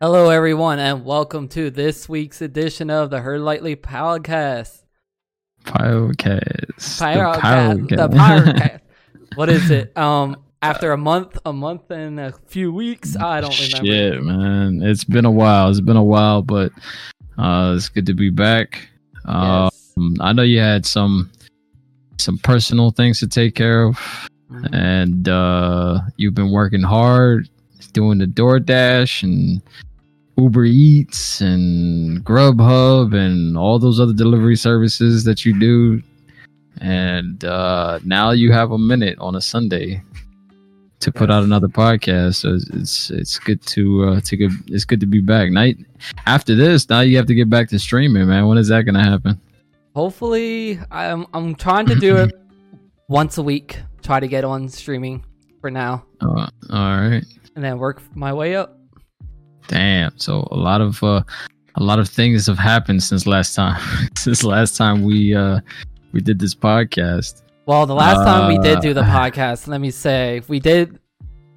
Hello, 0.00 0.28
everyone, 0.30 0.78
and 0.78 1.04
welcome 1.04 1.48
to 1.48 1.70
this 1.70 2.08
week's 2.08 2.42
edition 2.42 2.90
of 2.90 3.10
the 3.10 3.20
Heard 3.20 3.40
Lightly 3.40 3.76
podcast. 3.76 4.82
Podcast. 5.64 6.74
Podcast. 7.00 7.88
The 7.88 8.08
podcast. 8.08 8.80
what 9.36 9.48
is 9.48 9.70
it? 9.70 9.96
Um, 9.96 10.36
after 10.60 10.92
a 10.92 10.98
month, 10.98 11.38
a 11.46 11.52
month 11.52 11.90
and 11.90 12.20
a 12.20 12.32
few 12.46 12.72
weeks, 12.72 13.16
I 13.16 13.40
don't 13.40 13.56
remember. 13.58 13.86
Shit, 13.86 14.22
man, 14.22 14.82
it's 14.82 15.04
been 15.04 15.24
a 15.24 15.30
while. 15.30 15.70
It's 15.70 15.80
been 15.80 15.96
a 15.96 16.04
while, 16.04 16.42
but 16.42 16.72
uh, 17.38 17.74
it's 17.76 17.88
good 17.88 18.06
to 18.06 18.14
be 18.14 18.30
back. 18.30 18.88
Um, 19.24 19.70
Yes. 19.96 20.18
I 20.20 20.32
know 20.32 20.42
you 20.42 20.58
had 20.58 20.84
some 20.84 21.30
some 22.18 22.36
personal 22.38 22.90
things 22.90 23.20
to 23.20 23.28
take 23.28 23.54
care 23.54 23.84
of, 23.84 23.96
Mhm. 24.50 24.74
and 24.74 25.28
uh, 25.28 26.00
you've 26.16 26.34
been 26.34 26.50
working 26.50 26.82
hard 26.82 27.48
doing 27.94 28.18
the 28.18 28.26
DoorDash 28.26 29.22
and 29.22 29.62
Uber 30.36 30.64
Eats 30.64 31.40
and 31.40 32.22
Grubhub 32.24 33.14
and 33.14 33.56
all 33.56 33.78
those 33.78 33.98
other 33.98 34.12
delivery 34.12 34.56
services 34.56 35.24
that 35.24 35.46
you 35.46 35.58
do. 35.58 36.02
And 36.80 37.42
uh, 37.44 38.00
now 38.04 38.32
you 38.32 38.52
have 38.52 38.72
a 38.72 38.78
minute 38.78 39.16
on 39.20 39.36
a 39.36 39.40
Sunday 39.40 40.02
to 41.00 41.12
put 41.12 41.30
out 41.30 41.44
another 41.44 41.68
podcast. 41.68 42.36
So 42.36 42.54
it's 42.54 42.68
it's, 42.70 43.10
it's 43.10 43.38
good 43.38 43.62
to 43.66 44.04
uh, 44.04 44.20
to 44.22 44.36
get 44.36 44.50
it's 44.66 44.84
good 44.84 45.00
to 45.00 45.06
be 45.06 45.20
back. 45.20 45.50
Night 45.50 45.78
after 46.26 46.54
this, 46.54 46.90
now 46.90 47.00
you 47.00 47.16
have 47.16 47.26
to 47.26 47.34
get 47.34 47.48
back 47.48 47.68
to 47.70 47.78
streaming, 47.78 48.26
man. 48.26 48.46
When 48.48 48.58
is 48.58 48.68
that 48.68 48.82
gonna 48.82 49.04
happen? 49.04 49.40
Hopefully, 49.94 50.80
I'm 50.90 51.26
I'm 51.32 51.54
trying 51.54 51.86
to 51.86 51.94
do 51.94 52.16
it 52.16 52.34
once 53.08 53.38
a 53.38 53.42
week. 53.42 53.78
Try 54.02 54.18
to 54.18 54.26
get 54.26 54.44
on 54.44 54.68
streaming 54.68 55.24
for 55.60 55.70
now, 55.70 56.04
Uh, 56.20 56.46
all 56.70 57.00
right. 57.08 57.24
And 57.54 57.64
then 57.64 57.78
work 57.78 58.02
my 58.16 58.32
way 58.32 58.56
up. 58.56 58.78
Damn. 59.68 60.16
So 60.18 60.46
a 60.50 60.56
lot 60.56 60.80
of 60.80 61.02
uh, 61.02 61.22
a 61.76 61.82
lot 61.82 61.98
of 61.98 62.08
things 62.08 62.46
have 62.46 62.58
happened 62.58 63.02
since 63.02 63.26
last 63.26 63.54
time. 63.54 63.80
since 64.16 64.44
last 64.44 64.76
time 64.76 65.02
we 65.02 65.34
uh, 65.34 65.60
we 66.12 66.20
did 66.20 66.38
this 66.38 66.54
podcast. 66.54 67.42
Well, 67.66 67.86
the 67.86 67.94
last 67.94 68.24
time 68.24 68.48
we 68.48 68.58
did 68.58 68.78
Uh, 68.78 68.80
do 68.80 68.94
the 68.94 69.02
podcast, 69.18 69.68
let 69.68 69.80
me 69.80 69.90
say, 69.90 70.42
we 70.48 70.60
did 70.60 70.98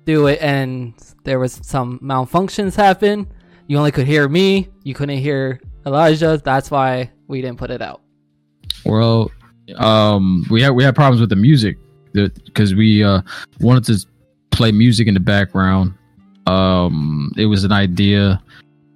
do 0.06 0.28
it, 0.28 0.40
and 0.42 0.94
there 1.26 1.38
was 1.38 1.60
some 1.64 2.00
malfunctions 2.00 2.76
happen. 2.76 3.28
You 3.68 3.78
only 3.78 3.92
could 3.92 4.08
hear 4.08 4.30
me. 4.30 4.70
You 4.84 4.94
couldn't 4.94 5.18
hear 5.18 5.60
Elijah. 5.86 6.40
That's 6.42 6.72
why 6.72 7.12
we 7.28 7.42
didn't 7.42 7.58
put 7.58 7.72
it 7.72 7.82
out. 7.82 8.02
Well, 8.86 9.30
um, 9.76 10.46
we 10.50 10.62
had 10.62 10.72
we 10.72 10.84
had 10.86 10.96
problems 10.96 11.20
with 11.20 11.30
the 11.30 11.36
music 11.36 11.78
because 12.14 12.74
we 12.74 13.04
uh, 13.04 13.22
wanted 13.60 13.84
to 13.86 14.08
play 14.58 14.72
music 14.72 15.08
in 15.08 15.14
the 15.14 15.20
background. 15.20 15.94
Um, 16.48 17.32
it 17.38 17.46
was 17.46 17.64
an 17.64 17.72
idea 17.72 18.42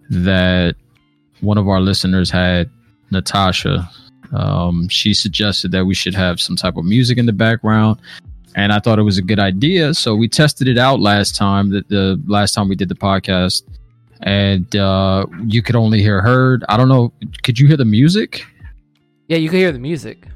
that 0.09 0.75
one 1.41 1.57
of 1.57 1.67
our 1.67 1.79
listeners 1.79 2.31
had, 2.31 2.69
Natasha. 3.11 3.89
Um, 4.33 4.89
she 4.89 5.13
suggested 5.13 5.71
that 5.73 5.85
we 5.85 5.93
should 5.93 6.15
have 6.15 6.39
some 6.41 6.55
type 6.55 6.77
of 6.77 6.85
music 6.85 7.17
in 7.17 7.25
the 7.25 7.33
background, 7.33 7.99
and 8.55 8.73
I 8.73 8.79
thought 8.79 8.97
it 8.97 9.03
was 9.03 9.17
a 9.17 9.21
good 9.21 9.39
idea. 9.39 9.93
So 9.93 10.15
we 10.15 10.27
tested 10.27 10.67
it 10.67 10.77
out 10.77 10.99
last 10.99 11.35
time. 11.35 11.69
That 11.69 11.89
the 11.89 12.19
last 12.25 12.53
time 12.53 12.67
we 12.67 12.75
did 12.75 12.89
the 12.89 12.95
podcast, 12.95 13.63
and 14.21 14.73
uh, 14.75 15.25
you 15.45 15.61
could 15.61 15.75
only 15.75 16.01
hear 16.01 16.21
heard. 16.21 16.63
I 16.69 16.77
don't 16.77 16.89
know. 16.89 17.13
Could 17.43 17.59
you 17.59 17.67
hear 17.67 17.77
the 17.77 17.85
music? 17.85 18.45
Yeah, 19.27 19.37
you 19.37 19.49
could 19.49 19.59
hear 19.59 19.71
the 19.71 19.79
music. 19.79 20.27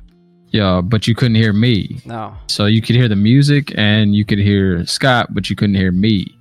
Yeah, 0.55 0.79
but 0.81 1.05
you 1.05 1.15
couldn't 1.15 1.35
hear 1.35 1.51
me. 1.51 1.99
No. 2.05 2.33
So 2.47 2.65
you 2.65 2.81
could 2.81 2.95
hear 2.95 3.09
the 3.09 3.15
music 3.17 3.73
and 3.77 4.15
you 4.15 4.23
could 4.23 4.39
hear 4.39 4.85
Scott, 4.85 5.33
but 5.33 5.49
you 5.49 5.55
couldn't 5.55 5.75
hear 5.75 5.91
me. 5.91 6.33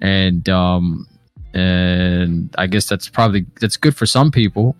And 0.00 0.48
um 0.48 1.06
and 1.52 2.54
I 2.56 2.66
guess 2.66 2.86
that's 2.86 3.08
probably 3.08 3.44
that's 3.60 3.76
good 3.76 3.94
for 3.94 4.06
some 4.06 4.30
people. 4.30 4.76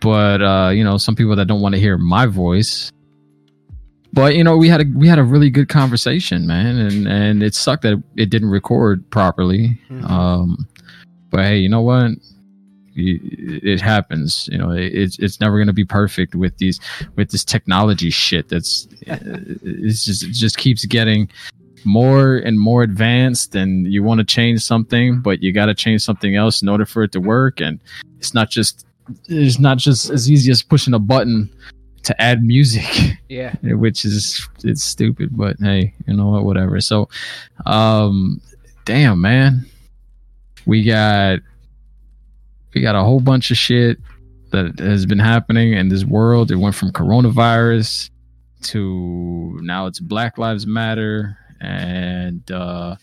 But 0.00 0.40
uh, 0.40 0.70
you 0.70 0.82
know, 0.82 0.96
some 0.96 1.14
people 1.14 1.36
that 1.36 1.46
don't 1.46 1.60
want 1.60 1.74
to 1.74 1.80
hear 1.80 1.98
my 1.98 2.24
voice. 2.24 2.90
But 4.14 4.34
you 4.34 4.44
know, 4.44 4.56
we 4.56 4.68
had 4.68 4.80
a 4.80 4.84
we 4.96 5.06
had 5.06 5.18
a 5.18 5.22
really 5.22 5.50
good 5.50 5.68
conversation, 5.68 6.46
man, 6.46 6.78
and 6.78 7.06
and 7.06 7.42
it 7.42 7.54
sucked 7.54 7.82
that 7.82 8.02
it 8.16 8.30
didn't 8.30 8.48
record 8.50 9.08
properly. 9.10 9.78
Mhm. 9.90 10.08
Um 10.08 10.66
but 11.30 11.44
hey, 11.44 11.58
you 11.58 11.68
know 11.68 11.82
what? 11.82 12.12
It 12.96 13.80
happens. 13.80 14.48
You 14.50 14.58
know, 14.58 14.70
it's 14.72 15.18
it's 15.18 15.40
never 15.40 15.56
going 15.56 15.68
to 15.68 15.72
be 15.72 15.84
perfect 15.84 16.34
with 16.34 16.56
these 16.58 16.80
with 17.16 17.30
this 17.30 17.44
technology 17.44 18.10
shit 18.10 18.48
that's 18.48 18.88
it's 19.06 20.04
just 20.04 20.22
it 20.24 20.32
just 20.32 20.56
keeps 20.58 20.84
getting 20.84 21.30
more 21.84 22.36
and 22.36 22.58
more 22.60 22.82
advanced 22.82 23.54
and 23.54 23.90
you 23.90 24.02
want 24.02 24.18
to 24.18 24.24
change 24.24 24.60
something 24.60 25.20
but 25.20 25.42
you 25.42 25.50
got 25.52 25.66
to 25.66 25.74
change 25.74 26.02
something 26.02 26.36
else 26.36 26.60
in 26.60 26.68
order 26.68 26.84
for 26.84 27.02
it 27.04 27.10
to 27.12 27.20
work 27.20 27.58
and 27.60 27.80
it's 28.18 28.34
not 28.34 28.50
just 28.50 28.84
it's 29.28 29.58
not 29.58 29.78
just 29.78 30.10
as 30.10 30.30
easy 30.30 30.50
as 30.50 30.62
pushing 30.62 30.92
a 30.92 30.98
button 30.98 31.48
to 32.02 32.20
add 32.20 32.44
music 32.44 33.16
Yeah. 33.30 33.54
which 33.62 34.04
is 34.04 34.46
it's 34.62 34.82
stupid 34.84 35.30
but 35.34 35.56
hey 35.58 35.94
you 36.06 36.14
know 36.14 36.28
what 36.28 36.44
whatever 36.44 36.80
so 36.82 37.08
um 37.64 38.42
damn 38.84 39.20
man 39.22 39.64
we 40.66 40.84
got 40.84 41.38
we 42.74 42.80
got 42.80 42.94
a 42.94 43.02
whole 43.02 43.20
bunch 43.20 43.50
of 43.50 43.56
shit 43.56 43.98
that 44.50 44.78
has 44.78 45.06
been 45.06 45.18
happening 45.18 45.72
in 45.74 45.88
this 45.88 46.04
world 46.04 46.50
it 46.50 46.56
went 46.56 46.74
from 46.74 46.90
coronavirus 46.92 48.10
to 48.62 49.58
now 49.62 49.86
it's 49.86 50.00
black 50.00 50.38
lives 50.38 50.66
matter 50.66 51.36
and 51.60 52.50
uh 52.50 52.96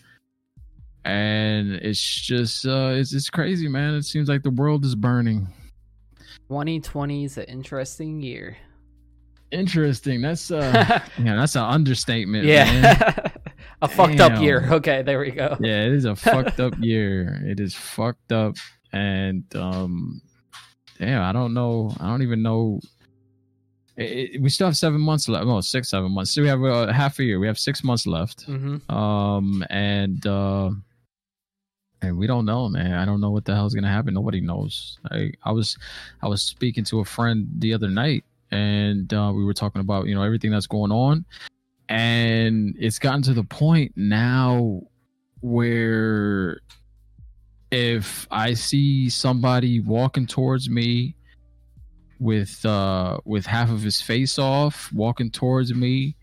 and 1.04 1.72
it's 1.72 2.00
just 2.00 2.66
uh 2.66 2.92
it's 2.94 3.14
it's 3.14 3.30
crazy 3.30 3.68
man 3.68 3.94
it 3.94 4.04
seems 4.04 4.28
like 4.28 4.42
the 4.42 4.50
world 4.50 4.84
is 4.84 4.94
burning 4.94 5.46
2020 6.48 7.24
is 7.24 7.38
an 7.38 7.44
interesting 7.44 8.20
year. 8.20 8.56
interesting 9.50 10.20
that's 10.20 10.50
uh 10.50 11.00
yeah 11.18 11.36
that's 11.36 11.56
an 11.56 11.62
understatement 11.64 12.44
yeah. 12.44 13.30
a 13.82 13.88
fucked 13.88 14.20
up 14.20 14.40
year. 14.42 14.66
Okay, 14.72 15.02
there 15.02 15.20
we 15.20 15.30
go. 15.30 15.56
yeah 15.60 15.84
it 15.84 15.92
is 15.92 16.04
a 16.04 16.16
fucked 16.16 16.60
up 16.60 16.74
year 16.80 17.40
it 17.44 17.60
is 17.60 17.74
fucked 17.74 18.32
up 18.32 18.56
and 18.92 19.44
um 19.56 20.20
damn 20.98 21.22
i 21.22 21.32
don't 21.32 21.54
know. 21.54 21.94
I 22.00 22.06
don't 22.08 22.22
even 22.22 22.42
know. 22.42 22.80
It, 23.96 24.34
it- 24.34 24.42
we 24.42 24.48
still 24.48 24.66
have 24.68 24.76
seven 24.76 25.00
months 25.00 25.28
left. 25.28 25.46
No 25.46 25.60
six 25.60 25.90
seven 25.90 26.12
months. 26.12 26.30
So 26.32 26.42
we 26.42 26.48
have 26.48 26.62
uh, 26.62 26.92
half 26.92 27.18
a 27.18 27.24
year. 27.24 27.38
We 27.40 27.46
have 27.48 27.58
six 27.58 27.82
months 27.84 28.06
left. 28.06 28.42
Hmm 28.46 28.76
um 28.90 29.64
and 29.70 30.24
uh 30.26 30.70
and 32.00 32.16
we 32.16 32.26
don't 32.28 32.44
know 32.44 32.68
man. 32.68 32.92
I 32.94 33.04
don't 33.04 33.20
know 33.20 33.30
what 33.30 33.44
the 33.44 33.54
hell's 33.54 33.74
gonna 33.74 33.90
happen. 33.90 34.14
Nobody 34.14 34.40
knows. 34.40 34.98
I 35.10 35.32
i 35.44 35.50
was 35.52 35.76
i 36.22 36.28
was 36.28 36.42
speaking 36.42 36.84
to 36.84 37.00
a 37.00 37.04
friend 37.04 37.48
the 37.58 37.74
other 37.74 37.88
night 37.88 38.24
and 38.50 39.12
uh 39.12 39.32
we 39.34 39.44
were 39.44 39.54
talking 39.54 39.80
about 39.80 40.06
you 40.06 40.14
know 40.14 40.22
everything 40.22 40.50
that's 40.52 40.66
going 40.68 40.92
on. 40.92 41.24
And 41.90 42.76
it's 42.78 42.98
gotten 42.98 43.22
to 43.22 43.32
the 43.34 43.44
point 43.44 43.92
now 43.96 44.82
where 45.40 46.60
if 47.70 48.26
i 48.30 48.54
see 48.54 49.08
somebody 49.10 49.78
walking 49.80 50.26
towards 50.26 50.70
me 50.70 51.14
with 52.18 52.64
uh 52.64 53.18
with 53.24 53.44
half 53.46 53.70
of 53.70 53.82
his 53.82 54.00
face 54.00 54.38
off 54.38 54.90
walking 54.92 55.30
towards 55.30 55.74
me 55.74 56.16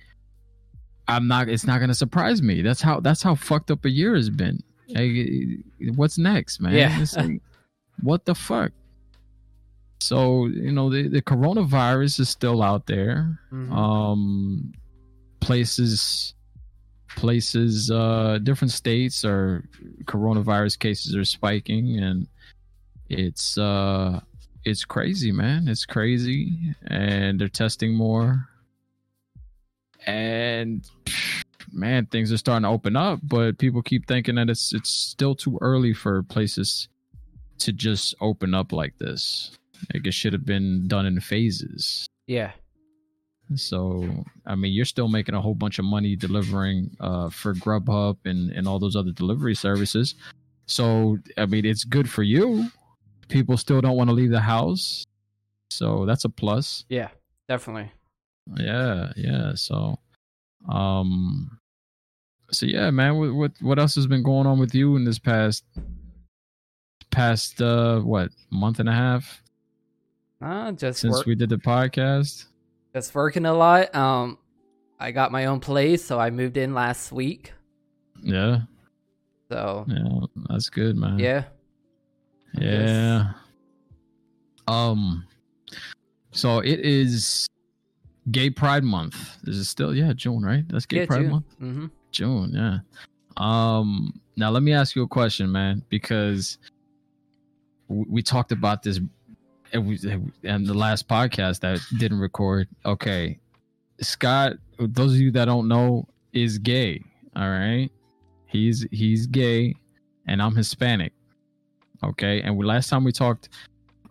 i'm 1.07 1.27
not 1.27 1.47
it's 1.47 1.65
not 1.67 1.79
gonna 1.79 1.93
surprise 1.93 2.41
me. 2.41 2.61
That's 2.63 2.81
how 2.81 2.99
that's 2.99 3.21
how 3.21 3.35
fucked 3.35 3.69
up 3.69 3.85
a 3.85 3.89
year 3.89 4.15
has 4.15 4.29
been. 4.31 4.63
Hey, 4.87 5.59
what's 5.95 6.17
next 6.17 6.59
man? 6.59 6.73
Yeah. 6.73 7.05
Like, 7.15 7.41
what 8.01 8.25
the 8.25 8.33
fuck? 8.35 8.71
So 9.99 10.47
you 10.47 10.71
know 10.71 10.89
the, 10.89 11.07
the 11.07 11.21
coronavirus 11.21 12.21
is 12.21 12.29
still 12.29 12.61
out 12.63 12.87
there. 12.87 13.39
Mhm. 13.53 13.71
um 13.71 14.73
places 15.41 16.33
places 17.15 17.89
uh 17.91 18.39
different 18.43 18.71
states 18.71 19.23
are 19.25 19.63
coronavirus 20.05 20.79
cases 20.79 21.15
are 21.15 21.25
spiking 21.25 21.97
and 21.99 22.27
it's 23.09 23.57
uh 23.57 24.19
it's 24.63 24.83
crazy 24.83 25.31
man. 25.31 25.67
It's 25.67 25.85
crazy 25.85 26.75
and 26.87 27.39
they're 27.39 27.47
testing 27.47 27.93
more. 27.93 28.49
And 30.05 30.87
man 31.71 32.05
things 32.07 32.31
are 32.31 32.37
starting 32.37 32.63
to 32.63 32.69
open 32.69 32.95
up 32.95 33.19
but 33.23 33.57
people 33.57 33.81
keep 33.81 34.07
thinking 34.07 34.35
that 34.35 34.49
it's 34.49 34.73
it's 34.73 34.89
still 34.89 35.35
too 35.35 35.57
early 35.61 35.93
for 35.93 36.23
places 36.23 36.87
to 37.59 37.71
just 37.71 38.15
open 38.21 38.53
up 38.53 38.71
like 38.71 38.97
this. 38.97 39.51
Like 39.93 40.05
it 40.07 40.13
should 40.13 40.33
have 40.33 40.45
been 40.45 40.87
done 40.87 41.05
in 41.05 41.19
phases. 41.19 42.07
Yeah. 42.27 42.51
So, 43.53 44.25
I 44.45 44.55
mean, 44.55 44.73
you're 44.73 44.85
still 44.85 45.07
making 45.07 45.35
a 45.35 45.41
whole 45.41 45.53
bunch 45.53 45.77
of 45.77 45.85
money 45.85 46.15
delivering 46.15 46.95
uh, 46.99 47.29
for 47.29 47.53
Grubhub 47.53 48.17
and, 48.25 48.51
and 48.51 48.67
all 48.67 48.79
those 48.79 48.95
other 48.95 49.11
delivery 49.11 49.53
services. 49.53 50.15
So, 50.65 51.19
I 51.37 51.45
mean, 51.45 51.65
it's 51.65 51.83
good 51.83 52.09
for 52.09 52.23
you. 52.23 52.69
People 53.27 53.57
still 53.57 53.81
don't 53.81 53.97
want 53.97 54.09
to 54.09 54.15
leave 54.15 54.31
the 54.31 54.41
house. 54.41 55.05
So, 55.69 56.05
that's 56.05 56.25
a 56.25 56.29
plus. 56.29 56.85
Yeah. 56.89 57.09
Definitely. 57.47 57.91
Yeah, 58.57 59.13
yeah. 59.15 59.53
So, 59.53 59.99
um, 60.67 61.59
so 62.49 62.65
yeah, 62.65 62.89
man. 62.89 63.17
What 63.17 63.35
what 63.35 63.51
what 63.61 63.77
else 63.77 63.93
has 63.93 64.07
been 64.07 64.23
going 64.23 64.47
on 64.47 64.57
with 64.57 64.73
you 64.73 64.95
in 64.95 65.03
this 65.03 65.19
past 65.19 65.63
past 67.11 67.61
uh 67.61 67.99
what 67.99 68.29
month 68.49 68.79
and 68.79 68.89
a 68.89 68.91
half 68.91 69.41
Uh, 70.41 70.71
just 70.71 71.01
since 71.01 71.17
work, 71.17 71.25
we 71.27 71.35
did 71.35 71.49
the 71.49 71.57
podcast? 71.57 72.45
Just 72.95 73.13
working 73.13 73.45
a 73.45 73.53
lot. 73.53 73.93
Um, 73.93 74.37
I 74.99 75.11
got 75.11 75.31
my 75.31 75.45
own 75.45 75.59
place, 75.59 76.03
so 76.03 76.17
I 76.17 76.29
moved 76.29 76.55
in 76.55 76.73
last 76.73 77.11
week. 77.11 77.51
Yeah, 78.23 78.61
So 79.51 79.85
yeah, 79.87 80.25
that's 80.49 80.69
good, 80.69 80.95
man. 80.95 81.19
yeah, 81.19 81.43
Yeah. 82.53 83.33
Um. 84.67 85.25
So 86.31 86.59
it 86.59 86.79
is 86.79 87.47
Gay 88.31 88.49
Pride 88.49 88.83
Month. 88.83 89.37
Is 89.45 89.57
it 89.59 89.65
still? 89.65 89.93
Yeah, 89.93 90.13
June, 90.13 90.43
right? 90.43 90.63
That's 90.69 90.85
Gay 90.85 90.99
yeah, 91.01 91.05
Pride 91.05 91.21
June. 91.21 91.31
Month. 91.31 91.45
hmm 91.59 91.85
June, 92.11 92.51
yeah. 92.53 92.79
Um. 93.35 94.19
Now 94.37 94.49
let 94.51 94.63
me 94.63 94.71
ask 94.73 94.95
you 94.95 95.03
a 95.03 95.07
question, 95.07 95.51
man, 95.51 95.83
because 95.89 96.57
we 97.89 98.21
talked 98.23 98.51
about 98.53 98.81
this 98.83 98.99
and 99.75 99.85
we 99.85 99.99
and 100.43 100.65
the 100.65 100.73
last 100.73 101.07
podcast 101.07 101.59
that 101.59 101.79
didn't 101.99 102.19
record. 102.19 102.67
Okay, 102.85 103.39
Scott. 103.99 104.53
Those 104.79 105.13
of 105.13 105.19
you 105.19 105.31
that 105.31 105.45
don't 105.45 105.67
know, 105.67 106.07
is 106.33 106.57
gay. 106.57 107.01
All 107.35 107.49
right, 107.49 107.89
he's 108.47 108.87
he's 108.91 109.27
gay, 109.27 109.75
and 110.27 110.41
I'm 110.41 110.55
Hispanic. 110.55 111.11
Okay, 112.03 112.41
and 112.41 112.55
we, 112.55 112.65
last 112.65 112.89
time 112.89 113.03
we 113.03 113.11
talked, 113.11 113.49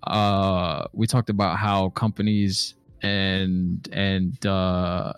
uh, 0.04 0.84
we 0.92 1.06
talked 1.06 1.30
about 1.30 1.58
how 1.58 1.88
companies 1.90 2.74
and 3.02 3.88
and 3.92 4.46
uh 4.46 5.12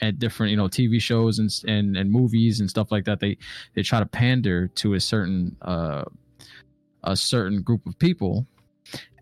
and 0.00 0.18
different 0.18 0.50
you 0.50 0.56
know 0.56 0.68
TV 0.68 1.00
shows 1.00 1.38
and 1.38 1.50
and 1.66 1.96
and 1.96 2.10
movies 2.10 2.60
and 2.60 2.68
stuff 2.68 2.90
like 2.90 3.04
that 3.04 3.20
they 3.20 3.36
they 3.74 3.82
try 3.82 3.98
to 3.98 4.06
pander 4.06 4.68
to 4.68 4.94
a 4.94 5.00
certain 5.00 5.54
uh 5.62 6.02
a 7.04 7.14
certain 7.14 7.60
group 7.62 7.86
of 7.86 7.98
people 7.98 8.46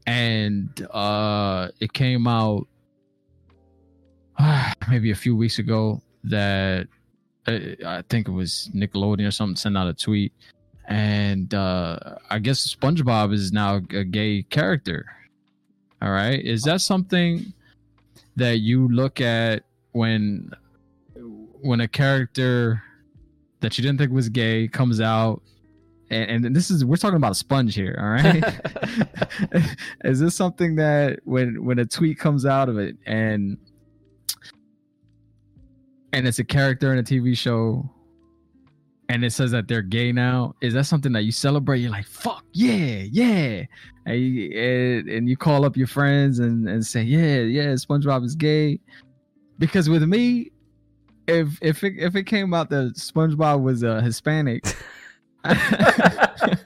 and 0.06 0.86
uh 0.90 1.68
it 1.80 1.92
came 1.92 2.26
out 2.26 2.66
maybe 4.88 5.10
a 5.10 5.14
few 5.14 5.34
weeks 5.36 5.58
ago 5.58 6.02
that 6.24 6.88
uh, 7.46 7.58
I 7.86 8.02
think 8.08 8.28
it 8.28 8.32
was 8.32 8.70
Nickelodeon 8.74 9.26
or 9.26 9.30
something 9.30 9.56
sent 9.56 9.76
out 9.76 9.86
a 9.88 9.94
tweet. 9.94 10.32
And 10.86 11.52
uh 11.54 12.16
I 12.30 12.38
guess 12.38 12.74
SpongeBob 12.74 13.32
is 13.32 13.52
now 13.52 13.76
a 13.76 14.04
gay 14.04 14.42
character. 14.42 15.06
All 16.02 16.10
right? 16.10 16.42
Is 16.42 16.62
that 16.64 16.80
something 16.80 17.52
that 18.36 18.58
you 18.58 18.88
look 18.88 19.20
at 19.20 19.64
when 19.92 20.50
when 21.62 21.80
a 21.80 21.88
character 21.88 22.82
that 23.60 23.78
you 23.78 23.82
didn't 23.82 23.98
think 23.98 24.12
was 24.12 24.28
gay 24.28 24.68
comes 24.68 25.00
out 25.00 25.40
and, 26.14 26.44
and 26.44 26.56
this 26.56 26.70
is 26.70 26.84
we're 26.84 26.96
talking 26.96 27.16
about 27.16 27.32
a 27.32 27.34
sponge 27.34 27.74
here 27.74 27.96
all 27.98 28.08
right? 28.08 28.44
Is 30.04 30.20
this 30.20 30.34
something 30.34 30.76
that 30.76 31.20
when 31.24 31.64
when 31.64 31.78
a 31.78 31.84
tweet 31.84 32.18
comes 32.18 32.46
out 32.46 32.68
of 32.68 32.78
it 32.78 32.96
and 33.06 33.58
and 36.12 36.26
it's 36.26 36.38
a 36.38 36.44
character 36.44 36.92
in 36.92 36.98
a 36.98 37.02
tv 37.02 37.36
show 37.36 37.90
and 39.08 39.24
it 39.24 39.32
says 39.32 39.50
that 39.50 39.66
they're 39.66 39.82
gay 39.82 40.12
now 40.12 40.54
is 40.60 40.74
that 40.74 40.84
something 40.84 41.12
that 41.12 41.22
you 41.22 41.32
celebrate? 41.32 41.78
You're 41.78 41.90
like 41.90 42.06
fuck 42.06 42.44
yeah 42.52 43.04
yeah. 43.10 43.64
And 44.06 44.20
you, 44.20 44.58
and, 44.58 45.08
and 45.08 45.28
you 45.28 45.36
call 45.36 45.64
up 45.64 45.76
your 45.76 45.86
friends 45.86 46.38
and, 46.38 46.68
and 46.68 46.84
say 46.84 47.02
yeah 47.02 47.40
yeah 47.40 47.72
spongebob 47.72 48.24
is 48.24 48.34
gay. 48.34 48.80
Because 49.58 49.88
with 49.88 50.02
me 50.02 50.50
if 51.26 51.58
if 51.62 51.82
it, 51.84 51.94
if 51.98 52.16
it 52.16 52.24
came 52.24 52.52
out 52.54 52.70
that 52.70 52.94
spongebob 52.96 53.62
was 53.62 53.82
a 53.82 54.02
hispanic 54.02 54.64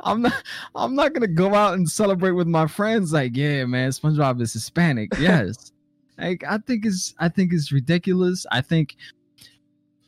i'm 0.00 0.22
not 0.22 0.42
i'm 0.74 0.94
not 0.94 1.12
gonna 1.12 1.26
go 1.26 1.54
out 1.54 1.74
and 1.74 1.88
celebrate 1.88 2.30
with 2.30 2.46
my 2.46 2.66
friends 2.66 3.12
like 3.12 3.36
yeah 3.36 3.64
man 3.64 3.90
spongebob 3.90 4.40
is 4.40 4.52
hispanic 4.52 5.10
yes 5.18 5.72
like 6.18 6.44
i 6.48 6.56
think 6.58 6.86
it's 6.86 7.14
i 7.18 7.28
think 7.28 7.52
it's 7.52 7.72
ridiculous 7.72 8.46
i 8.50 8.60
think 8.60 8.96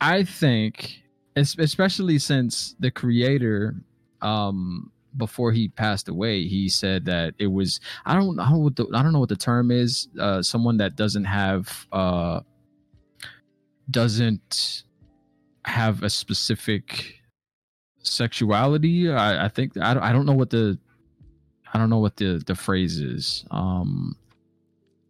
I 0.01 0.23
think, 0.23 1.03
especially 1.35 2.19
since 2.19 2.75
the 2.79 2.91
creator, 2.91 3.75
um, 4.21 4.91
before 5.17 5.51
he 5.51 5.67
passed 5.69 6.07
away, 6.07 6.43
he 6.43 6.69
said 6.69 7.05
that 7.05 7.33
it 7.39 7.47
was 7.47 7.79
I 8.05 8.15
don't 8.15 8.39
I 8.39 8.49
don't 8.49 8.59
know 8.59 8.59
what 8.59 8.75
the, 8.75 8.87
I 8.93 9.03
don't 9.03 9.11
know 9.11 9.19
what 9.19 9.29
the 9.29 9.35
term 9.35 9.71
is. 9.71 10.07
Uh, 10.19 10.41
someone 10.41 10.77
that 10.77 10.95
doesn't 10.95 11.25
have 11.25 11.87
uh, 11.91 12.41
doesn't 13.89 14.83
have 15.65 16.03
a 16.03 16.09
specific 16.09 17.18
sexuality. 18.09 19.11
I, 19.11 19.45
I 19.45 19.47
think 19.49 19.77
I 19.77 19.93
don't, 19.93 20.03
I 20.03 20.11
don't 20.11 20.25
know 20.25 20.33
what 20.33 20.49
the 20.49 20.77
I 21.73 21.77
don't 21.77 21.89
know 21.89 21.99
what 21.99 22.17
the 22.17 22.43
the 22.45 22.55
phrase 22.55 22.99
is. 22.99 23.45
Um, 23.51 24.15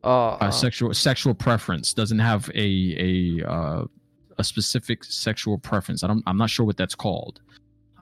Oh, 0.04 0.38
uh, 0.40 0.50
sexual 0.50 0.94
sexual 0.94 1.34
preference 1.34 1.94
doesn't 1.94 2.20
have 2.20 2.50
a 2.56 3.42
a 3.42 3.50
uh, 3.50 3.84
a 4.38 4.44
specific 4.44 5.04
sexual 5.04 5.58
preference. 5.58 6.04
I 6.04 6.08
don't, 6.08 6.24
I'm 6.26 6.38
not 6.38 6.50
sure 6.50 6.66
what 6.66 6.78
that's 6.78 6.96
called. 6.96 7.42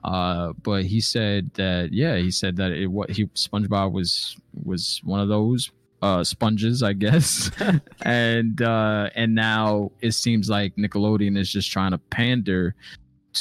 Uh, 0.04 0.52
but 0.62 0.84
he 0.84 1.00
said 1.00 1.50
that 1.54 1.92
yeah, 1.92 2.16
he 2.16 2.30
said 2.30 2.56
that 2.56 2.70
it 2.70 2.86
what 2.86 3.10
he 3.10 3.26
SpongeBob 3.26 3.90
was 3.90 4.36
was 4.64 5.00
one 5.02 5.18
of 5.18 5.28
those 5.28 5.72
uh 6.00 6.22
sponges, 6.22 6.84
I 6.84 6.92
guess. 6.92 7.50
and 8.02 8.62
uh 8.62 9.10
and 9.16 9.34
now 9.34 9.90
it 10.00 10.12
seems 10.12 10.48
like 10.48 10.76
Nickelodeon 10.76 11.36
is 11.36 11.50
just 11.50 11.72
trying 11.72 11.90
to 11.90 11.98
pander 11.98 12.76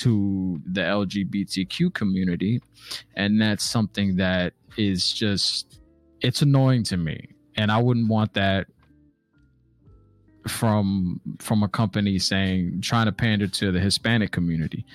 to 0.02 0.60
the 0.72 0.82
LGBTQ 0.82 1.94
community 1.94 2.62
and 3.16 3.40
that's 3.42 3.64
something 3.64 4.16
that 4.18 4.54
is 4.78 5.12
just 5.12 5.80
it's 6.22 6.42
annoying 6.42 6.84
to 6.84 6.98
me 6.98 7.30
and 7.56 7.72
I 7.72 7.78
wouldn't 7.82 8.08
want 8.10 8.34
that 8.36 8.68
from 10.48 11.20
from 11.40 11.64
a 11.64 11.68
company 11.68 12.18
saying 12.20 12.82
trying 12.82 13.06
to 13.08 13.12
pander 13.12 13.48
to 13.48 13.72
the 13.72 13.80
Hispanic 13.80 14.32
community. 14.32 14.86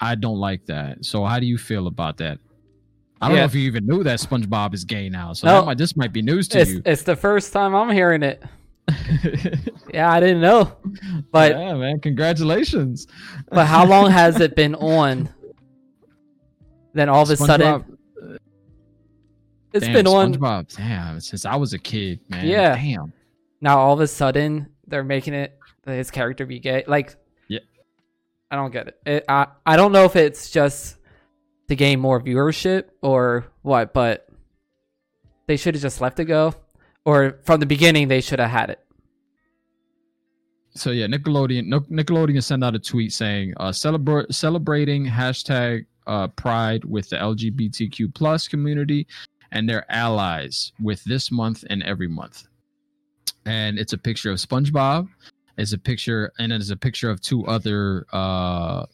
I 0.00 0.14
don't 0.14 0.38
like 0.38 0.64
that. 0.66 1.04
So 1.04 1.24
how 1.24 1.40
do 1.40 1.46
you 1.46 1.58
feel 1.58 1.86
about 1.86 2.18
that? 2.18 2.38
I 3.20 3.28
don't 3.28 3.36
Yeah. 3.36 3.42
know 3.42 3.46
if 3.46 3.54
you 3.54 3.62
even 3.62 3.86
knew 3.86 4.04
that 4.04 4.20
SpongeBob 4.20 4.74
is 4.74 4.84
gay 4.84 5.08
now. 5.08 5.32
So 5.32 5.46
No. 5.46 5.64
might, 5.64 5.78
this 5.78 5.96
might 5.96 6.12
be 6.12 6.20
news 6.22 6.48
to 6.48 6.60
it's 6.60 6.70
you. 6.70 6.82
it's 6.84 7.02
the 7.02 7.16
first 7.16 7.52
time 7.52 7.74
I'm 7.74 7.90
hearing 7.90 8.22
it. 8.22 8.42
Yeah, 9.94 10.10
I 10.12 10.20
didn't 10.20 10.40
know. 10.40 10.76
But 11.30 11.52
yeah, 11.52 11.74
man, 11.74 12.00
congratulations. 12.00 13.06
but 13.48 13.66
how 13.66 13.86
long 13.86 14.10
has 14.10 14.40
it 14.40 14.54
been 14.56 14.74
on? 14.74 15.28
Then 16.92 17.08
all 17.08 17.22
of 17.22 17.30
a 17.30 17.36
sudden, 17.36 17.82
SpongeBob- 17.82 18.38
it's 19.72 19.86
damn, 19.86 19.92
been 19.94 20.06
on. 20.06 20.66
Damn, 20.76 21.20
since 21.20 21.44
I 21.44 21.56
was 21.56 21.72
a 21.72 21.78
kid, 21.78 22.20
man. 22.28 22.46
Yeah. 22.46 22.74
Damn. 22.74 23.12
Now 23.60 23.78
all 23.78 23.94
of 23.94 24.00
a 24.00 24.06
sudden 24.06 24.68
they're 24.86 25.04
making 25.04 25.34
it 25.34 25.58
his 25.86 26.10
character 26.10 26.46
be 26.46 26.58
gay. 26.58 26.84
Like, 26.86 27.16
Yeah. 27.48 27.60
I 28.50 28.56
don't 28.56 28.72
get 28.72 28.88
it. 28.88 29.00
it 29.06 29.24
I 29.28 29.46
I 29.64 29.76
don't 29.76 29.92
know 29.92 30.04
if 30.04 30.16
it's 30.16 30.50
just 30.50 30.96
to 31.68 31.76
gain 31.76 32.00
more 32.00 32.20
viewership 32.20 32.84
or 33.02 33.46
what, 33.62 33.92
but 33.92 34.28
they 35.46 35.56
should 35.56 35.74
have 35.74 35.82
just 35.82 36.00
left 36.00 36.18
it 36.20 36.24
go, 36.26 36.54
or 37.06 37.38
from 37.44 37.60
the 37.60 37.66
beginning 37.66 38.08
they 38.08 38.20
should 38.20 38.40
have 38.40 38.50
had 38.50 38.68
it. 38.68 38.80
So 40.74 40.90
yeah, 40.90 41.06
Nickelodeon 41.06 41.66
Nic- 41.68 41.88
Nickelodeon 41.88 42.42
sent 42.42 42.62
out 42.62 42.74
a 42.74 42.78
tweet 42.78 43.12
saying 43.12 43.54
uh, 43.56 43.72
celebrate 43.72 44.34
celebrating 44.34 45.06
hashtag 45.06 45.86
uh, 46.06 46.28
Pride 46.28 46.84
with 46.84 47.08
the 47.08 47.16
LGBTQ 47.16 48.14
plus 48.14 48.46
community 48.46 49.06
and 49.52 49.68
their 49.68 49.90
allies 49.90 50.72
with 50.82 51.02
this 51.04 51.30
month 51.30 51.64
and 51.70 51.82
every 51.84 52.08
month. 52.08 52.46
And 53.46 53.78
it's 53.78 53.92
a 53.92 53.98
picture 53.98 54.30
of 54.30 54.38
SpongeBob. 54.38 55.08
It's 55.56 55.72
a 55.72 55.78
picture, 55.78 56.32
and 56.38 56.52
it's 56.52 56.70
a 56.70 56.76
picture 56.76 57.08
of 57.08 57.20
two 57.22 57.46
other 57.46 58.06
uh, 58.12 58.84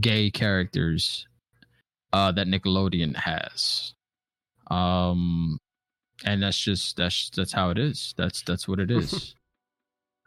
gay 0.00 0.30
characters 0.30 1.28
uh, 2.12 2.32
that 2.32 2.48
Nickelodeon 2.48 3.14
has. 3.14 3.94
Um, 4.70 5.58
and 6.24 6.42
that's 6.42 6.58
just 6.58 6.96
that's 6.96 7.30
that's 7.30 7.52
how 7.52 7.70
it 7.70 7.78
is. 7.78 8.14
That's 8.16 8.42
that's 8.42 8.68
what 8.68 8.80
it 8.80 8.90
is. 9.00 9.34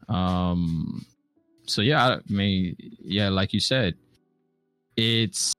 um, 0.09 1.05
so 1.67 1.81
yeah, 1.81 2.05
I 2.05 2.19
mean, 2.29 2.75
yeah, 3.01 3.29
like 3.29 3.53
you 3.53 3.59
said, 3.59 3.95
it's 4.97 5.53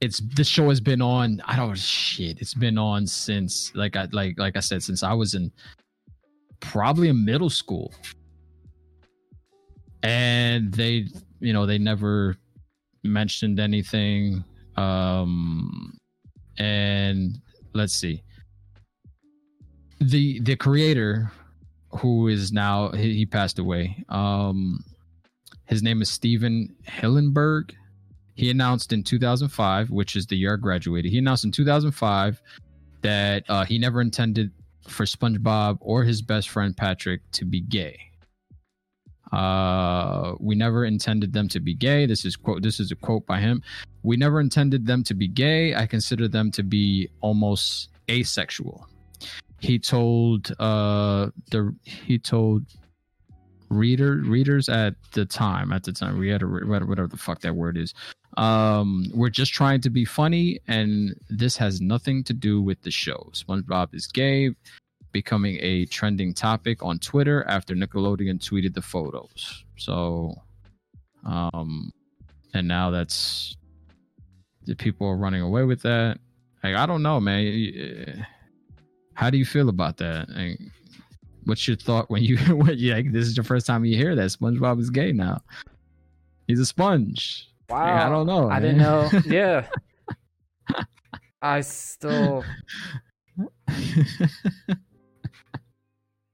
it's 0.00 0.20
this 0.34 0.48
show 0.48 0.68
has 0.68 0.80
been 0.80 1.02
on. 1.02 1.42
I 1.44 1.56
don't 1.56 1.76
shit. 1.76 2.40
It's 2.40 2.54
been 2.54 2.78
on 2.78 3.06
since 3.06 3.72
like 3.74 3.96
I 3.96 4.08
like 4.12 4.38
like 4.38 4.56
I 4.56 4.60
said 4.60 4.82
since 4.82 5.02
I 5.02 5.12
was 5.12 5.34
in 5.34 5.52
probably 6.60 7.08
in 7.08 7.24
middle 7.24 7.50
school, 7.50 7.92
and 10.02 10.72
they 10.72 11.06
you 11.40 11.52
know 11.52 11.66
they 11.66 11.78
never 11.78 12.36
mentioned 13.04 13.60
anything. 13.60 14.44
Um, 14.76 15.98
and 16.58 17.38
let's 17.74 17.92
see 17.92 18.22
the 20.02 20.40
the 20.40 20.56
creator 20.56 21.30
who 21.90 22.28
is 22.28 22.52
now 22.52 22.90
he, 22.90 23.14
he 23.14 23.26
passed 23.26 23.58
away 23.58 24.04
um 24.08 24.82
his 25.66 25.82
name 25.82 26.02
is 26.02 26.10
Stephen 26.10 26.74
Hillenburg 26.86 27.72
he 28.34 28.50
announced 28.50 28.92
in 28.92 29.02
2005, 29.02 29.90
which 29.90 30.16
is 30.16 30.26
the 30.26 30.36
year 30.36 30.54
I 30.54 30.56
graduated. 30.56 31.10
He 31.10 31.18
announced 31.18 31.44
in 31.44 31.52
2005 31.52 32.40
that 33.02 33.44
uh, 33.48 33.64
he 33.64 33.78
never 33.78 34.00
intended 34.00 34.50
for 34.88 35.04
SpongeBob 35.04 35.78
or 35.80 36.02
his 36.02 36.22
best 36.22 36.48
friend 36.48 36.76
Patrick 36.76 37.20
to 37.32 37.44
be 37.44 37.60
gay. 37.60 37.98
Uh, 39.32 40.34
we 40.40 40.54
never 40.54 40.84
intended 40.84 41.32
them 41.32 41.48
to 41.48 41.60
be 41.60 41.74
gay. 41.74 42.04
This 42.06 42.24
is 42.24 42.36
quote. 42.36 42.62
This 42.62 42.80
is 42.80 42.90
a 42.90 42.96
quote 42.96 43.26
by 43.26 43.40
him. 43.40 43.62
We 44.02 44.16
never 44.16 44.40
intended 44.40 44.86
them 44.86 45.02
to 45.04 45.14
be 45.14 45.28
gay. 45.28 45.74
I 45.74 45.86
consider 45.86 46.28
them 46.28 46.50
to 46.52 46.62
be 46.62 47.08
almost 47.20 47.88
asexual. 48.10 48.86
He 49.62 49.78
told 49.78 50.50
uh 50.58 51.30
the 51.52 51.72
he 51.84 52.18
told 52.18 52.64
reader 53.68 54.16
readers 54.16 54.68
at 54.68 54.94
the 55.12 55.24
time 55.24 55.72
at 55.72 55.84
the 55.84 55.92
time 55.92 56.18
we 56.18 56.28
had 56.28 56.42
a 56.42 56.46
whatever 56.46 57.06
the 57.06 57.16
fuck 57.16 57.40
that 57.40 57.54
word 57.54 57.78
is 57.78 57.94
um 58.36 59.06
we're 59.14 59.30
just 59.30 59.52
trying 59.52 59.80
to 59.80 59.88
be 59.88 60.04
funny 60.04 60.58
and 60.66 61.14
this 61.30 61.56
has 61.56 61.80
nothing 61.80 62.24
to 62.24 62.32
do 62.32 62.60
with 62.60 62.82
the 62.82 62.90
show. 62.90 63.30
Spongebob 63.32 63.94
is 63.94 64.08
gay 64.08 64.50
becoming 65.12 65.58
a 65.60 65.84
trending 65.86 66.34
topic 66.34 66.82
on 66.82 66.98
twitter 66.98 67.44
after 67.44 67.74
nickelodeon 67.76 68.40
tweeted 68.40 68.74
the 68.74 68.82
photos. 68.82 69.64
So 69.76 70.34
um 71.24 71.92
and 72.52 72.66
now 72.66 72.90
that's 72.90 73.56
the 74.66 74.74
people 74.74 75.06
are 75.06 75.16
running 75.16 75.42
away 75.42 75.62
with 75.62 75.82
that. 75.82 76.18
Like, 76.64 76.74
i 76.74 76.84
don't 76.84 77.04
know 77.04 77.20
man 77.20 78.26
how 79.14 79.30
do 79.30 79.38
you 79.38 79.44
feel 79.44 79.68
about 79.68 79.96
that 79.98 80.28
like, 80.30 80.58
what's 81.44 81.66
your 81.66 81.76
thought 81.76 82.10
when 82.10 82.22
you 82.22 82.36
when 82.56 82.76
you 82.78 82.94
like 82.94 83.12
this 83.12 83.26
is 83.26 83.36
your 83.36 83.44
first 83.44 83.66
time 83.66 83.84
you 83.84 83.96
hear 83.96 84.14
that 84.14 84.30
SpongeBob 84.30 84.80
is 84.80 84.90
gay 84.90 85.12
now? 85.12 85.40
He's 86.48 86.60
a 86.60 86.66
sponge. 86.66 87.48
Wow. 87.68 87.78
Like, 87.84 88.04
I 88.04 88.08
don't 88.10 88.26
know. 88.26 88.50
I 88.50 88.60
man. 88.60 88.62
didn't 88.62 88.78
know. 88.78 89.10
Yeah. 89.26 89.66
I 91.40 91.60
still. 91.62 92.44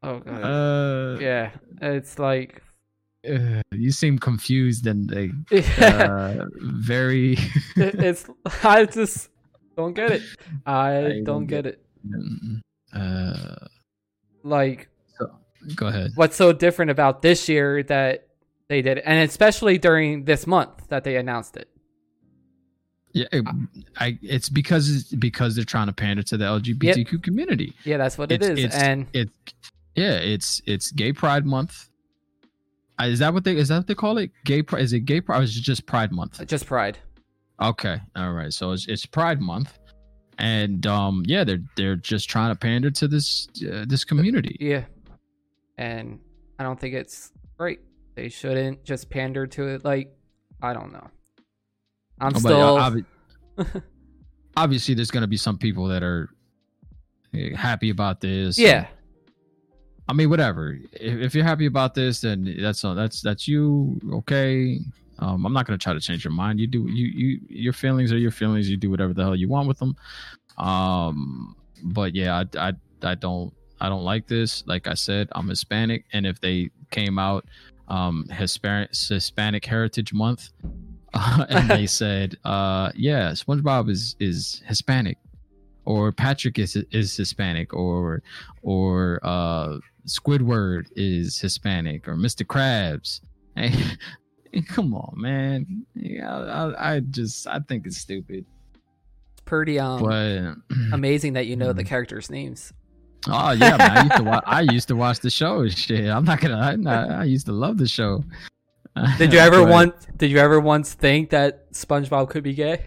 Oh 0.02 0.20
god. 0.20 0.44
uh, 0.44 1.18
yeah, 1.20 1.50
it's 1.82 2.18
like. 2.20 2.62
uh, 3.28 3.60
you 3.72 3.90
seem 3.90 4.18
confused 4.18 4.86
and 4.86 5.10
like 5.10 5.30
Yeah. 5.50 5.86
uh, 6.40 6.46
very. 6.62 7.32
it, 7.76 7.94
it's. 7.96 8.26
I 8.62 8.84
just 8.84 9.28
don't 9.76 9.94
get 9.94 10.12
it. 10.12 10.22
I, 10.66 11.06
I 11.06 11.20
don't 11.24 11.46
get 11.46 11.64
get 11.64 11.74
it. 11.74 11.84
Uh, 12.98 13.66
Like, 14.42 14.88
go 15.76 15.86
ahead. 15.88 16.12
what's 16.14 16.36
so 16.36 16.52
different 16.52 16.90
about 16.90 17.22
this 17.22 17.48
year 17.48 17.82
that 17.84 18.26
they 18.68 18.82
did, 18.82 18.98
it? 18.98 19.04
and 19.06 19.28
especially 19.28 19.78
during 19.78 20.24
this 20.24 20.46
month 20.46 20.88
that 20.88 21.04
they 21.04 21.16
announced 21.16 21.56
it. 21.56 21.68
Yeah, 23.12 23.26
it- 23.32 23.44
I. 23.98 24.18
It's 24.22 24.48
because 24.50 24.90
it's 24.94 25.14
because 25.14 25.56
they're 25.56 25.64
trying 25.64 25.86
to 25.86 25.92
pander 25.94 26.22
to 26.24 26.36
the 26.36 26.44
LGBTQ 26.44 27.22
community. 27.22 27.74
Yeah, 27.84 27.96
that's 27.96 28.18
what 28.18 28.30
it 28.30 28.42
It's- 28.42 28.58
it's- 28.58 28.74
and 28.82 29.06
It's 29.14 29.32
yeah, 29.96 30.12
it's 30.18 30.60
it's 30.66 30.90
Gay 30.92 31.12
Pride 31.12 31.46
Month. 31.46 31.88
Is 33.00 33.20
that 33.20 33.32
what 33.32 33.44
they 33.44 33.56
is 33.56 33.68
that 33.68 33.78
what 33.78 33.86
they 33.86 33.94
call 33.94 34.18
it? 34.18 34.30
Gay 34.44 34.62
Pride? 34.62 34.82
Is 34.82 34.92
it 34.92 35.00
Gay 35.00 35.20
Pride? 35.22 35.40
Or 35.40 35.42
is 35.42 35.56
it 35.56 35.62
just 35.62 35.86
Pride 35.86 36.12
Month? 36.12 36.46
just 36.46 36.66
pride. 36.66 36.98
Okay, 37.60 38.00
all 38.14 38.32
right. 38.34 38.52
So 38.52 38.72
it's 38.72 38.86
it's 38.86 39.06
Pride 39.06 39.40
Month, 39.40 39.78
and 40.38 40.86
um, 40.86 41.22
yeah, 41.26 41.44
they're 41.44 41.62
they're 41.76 41.96
just 41.96 42.28
trying 42.30 42.52
to 42.52 42.58
pander 42.58 42.90
to 42.92 43.08
this 43.08 43.48
uh, 43.70 43.84
this 43.86 44.04
community. 44.04 44.56
Yeah, 44.60 44.84
and 45.76 46.18
I 46.58 46.62
don't 46.62 46.78
think 46.78 46.94
it's 46.94 47.32
great. 47.56 47.80
They 48.14 48.28
shouldn't 48.28 48.84
just 48.84 49.10
pander 49.10 49.46
to 49.46 49.68
it. 49.68 49.84
Like, 49.84 50.12
I 50.62 50.72
don't 50.72 50.92
know. 50.92 51.06
I'm 52.20 52.32
Oh, 52.34 52.38
still. 52.38 52.76
obvi- 52.78 53.04
obviously, 54.56 54.94
there's 54.94 55.10
gonna 55.10 55.26
be 55.28 55.36
some 55.36 55.58
people 55.58 55.86
that 55.88 56.02
are 56.02 56.28
uh, 57.34 57.56
happy 57.56 57.90
about 57.90 58.20
this. 58.20 58.58
yeah, 58.58 58.86
I 60.08 60.12
mean, 60.14 60.30
whatever. 60.30 60.78
If, 60.92 61.20
if 61.20 61.34
you're 61.34 61.44
happy 61.44 61.66
about 61.66 61.94
this, 61.94 62.20
then 62.22 62.56
that's 62.60 62.82
that's 62.82 63.20
that's 63.22 63.46
you. 63.48 64.00
Okay. 64.12 64.80
Um, 65.18 65.44
I'm 65.44 65.52
not 65.52 65.66
gonna 65.66 65.78
try 65.78 65.92
to 65.92 66.00
change 66.00 66.24
your 66.24 66.32
mind. 66.32 66.60
You 66.60 66.66
do 66.66 66.86
you 66.88 67.06
you 67.06 67.40
your 67.48 67.72
feelings 67.72 68.12
are 68.12 68.18
your 68.18 68.30
feelings. 68.30 68.68
You 68.68 68.76
do 68.76 68.90
whatever 68.90 69.12
the 69.12 69.22
hell 69.22 69.36
you 69.36 69.48
want 69.48 69.68
with 69.68 69.78
them. 69.78 69.96
Um, 70.56 71.56
but 71.82 72.14
yeah, 72.14 72.42
I 72.54 72.68
I 72.68 72.72
I 73.02 73.14
don't 73.14 73.52
I 73.80 73.88
don't 73.88 74.04
like 74.04 74.26
this. 74.26 74.64
Like 74.66 74.86
I 74.86 74.94
said, 74.94 75.28
I'm 75.32 75.48
Hispanic, 75.48 76.04
and 76.12 76.26
if 76.26 76.40
they 76.40 76.70
came 76.90 77.18
out 77.18 77.46
um 77.88 78.26
Hispanic 78.30 78.90
Hispanic 78.92 79.64
Heritage 79.64 80.12
Month, 80.12 80.50
and 81.14 81.68
they 81.68 81.86
said, 82.00 82.36
uh, 82.44 82.90
yeah, 82.94 83.30
SpongeBob 83.32 83.90
is 83.90 84.16
is 84.20 84.62
Hispanic, 84.66 85.18
or 85.84 86.12
Patrick 86.12 86.58
is 86.58 86.76
is 86.92 87.16
Hispanic, 87.16 87.74
or 87.74 88.22
or 88.62 89.20
uh 89.22 89.78
Squidward 90.06 90.86
is 90.96 91.38
Hispanic, 91.38 92.08
or 92.08 92.14
Mr. 92.14 92.44
Krabs. 92.44 93.20
Come 94.68 94.94
on, 94.94 95.14
man. 95.20 95.86
Yeah, 95.94 96.36
I, 96.38 96.94
I 96.96 97.00
just 97.00 97.46
I 97.46 97.58
think 97.60 97.86
it's 97.86 97.98
stupid. 97.98 98.44
it's 99.32 99.40
pretty 99.44 99.78
um 99.78 100.02
But 100.02 100.54
amazing 100.92 101.34
that 101.34 101.46
you 101.46 101.56
know 101.56 101.72
the 101.72 101.82
Mhm. 101.84 101.88
characters' 101.88 102.30
names. 102.30 102.72
oh 103.28 103.50
yeah, 103.52 103.76
man, 103.76 103.90
I 103.90 104.02
used 104.04 104.16
to 104.16 104.22
watch. 104.30 104.44
I 104.46 104.60
used 104.60 104.88
to 104.88 104.96
watch 104.96 105.20
the 105.20 105.30
show. 105.30 105.68
Shit, 105.68 106.08
I'm 106.08 106.24
not 106.24 106.40
gonna. 106.40 106.56
I, 106.58 106.76
not- 106.76 107.10
I 107.10 107.24
used 107.24 107.46
to 107.46 107.52
love 107.52 107.78
the 107.78 107.88
show. 107.88 108.24
Did 109.18 109.32
you 109.32 109.38
ever 109.48 109.62
But- 109.62 109.70
once? 109.70 110.06
Did 110.16 110.30
you 110.30 110.38
ever 110.38 110.58
once 110.60 110.94
think 110.94 111.30
that 111.30 111.70
SpongeBob 111.72 112.30
could 112.30 112.42
be 112.44 112.54
gay? 112.54 112.86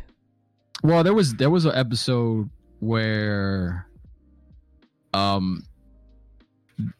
Well, 0.84 1.04
there 1.04 1.14
was 1.14 1.36
there 1.36 1.50
was 1.50 1.66
an 1.66 1.76
episode 1.76 2.50
where 2.80 3.88
um 5.14 5.64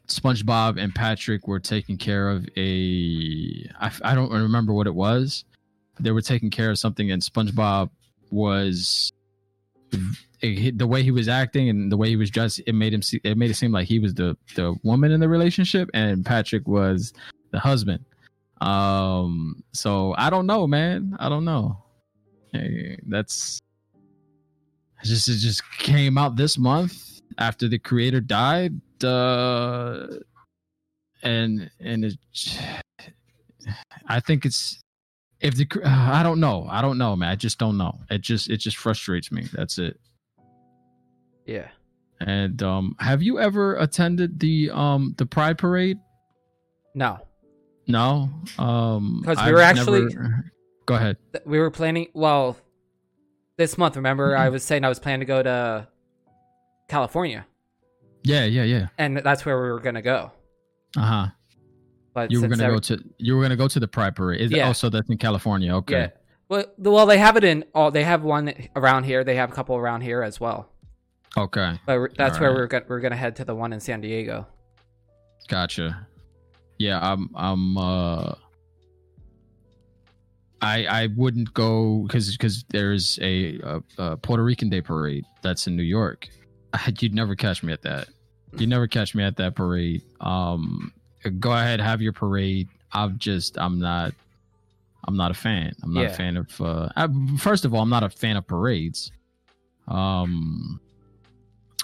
SpongeBob 0.08 0.80
and 0.82 0.94
Patrick 0.94 1.46
were 1.46 1.60
taking 1.60 1.96
care 1.96 2.30
of 2.30 2.48
a 2.56 3.68
I, 3.80 3.90
I 4.02 4.14
don't 4.14 4.30
remember 4.30 4.72
what 4.72 4.86
it 4.86 4.94
was. 4.94 5.44
They 6.00 6.10
were 6.10 6.22
taking 6.22 6.50
care 6.50 6.70
of 6.70 6.78
something 6.78 7.10
and 7.10 7.22
SpongeBob 7.22 7.90
was 8.30 9.12
the 10.40 10.86
way 10.86 11.02
he 11.02 11.10
was 11.10 11.28
acting 11.28 11.68
and 11.68 11.92
the 11.92 11.96
way 11.96 12.08
he 12.08 12.16
was 12.16 12.30
dressed 12.30 12.60
it 12.66 12.74
made 12.74 12.92
him 12.92 13.02
see, 13.02 13.20
it 13.24 13.36
made 13.36 13.50
it 13.50 13.54
seem 13.54 13.72
like 13.72 13.86
he 13.86 13.98
was 13.98 14.14
the 14.14 14.36
the 14.56 14.74
woman 14.82 15.12
in 15.12 15.20
the 15.20 15.28
relationship 15.28 15.88
and 15.94 16.24
Patrick 16.24 16.66
was 16.66 17.12
the 17.50 17.58
husband. 17.58 18.04
Um 18.60 19.62
so 19.72 20.14
I 20.18 20.30
don't 20.30 20.46
know, 20.46 20.66
man. 20.66 21.16
I 21.20 21.28
don't 21.28 21.44
know. 21.44 21.78
Hey, 22.52 22.98
that's 23.06 23.60
just 25.04 25.28
it 25.28 25.36
just 25.36 25.62
came 25.78 26.16
out 26.18 26.36
this 26.36 26.58
month 26.58 27.11
after 27.38 27.68
the 27.68 27.78
creator 27.78 28.20
died 28.20 28.74
uh 29.04 30.06
and 31.22 31.70
and 31.80 32.04
it 32.04 32.16
i 34.08 34.18
think 34.20 34.44
it's 34.44 34.80
if 35.40 35.54
the 35.56 35.66
i 35.84 36.22
don't 36.22 36.38
know. 36.40 36.66
I 36.70 36.80
don't 36.82 36.98
know 36.98 37.16
man. 37.16 37.28
I 37.28 37.34
just 37.36 37.58
don't 37.58 37.76
know. 37.76 37.98
It 38.10 38.20
just 38.20 38.48
it 38.48 38.58
just 38.58 38.76
frustrates 38.76 39.32
me. 39.32 39.46
That's 39.52 39.76
it. 39.78 39.98
Yeah. 41.46 41.68
and 42.20 42.62
um 42.62 42.94
have 43.00 43.22
you 43.22 43.40
ever 43.40 43.74
attended 43.76 44.38
the 44.38 44.70
um 44.70 45.14
the 45.18 45.26
pride 45.26 45.58
parade? 45.58 45.98
No, 46.94 47.18
no? 47.88 48.30
Um 48.58 49.18
because 49.22 49.38
we 49.38 49.42
I've 49.42 49.52
were 49.52 49.60
actually- 49.60 50.04
never- 50.14 50.52
go 50.86 50.94
ahead. 50.94 51.16
We 51.44 51.58
were 51.58 51.70
planning. 51.70 52.06
Well, 52.14 52.56
this 53.56 53.76
month. 53.78 53.96
Remember, 53.96 54.36
I 54.36 54.48
was 54.48 54.62
saying 54.64 54.84
I 54.84 54.88
was 54.88 54.98
planning 55.00 55.20
to 55.20 55.26
go 55.26 55.42
to 55.42 55.88
California, 56.96 57.40
yeah 58.22 58.44
yeah 58.56 58.64
yeah 58.74 58.86
and 58.98 59.16
that's 59.28 59.42
where 59.46 59.56
we 59.62 59.68
were 59.74 59.80
gonna 59.86 60.02
go. 60.14 60.30
uh-huh 61.02 61.26
But 62.14 62.30
you 62.30 62.40
were 62.40 62.48
gonna 62.52 62.64
every- 62.64 62.76
go 62.76 62.80
to 62.90 62.94
you 63.26 63.30
were 63.36 63.42
gonna 63.42 63.56
go 63.64 63.68
to 63.74 63.80
the 63.84 63.88
pride 63.96 64.14
parade 64.14 64.40
is 64.44 64.50
Yeah. 64.50 64.68
oh 64.68 64.72
so 64.74 64.88
that's 64.94 65.08
in 65.14 65.18
california 65.18 65.70
okay 65.80 66.00
Yeah. 66.00 66.08
Well, 66.52 66.66
well, 66.94 67.06
they 67.06 67.16
have 67.26 67.36
it 67.40 67.44
in 67.44 67.64
all. 67.74 67.90
They 67.90 68.04
have 68.04 68.22
one 68.36 68.52
around 68.76 69.04
here. 69.04 69.24
They 69.24 69.36
have 69.36 69.50
a 69.50 69.54
couple 69.58 69.74
around 69.82 70.02
here 70.02 70.20
as 70.22 70.36
well. 70.44 70.68
okay 71.44 71.80
But 71.86 71.96
that's 72.20 72.38
where 72.38 72.50
Alright. 72.50 72.60
we're 72.62 72.66
gonna 72.72 72.84
we're 72.90 73.00
gonna 73.00 73.16
head 73.24 73.36
to 73.36 73.44
the 73.46 73.54
one 73.54 73.72
in 73.72 73.80
San 73.80 74.02
Diego. 74.02 74.46
Gotcha. 75.48 76.06
Yeah, 76.78 76.98
I'm. 77.00 77.30
I'm. 77.34 77.78
Uh, 77.78 78.34
I 80.60 80.84
I 80.86 81.08
wouldn't 81.16 81.52
go 81.54 82.02
because 82.06 82.32
because 82.36 82.64
there's 82.68 83.18
a, 83.22 83.58
a, 83.60 83.82
a 83.98 84.16
Puerto 84.18 84.44
Rican 84.44 84.68
Day 84.68 84.80
parade 84.82 85.24
that's 85.42 85.66
in 85.66 85.74
New 85.76 85.82
York. 86.00 86.28
You'd 87.00 87.14
never 87.14 87.34
catch 87.34 87.62
me 87.62 87.72
at 87.72 87.82
that. 87.82 88.08
You'd 88.56 88.68
never 88.68 88.86
catch 88.86 89.14
me 89.14 89.22
at 89.24 89.36
that 89.36 89.54
parade. 89.54 90.02
Um, 90.20 90.92
go 91.40 91.52
ahead, 91.52 91.80
have 91.80 92.02
your 92.02 92.12
parade. 92.12 92.68
I'm 92.92 93.18
just. 93.18 93.58
I'm 93.58 93.78
not. 93.78 94.12
I'm 95.08 95.16
not 95.16 95.30
a 95.30 95.34
fan. 95.34 95.72
I'm 95.82 95.92
not 95.94 96.02
Yeah. 96.02 96.06
a 96.08 96.14
fan 96.14 96.36
of. 96.36 96.60
Uh, 96.60 96.88
I, 96.96 97.08
first 97.38 97.64
of 97.64 97.74
all, 97.74 97.82
I'm 97.82 97.88
not 97.90 98.02
a 98.04 98.10
fan 98.10 98.36
of 98.36 98.46
parades. 98.46 99.10
Um, 99.88 100.80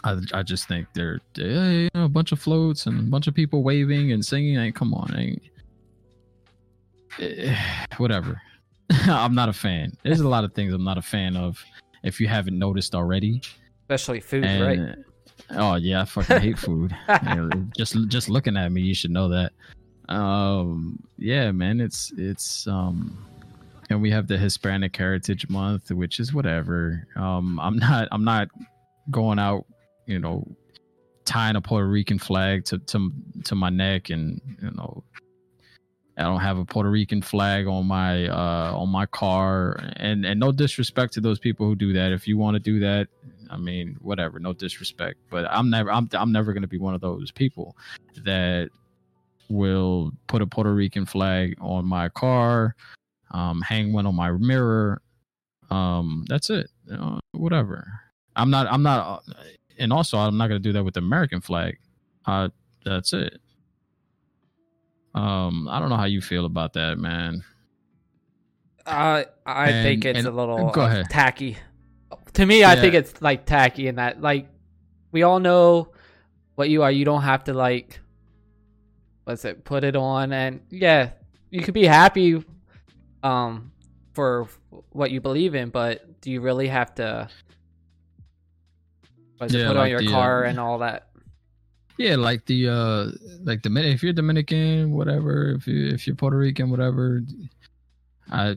I, 0.04 0.18
I 0.32 0.42
just 0.44 0.68
think 0.68 0.86
they're, 0.94 1.20
they're, 1.34 1.72
you 1.82 1.88
know, 1.94 2.04
a 2.04 2.08
bunch 2.08 2.30
of 2.30 2.38
floats 2.40 2.86
and 2.86 3.00
a 3.00 3.02
bunch 3.02 3.26
of 3.26 3.34
people 3.34 3.64
waving 3.64 4.12
and 4.12 4.24
singing. 4.24 4.56
Like, 4.56 4.76
come 4.76 4.94
on, 4.94 5.12
ain't, 5.18 5.42
eh, 7.20 7.56
whatever. 7.96 8.40
I'm 8.90 9.34
not 9.34 9.48
a 9.48 9.52
fan. 9.52 9.96
There's 10.04 10.20
a 10.20 10.28
lot 10.28 10.44
of 10.44 10.54
things 10.54 10.72
I'm 10.72 10.84
not 10.84 10.98
a 10.98 11.02
fan 11.02 11.36
of. 11.36 11.62
If 12.04 12.20
you 12.20 12.28
haven't 12.28 12.56
noticed 12.58 12.94
already, 12.94 13.42
especially 13.88 14.20
food, 14.20 14.44
and, 14.44 14.62
right? 14.62 14.96
Oh 15.50 15.76
yeah, 15.76 16.02
I 16.02 16.04
fucking 16.04 16.40
hate 16.40 16.58
food. 16.58 16.94
just 17.76 17.96
just 18.08 18.28
looking 18.28 18.56
at 18.56 18.70
me, 18.70 18.82
you 18.82 18.94
should 18.94 19.10
know 19.10 19.28
that. 19.28 19.52
Um, 20.10 21.02
yeah, 21.16 21.50
man, 21.52 21.80
it's 21.80 22.12
it's 22.18 22.66
um, 22.66 23.16
and 23.88 24.02
we 24.02 24.10
have 24.10 24.26
the 24.26 24.36
Hispanic 24.36 24.94
Heritage 24.94 25.48
Month, 25.48 25.90
which 25.90 26.20
is 26.20 26.34
whatever. 26.34 27.06
Um, 27.16 27.58
I'm 27.60 27.78
not 27.78 28.08
I'm 28.12 28.24
not 28.24 28.48
going 29.10 29.38
out, 29.38 29.64
you 30.06 30.18
know, 30.18 30.46
tying 31.24 31.56
a 31.56 31.60
Puerto 31.62 31.88
Rican 31.88 32.18
flag 32.18 32.66
to 32.66 32.78
to 32.78 33.10
to 33.44 33.54
my 33.54 33.70
neck 33.70 34.10
and 34.10 34.40
you 34.60 34.70
know 34.72 35.02
I 36.18 36.24
don't 36.24 36.40
have 36.40 36.58
a 36.58 36.64
Puerto 36.64 36.90
Rican 36.90 37.22
flag 37.22 37.68
on 37.68 37.86
my 37.86 38.26
uh, 38.28 38.72
on 38.74 38.88
my 38.88 39.06
car, 39.06 39.78
and 39.96 40.26
and 40.26 40.40
no 40.40 40.50
disrespect 40.50 41.12
to 41.14 41.20
those 41.20 41.38
people 41.38 41.64
who 41.66 41.76
do 41.76 41.92
that. 41.92 42.10
If 42.10 42.26
you 42.26 42.36
want 42.36 42.56
to 42.56 42.58
do 42.58 42.80
that, 42.80 43.06
I 43.50 43.56
mean, 43.56 43.96
whatever, 44.00 44.38
no 44.38 44.52
disrespect. 44.52 45.18
But 45.30 45.46
I'm 45.50 45.70
never 45.70 45.90
I'm 45.90 46.08
I'm 46.12 46.32
never 46.32 46.52
gonna 46.52 46.68
be 46.68 46.78
one 46.78 46.94
of 46.94 47.00
those 47.00 47.30
people 47.30 47.76
that 48.24 48.70
will 49.48 50.12
put 50.26 50.42
a 50.42 50.46
Puerto 50.46 50.74
Rican 50.74 51.06
flag 51.06 51.56
on 51.60 51.86
my 51.86 52.08
car, 52.08 52.74
um, 53.30 53.60
hang 53.62 53.92
one 53.92 54.06
on 54.06 54.14
my 54.14 54.30
mirror. 54.32 55.00
Um, 55.70 56.24
that's 56.28 56.50
it. 56.50 56.70
You 56.86 56.96
know, 56.96 57.20
whatever. 57.32 57.86
I'm 58.36 58.50
not. 58.50 58.66
I'm 58.70 58.82
not. 58.82 59.24
And 59.78 59.92
also, 59.92 60.18
I'm 60.18 60.36
not 60.36 60.48
gonna 60.48 60.60
do 60.60 60.72
that 60.72 60.84
with 60.84 60.94
the 60.94 61.00
American 61.00 61.40
flag. 61.40 61.78
Uh, 62.26 62.48
that's 62.84 63.12
it. 63.12 63.40
Um, 65.14 65.68
I 65.68 65.80
don't 65.80 65.88
know 65.88 65.96
how 65.96 66.04
you 66.04 66.20
feel 66.20 66.44
about 66.44 66.74
that, 66.74 66.98
man. 66.98 67.42
Uh, 68.86 69.24
I 69.44 69.70
and, 69.70 69.84
think 69.84 70.04
it's 70.04 70.18
and, 70.18 70.28
a 70.28 70.30
little 70.30 70.70
go 70.70 70.82
ahead. 70.82 71.10
tacky. 71.10 71.58
To 72.38 72.46
me, 72.46 72.60
yeah. 72.60 72.70
I 72.70 72.76
think 72.76 72.94
it's 72.94 73.20
like 73.20 73.46
tacky 73.46 73.88
in 73.88 73.96
that 73.96 74.22
like 74.22 74.46
we 75.10 75.24
all 75.24 75.40
know 75.40 75.90
what 76.54 76.70
you 76.70 76.84
are. 76.84 76.92
You 76.92 77.04
don't 77.04 77.22
have 77.22 77.42
to 77.44 77.52
like 77.52 77.98
what's 79.24 79.44
it 79.44 79.64
put 79.64 79.82
it 79.82 79.96
on 79.96 80.32
and 80.32 80.60
yeah, 80.70 81.10
you 81.50 81.62
could 81.62 81.74
be 81.74 81.84
happy 81.84 82.44
um 83.24 83.72
for 84.12 84.46
what 84.90 85.10
you 85.10 85.20
believe 85.20 85.56
in, 85.56 85.70
but 85.70 86.20
do 86.20 86.30
you 86.30 86.40
really 86.40 86.68
have 86.68 86.94
to 86.94 87.28
what's 89.38 89.52
yeah, 89.52 89.62
it, 89.62 89.66
put 89.66 89.76
like 89.76 89.82
on 89.86 89.90
your 89.90 90.02
the, 90.02 90.08
car 90.08 90.44
uh, 90.44 90.48
and 90.48 90.60
all 90.60 90.78
that? 90.78 91.08
Yeah, 91.96 92.14
like 92.14 92.46
the 92.46 92.68
uh 92.68 93.10
like 93.42 93.64
the 93.64 93.76
if 93.84 94.04
you're 94.04 94.12
Dominican, 94.12 94.92
whatever, 94.92 95.56
if 95.56 95.66
you 95.66 95.88
if 95.88 96.06
you're 96.06 96.14
Puerto 96.14 96.38
Rican, 96.38 96.70
whatever. 96.70 97.20
I 98.30 98.56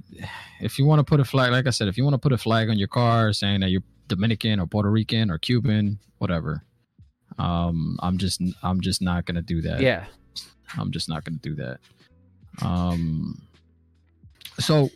if 0.60 0.78
you 0.78 0.86
want 0.86 1.00
to 1.00 1.04
put 1.04 1.20
a 1.20 1.26
flag, 1.26 1.52
like 1.52 1.68
I 1.68 1.70
said, 1.70 1.88
if 1.88 1.98
you 1.98 2.04
want 2.04 2.14
to 2.14 2.20
put 2.20 2.32
a 2.32 2.38
flag 2.38 2.70
on 2.70 2.78
your 2.78 2.88
car 2.88 3.34
saying 3.34 3.62
that 3.62 3.70
you're 3.70 3.84
Dominican 4.08 4.60
or 4.60 4.68
Puerto 4.68 4.92
Rican 4.92 5.32
or 5.32 5.38
Cuban, 5.38 5.98
whatever. 6.18 6.64
Um, 7.40 7.98
I'm 8.02 8.18
just 8.18 8.42
I'm 8.62 8.82
just 8.82 9.02
not 9.02 9.26
gonna 9.26 9.42
do 9.42 9.62
that. 9.62 9.82
Yeah, 9.82 10.06
I'm 10.78 10.92
just 10.92 11.08
not 11.08 11.24
gonna 11.24 11.38
do 11.38 11.56
that. 11.56 11.80
Um, 12.62 13.42
so 14.60 14.90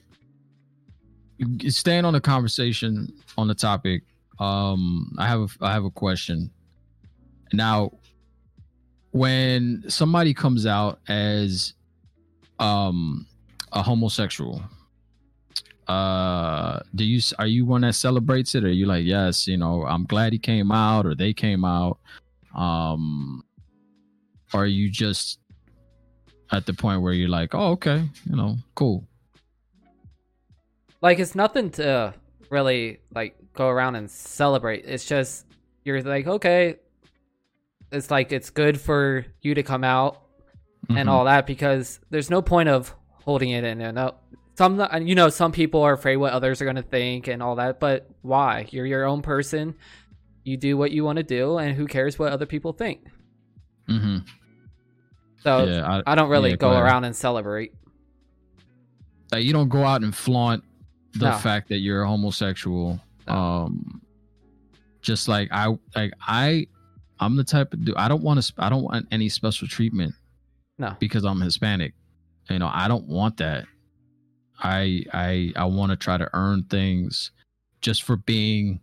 staying 1.67 2.05
on 2.05 2.13
the 2.13 2.21
conversation 2.21 3.13
on 3.37 3.47
the 3.47 3.55
topic, 3.55 4.03
um, 4.39 5.15
I 5.17 5.27
have 5.27 5.41
a, 5.41 5.47
I 5.61 5.71
have 5.71 5.85
a 5.85 5.89
question. 5.89 6.51
Now, 7.53 7.91
when 9.11 9.85
somebody 9.87 10.33
comes 10.33 10.65
out 10.65 10.99
as 11.07 11.73
um 12.59 13.25
a 13.75 13.81
homosexual. 13.81 14.61
Uh 15.87 16.79
do 16.95 17.03
you 17.03 17.21
are 17.37 17.45
you 17.45 17.63
one 17.63 17.81
that 17.81 17.93
celebrates 17.93 18.55
it 18.55 18.63
or 18.63 18.71
you 18.71 18.87
like 18.87 19.05
yes 19.05 19.47
you 19.47 19.55
know 19.55 19.85
i'm 19.85 20.03
glad 20.05 20.33
he 20.33 20.39
came 20.39 20.71
out 20.71 21.05
or 21.05 21.13
they 21.13 21.31
came 21.31 21.63
out? 21.63 21.99
Um 22.55 23.43
or 24.51 24.63
are 24.63 24.65
you 24.65 24.89
just 24.89 25.39
at 26.51 26.65
the 26.65 26.73
point 26.73 27.03
where 27.03 27.13
you're 27.13 27.29
like 27.29 27.53
oh 27.53 27.71
okay 27.73 28.09
you 28.27 28.35
know 28.35 28.57
cool? 28.73 29.07
Like 31.01 31.19
it's 31.19 31.35
nothing 31.35 31.69
to 31.71 32.15
really 32.49 33.01
like 33.13 33.35
go 33.53 33.69
around 33.69 33.95
and 33.95 34.09
celebrate. 34.09 34.85
It's 34.85 35.05
just 35.05 35.45
you're 35.83 36.01
like 36.01 36.25
okay 36.25 36.77
it's 37.91 38.11
like 38.11 38.31
it's 38.31 38.49
good 38.49 38.79
for 38.79 39.25
you 39.41 39.55
to 39.55 39.63
come 39.63 39.83
out 39.83 40.23
mm-hmm. 40.87 40.97
and 40.97 41.09
all 41.09 41.25
that 41.25 41.45
because 41.45 41.99
there's 42.09 42.29
no 42.29 42.41
point 42.41 42.69
of 42.69 42.93
holding 43.25 43.49
it 43.49 43.63
in 43.63 43.81
and 43.81 43.99
out. 43.99 44.21
Some 44.57 44.81
you 45.01 45.15
know 45.15 45.27
some 45.27 45.51
people 45.51 45.81
are 45.81 45.93
afraid 45.93 46.15
what 46.17 46.31
others 46.31 46.61
are 46.61 46.65
going 46.65 46.77
to 46.77 46.81
think 46.81 47.27
and 47.27 47.43
all 47.43 47.55
that, 47.57 47.79
but 47.79 48.09
why? 48.21 48.67
You're 48.69 48.85
your 48.85 49.05
own 49.05 49.21
person. 49.21 49.75
You 50.45 50.55
do 50.55 50.77
what 50.77 50.91
you 50.91 51.03
want 51.03 51.17
to 51.17 51.23
do, 51.23 51.57
and 51.57 51.75
who 51.75 51.87
cares 51.87 52.17
what 52.17 52.31
other 52.31 52.45
people 52.45 52.71
think? 52.71 53.01
Mm-hmm. 53.89 54.19
So 55.43 55.65
yeah, 55.65 56.01
I, 56.05 56.13
I, 56.13 56.15
don't 56.15 56.29
really 56.29 56.51
yeah, 56.51 56.55
go, 56.55 56.71
around 56.71 57.03
and 57.03 57.15
celebrate. 57.15 57.73
Uh, 59.33 59.37
you 59.37 59.51
don't 59.51 59.69
go 59.69 59.83
out 59.83 60.03
and 60.03 60.15
flaunt 60.15 60.63
the 61.13 61.31
no. 61.31 61.37
fact 61.37 61.69
that 61.69 61.79
you're 61.79 62.03
a 62.03 62.07
homosexual. 62.07 62.99
No. 63.27 63.33
Um, 63.33 64.01
just 65.01 65.27
like 65.27 65.49
I 65.51 65.75
like 65.95 66.13
I 66.21 66.67
I'm 67.19 67.35
the 67.35 67.43
type 67.43 67.73
of 67.73 67.83
dude. 67.83 67.95
I 67.95 68.07
don't 68.07 68.23
want 68.23 68.41
to. 68.41 68.53
I 68.57 68.69
don't 68.69 68.83
want 68.83 69.07
any 69.11 69.29
special 69.29 69.67
treatment. 69.67 70.13
No, 70.77 70.95
because 70.99 71.25
I'm 71.25 71.41
Hispanic. 71.41 71.93
You 72.49 72.59
know, 72.59 72.69
I 72.71 72.87
don't 72.87 73.07
want 73.07 73.37
that. 73.37 73.65
I 74.59 75.03
I 75.13 75.51
I 75.55 75.65
want 75.65 75.91
to 75.91 75.95
try 75.95 76.17
to 76.17 76.29
earn 76.33 76.63
things 76.63 77.31
just 77.81 78.03
for 78.03 78.17
being 78.17 78.79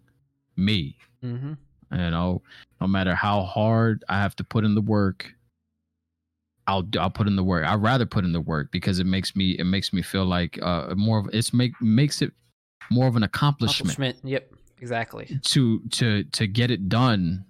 me. 0.56 0.96
Mm-hmm. 1.24 1.54
You 1.92 2.10
know, 2.10 2.42
no 2.80 2.86
matter 2.86 3.14
how 3.14 3.42
hard 3.42 4.04
I 4.08 4.18
have 4.20 4.36
to 4.36 4.44
put 4.44 4.64
in 4.64 4.74
the 4.74 4.80
work, 4.80 5.34
I'll 6.66 6.86
I'll 6.98 7.10
put 7.10 7.26
in 7.26 7.36
the 7.36 7.44
work. 7.44 7.66
I'd 7.66 7.82
rather 7.82 8.06
put 8.06 8.24
in 8.24 8.32
the 8.32 8.40
work 8.40 8.70
because 8.72 8.98
it 8.98 9.06
makes 9.06 9.36
me 9.36 9.52
it 9.58 9.64
makes 9.64 9.92
me 9.92 10.02
feel 10.02 10.24
like 10.24 10.58
uh 10.62 10.94
more 10.96 11.18
of 11.18 11.28
it's 11.32 11.52
make 11.52 11.72
makes 11.80 12.22
it 12.22 12.32
more 12.90 13.06
of 13.06 13.16
an 13.16 13.22
accomplishment. 13.22 13.92
accomplishment. 13.92 14.30
Yep, 14.30 14.52
exactly. 14.80 15.40
To 15.42 15.80
to 15.90 16.24
to 16.24 16.46
get 16.46 16.70
it 16.70 16.88
done 16.88 17.44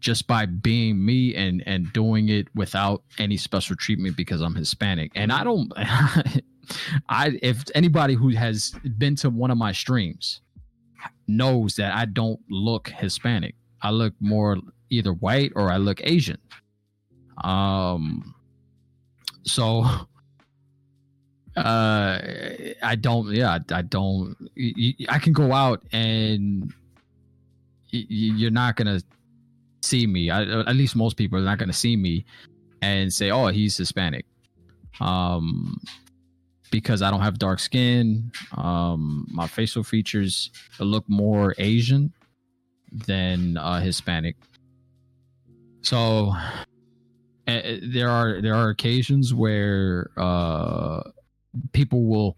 just 0.00 0.26
by 0.26 0.46
being 0.46 1.04
me 1.04 1.34
and 1.34 1.62
and 1.66 1.92
doing 1.92 2.28
it 2.28 2.48
without 2.54 3.02
any 3.18 3.36
special 3.36 3.76
treatment 3.76 4.16
because 4.16 4.40
I'm 4.40 4.54
Hispanic. 4.54 5.12
And 5.14 5.32
I 5.32 5.44
don't 5.44 5.72
I 7.08 7.38
if 7.42 7.64
anybody 7.74 8.14
who 8.14 8.30
has 8.30 8.74
been 8.98 9.16
to 9.16 9.30
one 9.30 9.50
of 9.50 9.58
my 9.58 9.72
streams 9.72 10.40
knows 11.26 11.76
that 11.76 11.94
I 11.94 12.04
don't 12.04 12.40
look 12.50 12.88
Hispanic. 12.88 13.54
I 13.82 13.90
look 13.90 14.14
more 14.20 14.58
either 14.90 15.12
white 15.12 15.52
or 15.56 15.70
I 15.70 15.76
look 15.78 16.00
Asian. 16.04 16.38
Um 17.42 18.34
so 19.44 19.84
uh 21.56 22.18
I 22.82 22.96
don't 23.00 23.32
yeah 23.32 23.58
I 23.70 23.82
don't 23.82 24.36
I 25.08 25.18
can 25.18 25.32
go 25.32 25.52
out 25.52 25.82
and 25.92 26.72
you're 27.90 28.50
not 28.50 28.76
gonna 28.76 29.00
see 29.86 30.06
me. 30.06 30.30
I, 30.30 30.42
at 30.42 30.76
least 30.76 30.96
most 30.96 31.16
people 31.16 31.38
are 31.38 31.42
not 31.42 31.58
going 31.58 31.68
to 31.68 31.74
see 31.74 31.96
me 31.96 32.24
and 32.82 33.12
say, 33.12 33.30
"Oh, 33.30 33.48
he's 33.48 33.76
Hispanic," 33.76 34.26
um, 35.00 35.76
because 36.70 37.02
I 37.02 37.10
don't 37.10 37.22
have 37.22 37.38
dark 37.38 37.58
skin. 37.58 38.30
Um, 38.56 39.26
my 39.30 39.46
facial 39.46 39.82
features 39.82 40.50
look 40.78 41.04
more 41.08 41.54
Asian 41.58 42.12
than 42.92 43.56
uh, 43.56 43.80
Hispanic. 43.80 44.36
So 45.82 46.32
uh, 47.46 47.60
there 47.82 48.08
are 48.08 48.40
there 48.42 48.54
are 48.54 48.70
occasions 48.70 49.32
where 49.32 50.10
uh, 50.16 51.02
people 51.72 52.06
will 52.06 52.36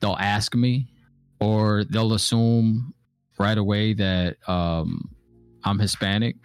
they'll 0.00 0.18
ask 0.20 0.54
me 0.54 0.88
or 1.40 1.84
they'll 1.84 2.12
assume 2.14 2.94
right 3.38 3.58
away 3.58 3.94
that 3.94 4.36
um, 4.48 5.15
I'm 5.66 5.80
Hispanic, 5.80 6.36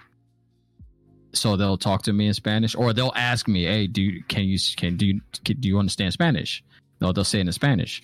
so 1.31 1.55
they'll 1.55 1.77
talk 1.77 2.01
to 2.03 2.13
me 2.13 2.27
in 2.27 2.33
Spanish, 2.33 2.73
or 2.73 2.91
they'll 2.91 3.13
ask 3.15 3.47
me, 3.47 3.65
"Hey, 3.65 3.85
do 3.85 4.01
you, 4.01 4.23
can 4.23 4.45
you 4.45 4.57
can 4.75 4.97
do 4.97 5.05
you, 5.05 5.21
can, 5.45 5.61
do 5.61 5.67
you 5.67 5.77
understand 5.77 6.11
Spanish?" 6.11 6.63
No, 6.99 7.11
they'll 7.11 7.23
say 7.23 7.39
it 7.39 7.45
in 7.45 7.51
Spanish, 7.51 8.01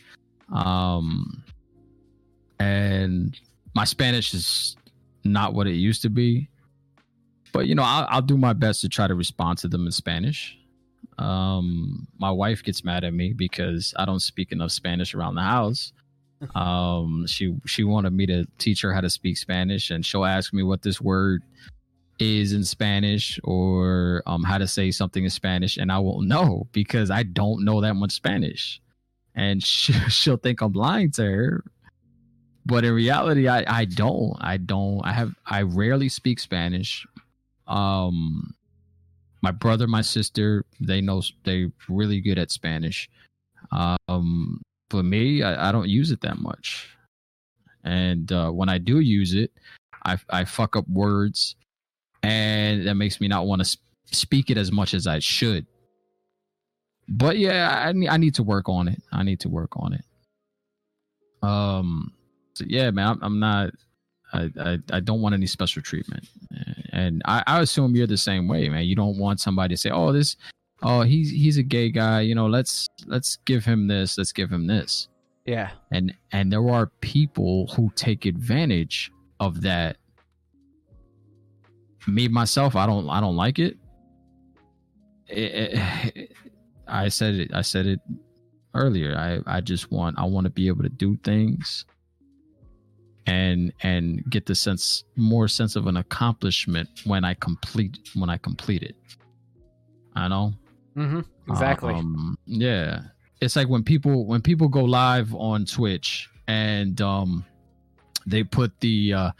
um, 0.53 1.43
and 2.60 3.38
my 3.73 3.84
Spanish 3.84 4.36
is 4.36 4.77
not 5.23 5.56
what 5.56 5.65
it 5.65 5.73
used 5.73 6.03
to 6.03 6.10
be, 6.10 6.49
but 7.51 7.65
you 7.65 7.73
know, 7.73 7.84
I'll, 7.84 8.06
I'll 8.10 8.21
do 8.21 8.38
my 8.38 8.53
best 8.53 8.82
to 8.82 8.89
try 8.89 9.08
to 9.08 9.15
respond 9.15 9.58
to 9.60 9.67
them 9.67 9.88
in 9.88 9.91
Spanish. 9.91 10.56
Um, 11.17 12.08
my 12.19 12.30
wife 12.30 12.63
gets 12.63 12.84
mad 12.84 13.03
at 13.03 13.13
me 13.13 13.34
because 13.34 13.91
I 13.97 14.06
don't 14.06 14.19
speak 14.19 14.51
enough 14.51 14.69
Spanish 14.69 15.15
around 15.15 15.34
the 15.34 15.41
house 15.41 15.93
um, 16.56 17.26
she 17.28 17.56
she 17.65 17.84
wanted 17.84 18.13
me 18.13 18.26
to 18.28 18.45
teach 18.58 18.82
her 18.82 18.93
how 18.93 19.02
to 19.02 19.10
speak 19.10 19.38
Spanish, 19.38 19.91
and 19.91 20.06
she'll 20.06 20.26
ask 20.26 20.54
me 20.54 20.63
what 20.63 20.82
this 20.82 21.02
word 21.02 21.43
is 22.19 22.54
in 22.54 22.63
Spanish 22.63 23.39
or 23.43 24.23
um, 24.26 24.43
how 24.43 24.58
to 24.58 24.67
say 24.67 24.91
something 24.91 25.23
in 25.23 25.30
Spanish, 25.30 25.78
and 25.78 25.91
I 25.91 26.00
won't 26.00 26.28
know 26.28 26.67
because 26.71 27.12
I 27.12 27.23
don't 27.23 27.63
know 27.65 27.82
that 27.82 27.95
much 27.95 28.12
Spanish. 28.13 28.82
and 29.36 29.63
she, 29.65 29.93
she'll 30.10 30.38
think 30.38 30.62
I'm 30.62 30.73
lying 30.73 31.12
to 31.12 31.23
her. 31.23 31.63
But 32.65 32.84
in 32.84 32.93
reality, 32.93 33.47
I 33.47 33.63
I 33.67 33.86
don't. 33.86 34.36
I 34.41 34.58
don't. 34.58 35.02
I 35.06 35.13
have. 35.13 35.34
I 35.45 35.62
rarely 35.62 36.10
speak 36.10 36.39
Spanish. 36.39 37.08
Um, 37.67 38.54
my 39.41 39.52
brother, 39.52 39.88
my 39.88 40.02
sister, 40.02 40.65
they 40.82 41.00
know 41.02 41.21
they're 41.45 41.71
really 41.88 42.19
good 42.21 42.38
at 42.39 42.52
Spanish. 42.52 43.10
Um, 43.71 44.62
for 44.89 45.04
me, 45.04 45.43
I, 45.43 45.69
I 45.69 45.71
don't 45.71 45.89
use 45.89 46.12
it 46.12 46.21
that 46.21 46.39
much. 46.39 46.89
And 47.84 48.32
uh, 48.32 48.52
when 48.52 48.69
I 48.69 48.78
do 48.78 49.00
use 49.00 49.34
it, 49.34 49.52
I 50.06 50.17
I 50.30 50.45
fuck 50.45 50.76
up 50.76 50.88
words, 50.89 51.56
and 52.23 52.86
that 52.88 52.95
makes 52.95 53.21
me 53.21 53.28
not 53.28 53.47
want 53.47 53.60
to 53.62 53.65
sp- 53.65 53.84
speak 54.12 54.50
it 54.50 54.58
as 54.58 54.71
much 54.71 54.93
as 54.93 55.08
I 55.08 55.19
should. 55.19 55.65
But 57.08 57.38
yeah, 57.38 57.86
I 57.88 57.91
need 57.93 58.10
I 58.10 58.17
need 58.17 58.36
to 58.36 58.43
work 58.43 58.67
on 58.67 58.88
it. 58.88 59.02
I 59.12 59.23
need 59.23 59.39
to 59.41 59.50
work 59.50 59.71
on 59.78 59.93
it. 59.93 60.04
Um, 61.47 62.13
so 62.56 62.65
yeah, 62.67 62.91
man, 62.91 63.08
I'm, 63.08 63.19
I'm 63.21 63.39
not. 63.39 63.71
I, 64.34 64.52
I, 64.60 64.78
I 64.91 65.00
don't 65.00 65.21
want 65.21 65.34
any 65.36 65.47
special 65.47 65.82
treatment, 65.82 66.28
and 66.91 67.21
I, 67.26 67.43
I 67.47 67.62
assume 67.62 67.95
you're 67.95 68.08
the 68.08 68.17
same 68.17 68.50
way, 68.50 68.67
man. 68.67 68.84
You 68.84 68.95
don't 68.95 69.17
want 69.17 69.39
somebody 69.39 69.73
to 69.76 69.80
say, 69.80 69.89
"Oh, 69.89 70.12
this, 70.12 70.36
oh, 70.83 71.01
he's 71.01 71.29
he's 71.31 71.57
a 71.57 71.63
gay 71.63 71.89
guy." 71.89 72.21
You 72.21 72.35
know, 72.35 72.47
let's 72.47 72.87
let's 73.05 73.37
give 73.45 73.65
him 73.65 73.87
this, 73.87 74.17
let's 74.17 74.31
give 74.31 74.49
him 74.51 74.67
this, 74.67 75.07
Yeah. 75.45 75.71
and 75.91 76.13
and 76.31 76.51
there 76.51 76.67
are 76.69 76.87
people 77.01 77.67
who 77.75 77.91
take 77.95 78.25
advantage 78.25 79.11
of 79.39 79.61
that. 79.61 79.97
Me 82.07 82.27
myself, 82.27 82.75
I 82.75 82.85
don't 82.85 83.09
I 83.09 83.19
don't 83.19 83.35
like 83.35 83.59
it. 83.59 83.77
It- 85.27 85.73
it- 85.73 86.31
I 86.87 87.09
said 87.09 87.35
it. 87.35 87.51
I 87.53 87.61
said 87.63 87.85
it 87.85 87.99
earlier. 88.73 89.13
I 89.17 89.57
I 89.57 89.59
just 89.61 89.91
want 89.91 90.17
I 90.17 90.23
want 90.23 90.45
to 90.45 90.49
be 90.49 90.67
able 90.67 90.83
to 90.83 90.89
do 90.89 91.17
things 91.17 91.83
and 93.25 93.73
and 93.83 94.23
get 94.29 94.45
the 94.45 94.55
sense 94.55 95.03
more 95.17 95.49
sense 95.49 95.75
of 95.75 95.87
an 95.87 95.97
accomplishment 95.97 96.87
when 97.03 97.25
I 97.25 97.33
complete 97.33 97.99
when 98.15 98.29
I 98.29 98.37
complete 98.37 98.83
it. 98.83 98.95
I 100.15 100.29
know. 100.29 100.53
Mm-hmm. 100.97 101.51
Exactly. 101.51 101.93
Um, 101.93 102.38
yeah. 102.45 103.01
It's 103.39 103.55
like 103.55 103.69
when 103.69 103.83
people 103.83 104.25
when 104.25 104.41
people 104.41 104.67
go 104.67 104.83
live 104.83 105.33
on 105.36 105.65
Twitch 105.65 106.29
and 106.47 106.99
um 107.01 107.45
they 108.25 108.43
put 108.43 108.77
the 108.79 109.13
uh 109.13 109.31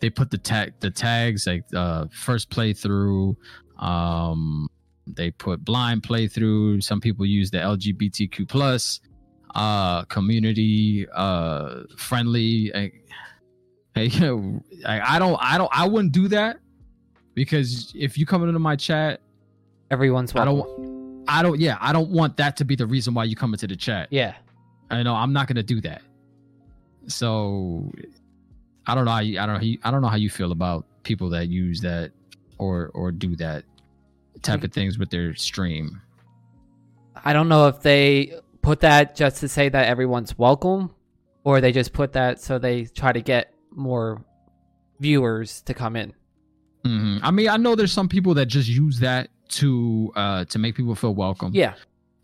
they 0.00 0.08
put 0.10 0.30
the 0.30 0.38
tag 0.38 0.72
the 0.80 0.90
tags 0.90 1.46
like 1.46 1.64
uh 1.74 2.06
first 2.10 2.50
playthrough 2.50 3.36
um 3.78 4.68
they 5.06 5.30
put 5.32 5.64
blind 5.64 6.02
playthrough 6.02 6.82
some 6.82 7.00
people 7.00 7.26
use 7.26 7.50
the 7.50 7.58
lgbtq 7.58 8.48
plus 8.48 9.00
uh 9.54 10.04
community 10.04 11.06
uh 11.12 11.82
friendly 11.96 12.70
hey 13.94 14.10
I, 14.86 15.16
I 15.16 15.18
don't 15.18 15.36
i 15.40 15.58
don't 15.58 15.70
i 15.72 15.86
wouldn't 15.86 16.12
do 16.12 16.28
that 16.28 16.58
because 17.34 17.92
if 17.96 18.16
you 18.16 18.24
come 18.26 18.44
into 18.46 18.58
my 18.60 18.76
chat 18.76 19.20
Everyone's 19.90 20.34
I 20.34 20.44
welcome. 20.44 20.82
don't 20.82 21.01
I 21.28 21.42
don't 21.42 21.60
yeah, 21.60 21.78
I 21.80 21.92
don't 21.92 22.10
want 22.10 22.36
that 22.38 22.56
to 22.58 22.64
be 22.64 22.76
the 22.76 22.86
reason 22.86 23.14
why 23.14 23.24
you 23.24 23.36
come 23.36 23.54
into 23.54 23.66
the 23.66 23.76
chat. 23.76 24.08
Yeah. 24.10 24.34
I 24.90 25.02
know 25.02 25.14
I'm 25.14 25.32
not 25.32 25.46
gonna 25.46 25.62
do 25.62 25.80
that. 25.82 26.02
So 27.06 27.92
I 28.86 28.94
don't 28.94 29.04
know 29.04 29.10
how 29.12 29.20
you, 29.20 29.40
I 29.40 29.46
don't 29.46 29.54
know 29.54 29.58
how 29.60 29.64
you, 29.64 29.78
I 29.84 29.90
don't 29.90 30.02
know 30.02 30.08
how 30.08 30.16
you 30.16 30.30
feel 30.30 30.52
about 30.52 30.86
people 31.02 31.30
that 31.30 31.48
use 31.48 31.80
that 31.80 32.12
or 32.58 32.90
or 32.94 33.10
do 33.10 33.36
that 33.36 33.64
type 34.42 34.64
of 34.64 34.72
things 34.72 34.98
with 34.98 35.10
their 35.10 35.34
stream. 35.34 36.00
I 37.24 37.32
don't 37.32 37.48
know 37.48 37.68
if 37.68 37.82
they 37.82 38.34
put 38.62 38.80
that 38.80 39.14
just 39.14 39.38
to 39.38 39.48
say 39.48 39.68
that 39.68 39.86
everyone's 39.86 40.36
welcome, 40.36 40.94
or 41.44 41.60
they 41.60 41.72
just 41.72 41.92
put 41.92 42.12
that 42.12 42.40
so 42.40 42.58
they 42.58 42.84
try 42.84 43.12
to 43.12 43.20
get 43.20 43.52
more 43.70 44.24
viewers 45.00 45.62
to 45.62 45.74
come 45.74 45.96
in. 45.96 46.12
hmm 46.84 47.18
I 47.22 47.30
mean, 47.30 47.48
I 47.48 47.56
know 47.56 47.74
there's 47.74 47.92
some 47.92 48.08
people 48.08 48.34
that 48.34 48.46
just 48.46 48.68
use 48.68 49.00
that 49.00 49.28
to 49.52 50.12
uh 50.16 50.44
to 50.46 50.58
make 50.58 50.74
people 50.74 50.94
feel 50.94 51.14
welcome. 51.14 51.52
Yeah. 51.54 51.74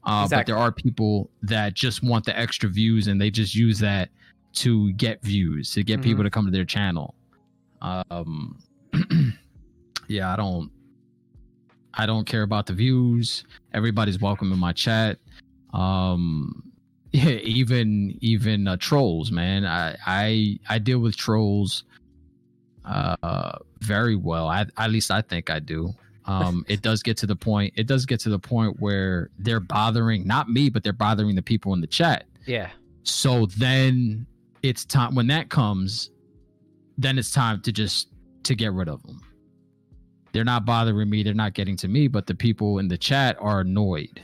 Uh, 0.04 0.22
Exactly. 0.24 0.52
But 0.52 0.56
there 0.56 0.62
are 0.64 0.72
people 0.72 1.30
that 1.42 1.74
just 1.74 2.02
want 2.02 2.24
the 2.24 2.38
extra 2.38 2.68
views 2.68 3.06
and 3.08 3.20
they 3.20 3.30
just 3.30 3.54
use 3.54 3.78
that 3.80 4.08
to 4.54 4.92
get 4.94 5.22
views, 5.22 5.72
to 5.72 5.82
get 5.84 6.00
people 6.00 6.22
Mhm. 6.22 6.26
to 6.26 6.30
come 6.30 6.44
to 6.46 6.50
their 6.50 6.64
channel. 6.64 7.14
Um, 7.82 8.58
yeah, 10.08 10.32
I 10.32 10.36
don't, 10.36 10.70
I 11.94 12.06
don't 12.06 12.24
care 12.26 12.42
about 12.42 12.66
the 12.66 12.72
views. 12.72 13.44
Everybody's 13.74 14.20
welcome 14.20 14.52
in 14.52 14.58
my 14.58 14.72
chat. 14.72 15.18
Um, 15.74 16.62
yeah, 17.12 17.30
even 17.42 18.16
even 18.20 18.66
uh, 18.68 18.76
trolls, 18.78 19.30
man. 19.30 19.64
I 19.66 19.96
I 20.06 20.58
I 20.68 20.78
deal 20.78 20.98
with 21.00 21.16
trolls 21.16 21.84
uh 22.84 23.58
very 23.80 24.16
well. 24.16 24.48
I 24.48 24.66
at 24.76 24.90
least 24.90 25.10
I 25.10 25.20
think 25.22 25.50
I 25.50 25.58
do 25.58 25.94
um 26.28 26.64
it 26.68 26.82
does 26.82 27.02
get 27.02 27.16
to 27.16 27.26
the 27.26 27.34
point 27.34 27.72
it 27.76 27.86
does 27.88 28.06
get 28.06 28.20
to 28.20 28.28
the 28.28 28.38
point 28.38 28.78
where 28.78 29.30
they're 29.38 29.60
bothering 29.60 30.26
not 30.26 30.48
me 30.48 30.68
but 30.68 30.84
they're 30.84 30.92
bothering 30.92 31.34
the 31.34 31.42
people 31.42 31.74
in 31.74 31.80
the 31.80 31.86
chat. 31.86 32.24
Yeah. 32.46 32.70
so 33.02 33.46
then 33.58 34.26
it's 34.62 34.84
time 34.84 35.14
when 35.14 35.26
that 35.26 35.48
comes 35.48 36.10
then 36.96 37.18
it's 37.18 37.32
time 37.32 37.60
to 37.62 37.72
just 37.72 38.08
to 38.44 38.54
get 38.54 38.72
rid 38.72 38.88
of 38.88 39.02
them 39.02 39.20
they're 40.32 40.44
not 40.44 40.64
bothering 40.64 41.10
me 41.10 41.22
they're 41.22 41.34
not 41.34 41.54
getting 41.54 41.76
to 41.76 41.88
me 41.88 42.08
but 42.08 42.26
the 42.26 42.34
people 42.34 42.78
in 42.78 42.88
the 42.88 42.98
chat 42.98 43.36
are 43.40 43.60
annoyed. 43.60 44.22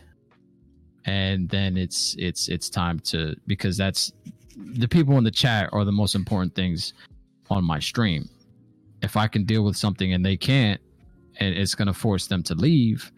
And 1.07 1.49
then 1.49 1.77
it's 1.77 2.14
it's 2.19 2.49
it's 2.49 2.71
time 2.71 2.99
to 3.01 3.35
because 3.47 3.77
that's 3.77 4.12
the 4.57 4.88
people 4.88 5.19
in 5.19 5.25
the 5.25 5.31
chat 5.31 5.69
are 5.73 5.85
the 5.85 5.93
most 5.93 6.14
important 6.14 6.55
things 6.55 6.95
on 7.51 7.64
my 7.64 7.79
stream. 7.79 8.29
If 9.03 9.17
i 9.17 9.27
can 9.27 9.45
deal 9.45 9.64
with 9.64 9.77
something 9.77 10.14
and 10.14 10.25
they 10.25 10.37
can't 10.37 10.81
and 11.38 11.55
it's 11.55 11.75
going 11.75 11.88
to 11.88 11.94
force 11.94 12.27
them 12.27 12.42
to 12.44 12.55
leave. 12.55 13.11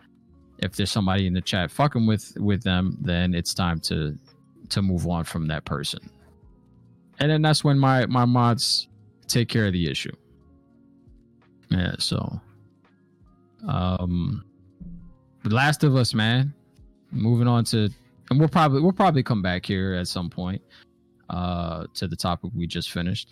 If 0.58 0.76
there's 0.76 0.90
somebody 0.90 1.26
in 1.26 1.34
the 1.34 1.40
chat 1.40 1.70
fucking 1.70 2.06
with 2.06 2.32
with 2.38 2.62
them 2.62 2.96
then 3.00 3.34
it's 3.34 3.52
time 3.52 3.80
to 3.80 4.16
to 4.70 4.82
move 4.82 5.06
on 5.06 5.24
from 5.24 5.46
that 5.48 5.64
person. 5.64 6.00
And 7.18 7.30
then 7.30 7.42
that's 7.42 7.62
when 7.62 7.78
my 7.78 8.06
my 8.06 8.24
mods 8.24 8.88
take 9.26 9.48
care 9.48 9.66
of 9.66 9.72
the 9.72 9.90
issue. 9.90 10.14
Yeah 11.70 11.96
so 11.98 12.40
um 13.68 14.44
the 15.42 15.54
last 15.54 15.84
of 15.84 15.94
us 15.96 16.14
man 16.14 16.54
moving 17.10 17.48
on 17.48 17.64
to 17.64 17.90
and 18.30 18.38
we'll 18.38 18.48
probably 18.48 18.80
we'll 18.80 18.92
probably 18.92 19.22
come 19.22 19.42
back 19.42 19.64
here 19.66 19.94
at 19.94 20.08
some 20.08 20.30
point 20.30 20.62
uh 21.30 21.86
to 21.94 22.06
the 22.08 22.16
topic 22.16 22.50
we 22.54 22.66
just 22.66 22.90
finished. 22.90 23.28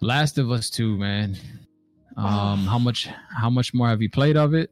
Last 0.00 0.36
of 0.38 0.50
us 0.50 0.68
2 0.68 0.98
man 0.98 1.36
um 2.16 2.66
how 2.66 2.78
much 2.78 3.08
how 3.36 3.48
much 3.50 3.72
more 3.74 3.88
have 3.88 4.00
you 4.02 4.10
played 4.10 4.36
of 4.36 4.54
it 4.54 4.70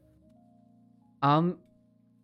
Um, 1.21 1.57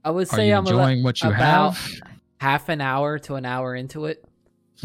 I 0.03 0.09
would 0.11 0.27
say 0.27 0.51
I'm 0.51 0.65
enjoying 0.65 1.03
what 1.03 1.21
you 1.21 1.29
about- 1.29 1.73
have 1.75 1.99
half 2.39 2.69
an 2.69 2.81
hour 2.81 3.19
to 3.19 3.35
an 3.35 3.45
hour 3.45 3.75
into 3.75 4.05
it. 4.05 4.23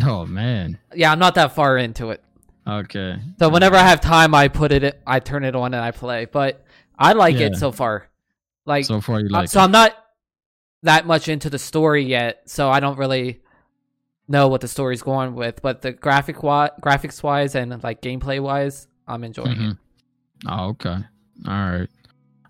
oh 0.04 0.26
man 0.26 0.78
Yeah, 0.94 1.12
I'm 1.12 1.18
not 1.18 1.34
that 1.36 1.54
far 1.54 1.76
into 1.78 2.10
it. 2.10 2.22
okay 2.66 3.16
So 3.38 3.48
whenever 3.48 3.76
I 3.76 3.82
have 3.82 4.00
time, 4.00 4.34
I 4.34 4.48
put 4.48 4.72
it, 4.72 5.00
I 5.06 5.20
turn 5.20 5.44
it 5.44 5.54
on 5.54 5.74
and 5.74 5.82
I 5.84 5.90
play. 5.90 6.24
But 6.26 6.64
I 6.98 7.12
like 7.14 7.36
Yeah. 7.38 7.46
it 7.48 7.56
so 7.56 7.72
far. 7.72 8.08
Like, 8.64 8.84
so 8.84 9.00
far 9.00 9.20
you 9.20 9.26
uh, 9.26 9.30
like 9.40 9.48
so 9.48 9.60
it. 9.60 9.64
I'm 9.64 9.72
not 9.72 9.92
that 10.82 11.06
much 11.06 11.28
into 11.28 11.50
the 11.50 11.58
story 11.58 12.04
yet, 12.04 12.42
so 12.46 12.70
I 12.70 12.80
don't 12.80 12.96
really 12.98 13.40
know 14.28 14.48
what 14.48 14.60
the 14.60 14.68
story's 14.68 15.02
going 15.02 15.34
with. 15.34 15.60
But 15.62 15.82
the 15.82 15.92
graphic 15.92 16.36
wi- 16.36 16.70
graphics 16.80 17.22
wise 17.22 17.54
and 17.54 17.82
like 17.82 18.00
gameplay 18.02 18.40
wise, 18.40 18.86
I'm 19.06 19.24
enjoying 19.24 19.60
it. 19.60 19.76
Oh, 20.48 20.68
okay. 20.70 20.96
All 21.48 21.70
right. 21.70 21.88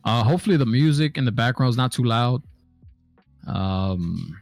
Uh, 0.05 0.25
hopefully 0.25 0.57
the 0.57 0.67
music 0.67 1.17
in 1.17 1.25
the 1.25 1.33
background 1.33 1.71
is 1.71 1.77
not 1.77 1.93
too 1.93 2.05
loud. 2.05 2.43
Um, 3.47 4.37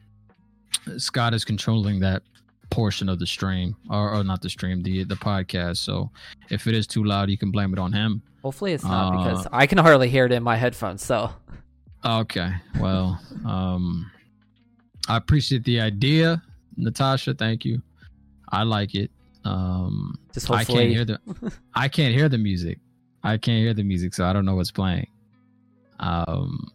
Scott 0.96 1.34
is 1.34 1.44
controlling 1.44 2.00
that 2.00 2.22
portion 2.70 3.08
of 3.08 3.18
the 3.18 3.26
stream, 3.26 3.76
or, 3.90 4.14
or 4.14 4.24
not 4.24 4.40
the 4.42 4.48
stream, 4.50 4.82
the 4.82 5.04
the 5.04 5.16
podcast. 5.16 5.78
So 5.78 6.10
if 6.50 6.66
it 6.66 6.74
is 6.74 6.86
too 6.86 7.04
loud, 7.04 7.28
you 7.28 7.36
can 7.38 7.50
blame 7.50 7.72
it 7.72 7.78
on 7.78 7.92
him. 7.92 8.22
Hopefully 8.42 8.72
it's 8.72 8.84
not 8.84 9.12
Uh, 9.14 9.16
because 9.18 9.46
I 9.52 9.66
can 9.66 9.78
hardly 9.78 10.08
hear 10.08 10.24
it 10.26 10.32
in 10.32 10.42
my 10.42 10.56
headphones. 10.56 11.04
So 11.04 11.30
Okay. 12.04 12.50
Well, 12.78 13.20
um, 13.44 14.10
I 15.08 15.16
appreciate 15.16 15.64
the 15.64 15.80
idea, 15.80 16.42
Natasha. 16.76 17.34
Thank 17.34 17.64
you. 17.64 17.82
I 18.50 18.62
like 18.62 18.94
it. 18.94 19.10
Um, 19.44 20.18
just 20.32 20.50
I 20.50 20.58
hopefully, 20.58 20.78
can't 20.84 20.90
hear 20.94 21.04
the 21.04 21.52
I 21.74 21.88
can't 21.88 22.14
hear 22.14 22.28
the 22.28 22.38
music. 22.38 22.78
I 23.22 23.36
can't 23.36 23.58
hear 23.58 23.74
the 23.74 23.82
music, 23.82 24.14
so 24.14 24.24
I 24.24 24.32
don't 24.32 24.44
know 24.44 24.54
what's 24.54 24.70
playing. 24.70 25.08
Um, 25.98 26.72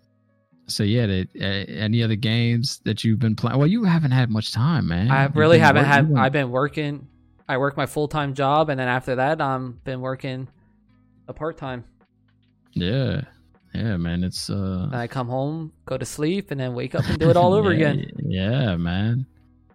so 0.68 0.84
yeah, 0.84 1.06
the, 1.06 1.28
uh, 1.40 1.72
any 1.72 2.04
other 2.04 2.16
games 2.16 2.82
that 2.86 3.04
you've 3.04 3.20
been 3.20 3.36
playing? 3.36 3.58
Well, 3.58 3.68
you 3.68 3.84
haven't 3.84 4.12
had 4.12 4.30
much 4.30 4.52
time, 4.52 4.88
man. 4.88 5.12
I 5.12 5.26
really 5.26 5.60
haven't 5.60 5.86
had. 5.86 6.12
I've 6.16 6.32
been 6.32 6.52
working. 6.52 7.08
I 7.48 7.58
work 7.58 7.78
my 7.78 7.86
full 7.86 8.08
time 8.08 8.34
job, 8.34 8.70
and 8.70 8.80
then 8.80 8.88
after 8.88 9.16
that, 9.16 9.42
I'm 9.42 9.80
been 9.84 10.02
working 10.02 10.48
a 11.28 11.34
part 11.34 11.58
time. 11.58 11.84
yeah, 12.74 13.22
yeah, 13.74 13.98
man. 13.98 14.24
It's 14.24 14.50
uh, 14.50 14.90
I 14.92 15.08
come 15.08 15.28
home, 15.28 15.72
go 15.86 15.98
to 15.98 16.06
sleep, 16.06 16.52
and 16.52 16.60
then 16.60 16.74
wake 16.74 16.96
up 16.96 17.06
and 17.06 17.20
do 17.20 17.30
it 17.30 17.38
all 17.38 17.54
over 17.54 17.74
yeah, 17.74 17.90
again. 17.90 18.12
Yeah, 18.18 18.76
man. 18.76 19.26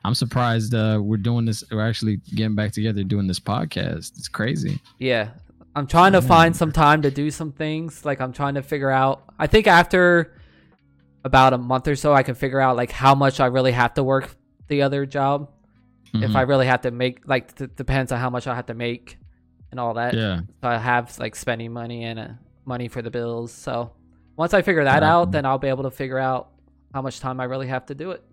I'm 0.05 0.15
surprised 0.15 0.75
uh, 0.75 0.99
we're 1.03 1.19
doing 1.19 1.45
this. 1.45 1.63
We're 1.71 1.87
actually 1.87 2.17
getting 2.35 2.55
back 2.55 2.73
together 2.73 3.05
doing 3.05 3.27
this 3.27 3.41
podcast. 3.41 4.17
It's 4.17 4.29
crazy. 4.29 4.81
Yeah. 4.99 5.31
I'm 5.75 5.87
trying 5.87 6.13
to 6.13 6.23
find 6.23 6.55
some 6.57 6.73
time 6.73 7.03
to 7.03 7.11
do 7.11 7.31
some 7.31 7.53
things. 7.53 8.05
Like 8.05 8.21
I'm 8.21 8.33
trying 8.33 8.55
to 8.55 8.63
figure 8.63 8.91
out. 8.91 9.23
I 9.39 9.47
think 9.47 9.67
after 9.67 10.37
about 11.25 11.53
a 11.53 11.59
month 11.59 11.87
or 11.87 11.95
so, 11.97 12.13
I 12.13 12.23
can 12.23 12.35
figure 12.35 12.61
out 12.61 12.77
like 12.77 12.91
how 12.91 13.15
much 13.15 13.41
I 13.41 13.47
really 13.47 13.73
have 13.73 13.95
to 13.95 14.03
work 14.03 14.35
the 14.69 14.83
other 14.83 15.07
job. 15.07 15.51
If 16.13 16.33
Mhm. 16.33 16.37
I 16.37 16.41
really 16.43 16.67
have 16.67 16.81
to 16.83 16.91
make 16.91 17.27
like 17.29 17.55
d- 17.55 17.69
depends 17.77 18.11
on 18.11 18.19
how 18.19 18.31
much 18.31 18.47
I 18.49 18.55
have 18.57 18.67
to 18.67 18.75
make 18.75 19.19
and 19.71 19.79
all 19.79 19.95
that. 19.95 20.15
yeah, 20.15 20.41
So 20.61 20.69
I 20.69 20.77
have 20.79 21.17
like 21.21 21.37
spending 21.37 21.73
money 21.73 22.03
and 22.05 22.19
uh, 22.19 22.29
money 22.65 22.89
for 22.89 23.01
the 23.01 23.11
bills. 23.11 23.53
So 23.53 23.93
once 24.37 24.53
I 24.55 24.63
figure 24.63 24.83
that 24.85 25.03
Right. 25.03 25.09
out, 25.09 25.31
then 25.31 25.47
I'll 25.47 25.59
be 25.59 25.69
able 25.69 25.85
to 25.85 25.91
figure 25.93 26.19
out 26.19 26.49
how 26.93 27.01
much 27.03 27.21
time 27.21 27.39
I 27.39 27.45
really 27.45 27.69
have 27.69 27.87
to 27.87 27.95
do 27.95 28.11
it. 28.11 28.25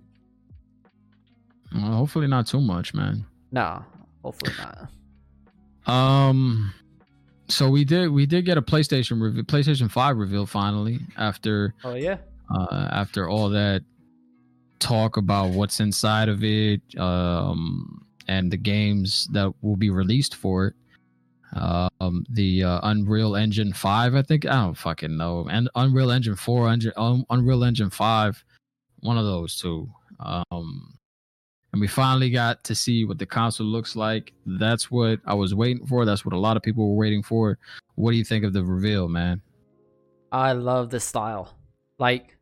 well, 1.76 1.92
hopefully 1.94 2.26
not 2.28 2.48
too 2.48 2.62
much, 2.62 2.94
man. 2.96 3.26
No, 3.52 3.84
hopefully 4.24 4.54
not. 4.58 4.90
Um, 5.94 6.74
so 7.48 7.70
we 7.70 7.84
did 7.86 8.10
we 8.10 8.26
did 8.26 8.46
get 8.46 8.58
a 8.58 8.62
PlayStation 8.62 9.22
reveal, 9.22 9.44
PlayStation 9.44 9.90
Five 9.90 10.18
reveal 10.18 10.46
finally 10.46 11.00
after 11.18 11.74
Oh 11.84 11.96
yeah. 11.96 12.18
uh 12.54 12.90
after 12.92 13.30
all 13.30 13.50
that 13.50 13.84
talk 14.80 15.18
about 15.18 15.50
what's 15.52 15.80
inside 15.80 16.30
of 16.30 16.44
it, 16.44 16.82
um, 17.00 18.06
and 18.28 18.52
the 18.52 18.58
games 18.58 19.28
that 19.32 19.52
will 19.62 19.76
be 19.76 19.90
released 19.90 20.36
for 20.36 20.68
it. 20.68 20.74
Um, 21.54 22.26
the 22.30 22.64
uh, 22.64 22.80
Unreal 22.84 23.36
Engine 23.36 23.74
Five, 23.74 24.16
I 24.16 24.22
think 24.22 24.46
I 24.46 24.54
don't 24.66 24.78
fucking 24.78 25.16
know, 25.16 25.48
and 25.50 25.70
Unreal 25.76 26.12
Engine 26.12 26.36
Four, 26.36 26.68
Unreal, 26.68 27.26
Unreal 27.30 27.64
Engine 27.64 27.90
Five, 27.90 28.44
one 29.00 29.18
of 29.18 29.26
those 29.26 29.58
two. 29.60 29.90
Um, 30.20 30.97
and 31.78 31.82
we 31.82 31.88
finally 31.88 32.32
got 32.32 32.64
to 32.64 32.74
see 32.74 33.06
what 33.06 33.20
the 33.20 33.26
console 33.28 33.68
looks 33.68 33.96
like. 33.96 34.34
That's 34.48 34.90
what 34.90 35.20
I 35.28 35.36
was 35.36 35.54
waiting 35.54 35.86
for. 35.86 36.06
That's 36.06 36.26
what 36.26 36.34
a 36.34 36.38
lot 36.40 36.58
of 36.58 36.64
people 36.64 36.90
were 36.90 36.96
waiting 36.96 37.22
for. 37.22 37.60
What 37.94 38.10
do 38.10 38.18
you 38.18 38.24
think 38.24 38.44
of 38.44 38.52
the 38.52 38.64
reveal, 38.64 39.08
man? 39.08 39.44
I 40.32 40.54
love 40.54 40.90
the 40.90 41.00
style. 41.00 41.56
Like, 42.00 42.36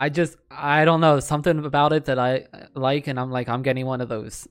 I 0.00 0.08
just, 0.08 0.38
I 0.50 0.86
don't 0.86 1.02
know, 1.02 1.20
something 1.20 1.62
about 1.62 1.92
it 1.92 2.06
that 2.06 2.18
I 2.18 2.46
uh, 2.54 2.68
like, 2.74 3.06
and 3.06 3.20
I'm 3.20 3.30
like, 3.30 3.50
I'm 3.50 3.60
getting 3.60 3.84
one 3.84 4.00
of 4.00 4.08
those. 4.08 4.48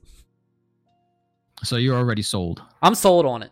So 1.64 1.74
you're 1.74 1.96
already 1.96 2.22
sold. 2.22 2.62
I'm 2.82 2.94
sold 2.94 3.26
on 3.26 3.42
it. 3.42 3.50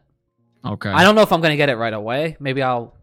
Okay. 0.64 0.90
I 0.90 1.02
don't 1.02 1.16
know 1.16 1.22
if 1.22 1.32
I'm 1.32 1.40
gonna 1.40 1.56
get 1.56 1.70
it 1.70 1.76
right 1.76 1.92
away. 1.92 2.36
Maybe 2.38 2.62
I'll 2.62 2.96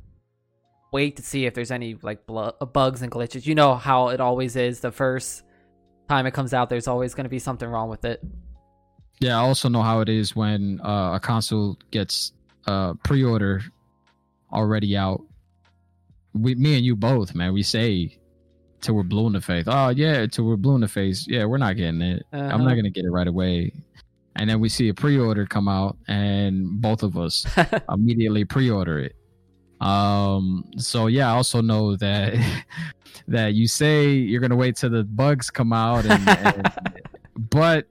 wait 0.94 1.18
to 1.18 1.24
see 1.24 1.46
if 1.46 1.56
there's 1.56 1.72
any 1.72 1.96
like 2.02 2.26
blu- 2.26 2.54
bugs 2.72 3.02
and 3.02 3.12
glitches. 3.12 3.46
You 3.46 3.56
know 3.56 3.76
how 3.76 4.08
it 4.08 4.22
always 4.22 4.56
is. 4.56 4.80
The 4.80 4.94
first 4.94 5.44
time 6.10 6.26
it 6.26 6.32
comes 6.34 6.54
out, 6.54 6.70
there's 6.70 6.88
always 6.88 7.14
gonna 7.14 7.30
be 7.30 7.40
something 7.40 7.68
wrong 7.70 7.90
with 7.90 8.06
it. 8.06 8.22
Yeah, 9.20 9.38
I 9.38 9.42
also 9.42 9.70
know 9.70 9.82
how 9.84 10.00
it 10.02 10.10
is 10.10 10.36
when 10.36 10.80
uh, 10.82 11.14
a 11.16 11.20
console 11.20 11.78
gets 11.92 12.34
uh, 12.68 12.96
pre-order 13.04 13.62
already 14.52 14.98
out. 14.98 15.22
We, 16.34 16.56
me 16.56 16.76
and 16.76 16.84
you 16.86 16.96
both, 16.96 17.36
man. 17.36 17.54
We 17.54 17.62
say 17.64 18.18
till 18.82 18.96
we're 18.96 19.04
blue 19.04 19.28
in 19.28 19.34
the 19.34 19.42
face. 19.42 19.66
Oh 19.68 19.90
yeah, 19.90 20.26
till 20.26 20.46
we're 20.46 20.56
blue 20.58 20.76
in 20.76 20.82
the 20.82 20.88
face. 20.88 21.28
Yeah, 21.28 21.46
we're 21.46 21.58
not 21.60 21.76
getting 21.78 22.02
it. 22.02 22.26
I'm 22.34 22.40
Uh-huh. 22.46 22.58
not 22.58 22.76
gonna 22.76 22.90
get 22.90 23.06
it 23.06 23.12
right 23.12 23.28
away. 23.28 23.74
And 24.38 24.50
then 24.50 24.60
we 24.62 24.70
see 24.70 24.88
a 24.90 24.94
pre-order 24.94 25.46
come 25.46 25.68
out, 25.68 25.98
and 26.08 26.82
both 26.82 27.04
of 27.04 27.18
us 27.18 27.46
immediately 27.92 28.46
pre-order 28.46 29.00
it. 29.00 29.16
Um. 29.86 30.66
So 30.78 31.08
yeah, 31.08 31.32
I 31.32 31.36
also 31.36 31.62
know 31.62 31.96
that 31.98 32.34
that 33.28 33.54
you 33.54 33.68
say 33.68 34.10
you're 34.10 34.42
gonna 34.42 34.56
wait 34.56 34.76
till 34.76 34.90
the 34.90 35.04
bugs 35.04 35.50
come 35.50 35.74
out, 35.74 36.06
and, 36.06 36.30
and 36.46 36.72
but 37.50 37.88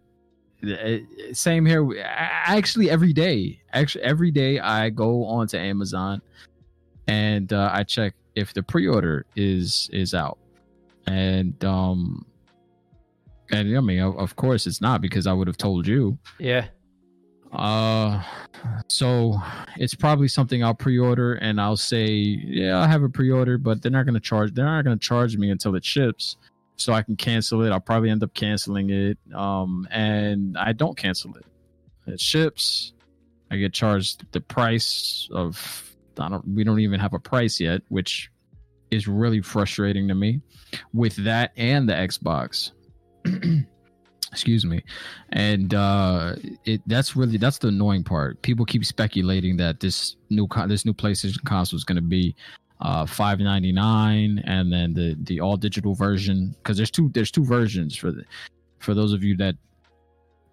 uh, 0.66 0.98
same 1.32 1.64
here. 1.66 1.88
I- 2.02 2.56
Actually, 2.56 2.90
every 2.90 3.12
day, 3.12 3.60
actually 3.72 4.02
every 4.04 4.30
day, 4.30 4.58
I 4.58 4.90
go 4.90 5.24
onto 5.24 5.56
Amazon 5.56 6.20
and 7.06 7.52
uh, 7.52 7.70
I 7.72 7.84
check 7.84 8.14
if 8.34 8.52
the 8.54 8.62
pre-order 8.62 9.24
is 9.36 9.88
is 9.92 10.14
out, 10.14 10.38
and 11.06 11.62
um, 11.64 12.24
and 13.52 13.76
I 13.76 13.80
mean, 13.80 14.00
of 14.00 14.36
course, 14.36 14.66
it's 14.66 14.80
not 14.80 15.00
because 15.00 15.26
I 15.26 15.32
would 15.32 15.46
have 15.48 15.56
told 15.56 15.86
you. 15.86 16.18
yeah. 16.38 16.66
Uh, 17.52 18.22
so 18.88 19.40
it's 19.76 19.94
probably 19.94 20.28
something 20.28 20.62
I'll 20.62 20.74
pre-order, 20.74 21.34
and 21.34 21.60
I'll 21.60 21.76
say, 21.76 22.08
yeah, 22.08 22.78
I'll 22.78 22.88
have 22.88 23.02
a 23.02 23.08
pre-order, 23.08 23.58
but 23.58 23.82
they're 23.82 23.90
not 23.90 24.06
gonna 24.06 24.20
charge. 24.20 24.54
They're 24.54 24.64
not 24.64 24.84
gonna 24.84 24.96
charge 24.96 25.36
me 25.36 25.50
until 25.50 25.74
it 25.74 25.84
ships, 25.84 26.36
so 26.76 26.92
I 26.92 27.02
can 27.02 27.16
cancel 27.16 27.62
it. 27.62 27.70
I'll 27.70 27.80
probably 27.80 28.10
end 28.10 28.22
up 28.22 28.34
canceling 28.34 28.90
it. 28.90 29.18
Um, 29.34 29.88
and 29.90 30.56
I 30.56 30.72
don't 30.72 30.96
cancel 30.96 31.34
it. 31.36 31.46
It 32.06 32.20
ships. 32.20 32.92
I 33.50 33.56
get 33.56 33.72
charged 33.72 34.30
the 34.32 34.40
price 34.40 35.28
of. 35.32 35.86
I 36.18 36.28
don't. 36.28 36.46
We 36.46 36.64
don't 36.64 36.80
even 36.80 37.00
have 37.00 37.14
a 37.14 37.18
price 37.18 37.58
yet, 37.58 37.82
which 37.88 38.30
is 38.90 39.08
really 39.08 39.40
frustrating 39.40 40.06
to 40.08 40.14
me. 40.14 40.40
With 40.92 41.16
that 41.24 41.52
and 41.56 41.88
the 41.88 41.94
Xbox. 41.94 42.72
excuse 44.32 44.64
me. 44.64 44.82
And 45.30 45.74
uh 45.74 46.36
it 46.64 46.82
that's 46.86 47.16
really 47.16 47.38
that's 47.38 47.58
the 47.58 47.68
annoying 47.68 48.04
part. 48.04 48.40
People 48.42 48.64
keep 48.64 48.84
speculating 48.84 49.56
that 49.58 49.80
this 49.80 50.16
new 50.28 50.46
con- 50.46 50.68
this 50.68 50.84
new 50.84 50.94
playstation 50.94 51.42
console 51.44 51.76
is 51.76 51.84
going 51.84 51.96
to 51.96 52.02
be 52.02 52.34
uh 52.80 53.06
599 53.06 54.42
and 54.46 54.72
then 54.72 54.94
the 54.94 55.16
the 55.24 55.40
all 55.40 55.56
digital 55.56 55.94
version. 55.94 56.54
Because 56.58 56.76
there's 56.76 56.90
two 56.90 57.10
there's 57.12 57.30
two 57.30 57.44
versions 57.44 57.96
for 57.96 58.10
the 58.10 58.24
for 58.78 58.94
those 58.94 59.12
of 59.12 59.22
you 59.22 59.36
that 59.36 59.56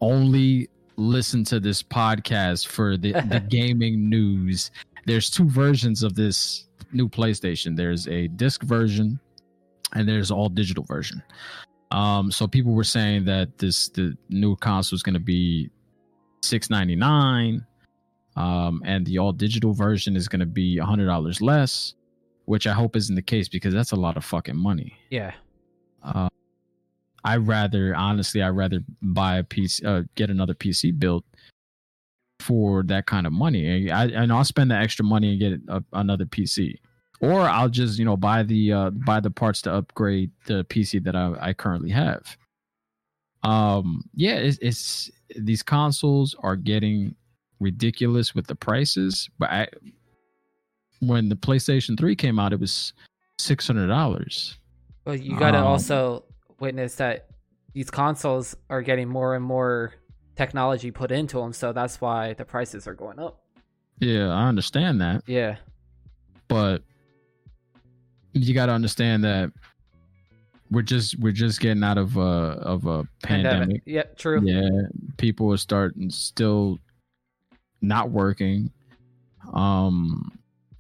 only 0.02 0.70
listen 0.98 1.44
to 1.44 1.60
this 1.60 1.84
podcast 1.84 2.68
for 2.68 2.98
the, 2.98 3.12
the 3.30 3.40
gaming 3.48 4.10
news 4.10 4.72
there's 5.06 5.30
two 5.30 5.50
versions 5.50 6.04
of 6.04 6.16
this 6.16 6.66
new 6.92 7.08
playstation. 7.08 7.78
There's 7.78 8.10
a 8.10 8.28
disc 8.28 8.62
version 8.64 9.18
and 9.94 10.08
there's 10.08 10.32
all 10.32 10.50
digital 10.50 10.84
version 10.84 11.24
um, 11.92 12.32
so 12.32 12.48
people 12.48 12.74
were 12.74 12.84
saying 12.84 13.26
that 13.26 13.58
this 13.58 13.90
the 13.90 14.18
new 14.30 14.56
console 14.56 14.96
is 14.96 15.04
going 15.04 15.14
to 15.14 15.20
be 15.20 15.70
six 16.42 16.70
ninety 16.70 16.96
nine, 16.96 17.66
um, 18.36 18.82
and 18.86 19.06
the 19.06 19.18
all 19.18 19.32
digital 19.32 19.74
version 19.74 20.16
is 20.16 20.28
going 20.28 20.40
to 20.42 20.46
be 20.46 20.78
hundred 20.78 21.06
dollars 21.06 21.42
less, 21.42 21.94
which 22.46 22.68
I 22.68 22.74
hope 22.74 22.96
isn't 22.96 23.16
the 23.16 23.22
case 23.22 23.48
because 23.48 23.74
that's 23.74 23.92
a 23.92 23.96
lot 23.96 24.18
of 24.18 24.26
fucking 24.26 24.58
money. 24.58 24.98
Yeah. 25.10 25.34
Uh, 26.04 26.30
I 27.24 27.38
rather 27.38 27.96
honestly, 27.96 28.42
I 28.42 28.50
rather 28.50 28.80
buy 29.02 29.38
a 29.38 29.44
PC, 29.44 29.86
uh, 29.86 30.04
get 30.16 30.30
another 30.30 30.54
PC 30.54 30.98
built 30.98 31.26
for 32.40 32.84
that 32.84 33.06
kind 33.06 33.26
of 33.28 33.34
money. 33.34 33.92
I 33.92 34.06
and 34.06 34.32
I'll 34.32 34.44
spend 34.44 34.72
the 34.72 34.76
extra 34.76 35.04
money 35.06 35.32
and 35.32 35.40
get 35.40 35.62
a, 35.68 35.84
another 35.94 36.26
PC, 36.26 36.76
or 37.20 37.42
I'll 37.42 37.70
just 37.70 37.98
you 38.00 38.06
know 38.06 38.18
buy 38.18 38.44
the 38.44 38.72
uh, 38.74 38.90
buy 38.92 39.20
the 39.20 39.32
parts 39.32 39.62
to 39.64 39.74
upgrade 39.74 40.32
the 40.46 40.64
PC 40.66 41.04
that 41.04 41.16
I, 41.16 41.34
I 41.40 41.54
currently 41.54 41.90
have. 41.92 42.38
Um, 43.44 44.04
yeah, 44.14 44.36
it's, 44.36 44.58
it's 44.62 45.12
these 45.36 45.64
consoles 45.64 46.36
are 46.40 46.56
getting 46.56 47.16
ridiculous 47.60 48.36
with 48.36 48.48
the 48.48 48.56
prices, 48.56 49.30
but 49.40 49.50
I 49.50 49.68
when 51.00 51.30
the 51.30 51.36
PlayStation 51.36 51.98
Three 51.98 52.16
came 52.16 52.40
out, 52.40 52.54
it 52.54 52.60
was 52.60 52.94
six 53.40 53.68
hundred 53.68 53.88
dollars. 53.88 54.58
Well, 55.06 55.16
you 55.16 55.38
gotta 55.38 55.60
Um, 55.60 55.66
also 55.68 56.24
witness 56.60 56.96
that 56.96 57.28
these 57.74 57.90
consoles 57.92 58.56
are 58.70 58.82
getting 58.82 59.08
more 59.08 59.36
and 59.36 59.46
more 59.46 59.94
technology 60.36 60.92
put 60.92 61.12
into 61.12 61.38
them, 61.40 61.54
so 61.54 61.72
that's 61.72 62.02
why 62.02 62.34
the 62.34 62.46
prices 62.46 62.88
are 62.88 62.94
going 62.96 63.20
up. 63.20 63.44
Yeah, 64.00 64.30
I 64.30 64.48
understand 64.48 65.00
that, 65.02 65.24
Yeah. 65.28 65.58
but 66.48 66.84
you 68.34 68.54
got 68.54 68.68
to 68.68 68.72
understand 68.72 69.24
that 69.24 69.52
we're 70.70 70.82
just 70.82 71.18
we're 71.20 71.32
just 71.32 71.60
getting 71.62 71.84
out 71.84 71.98
of 71.98 72.18
a 72.18 72.20
of 72.22 72.86
a 72.86 73.08
pandemic. 73.24 73.82
Yeah, 73.86 74.04
true. 74.18 74.42
Yeah, 74.44 74.70
people 75.18 75.52
are 75.54 75.58
starting 75.58 76.10
still 76.10 76.80
not 77.82 78.10
working. 78.12 78.72
Um, 79.54 80.38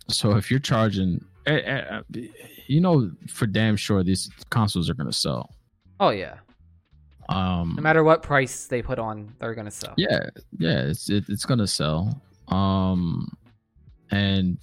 so 0.09 0.35
if 0.35 0.51
you're 0.51 0.59
charging, 0.59 1.23
eh, 1.45 1.59
eh, 1.59 2.01
you 2.67 2.81
know, 2.81 3.09
for 3.29 3.45
damn 3.47 3.77
sure 3.77 4.03
these 4.03 4.29
consoles 4.49 4.89
are 4.89 4.93
gonna 4.93 5.13
sell. 5.13 5.53
Oh 5.99 6.09
yeah. 6.09 6.35
Um, 7.29 7.73
No 7.75 7.81
matter 7.81 8.03
what 8.05 8.23
price 8.23 8.67
they 8.67 8.81
put 8.81 8.99
on, 8.99 9.33
they're 9.39 9.55
gonna 9.55 9.71
sell. 9.71 9.93
yeah 9.97 10.29
yeah 10.59 10.81
it's 10.83 11.09
it, 11.09 11.25
it's 11.27 11.45
gonna 11.45 11.67
sell 11.67 12.21
um 12.49 13.29
and 14.11 14.57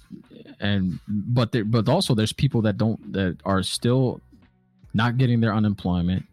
and 0.59 0.99
but 1.07 1.51
there 1.51 1.65
but 1.65 1.87
also 1.87 2.15
there's 2.15 2.33
people 2.33 2.61
that 2.61 2.77
don't 2.77 3.13
that 3.13 3.37
are 3.45 3.63
still 3.63 4.19
not 4.93 5.17
getting 5.17 5.39
their 5.39 5.53
unemployment 5.53 6.25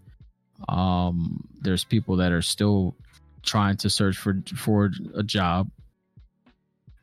um 0.68 1.42
there's 1.60 1.84
people 1.84 2.16
that 2.16 2.32
are 2.32 2.42
still 2.42 2.94
trying 3.42 3.76
to 3.76 3.90
search 3.90 4.16
for 4.16 4.40
for 4.56 4.90
a 5.14 5.22
job 5.22 5.68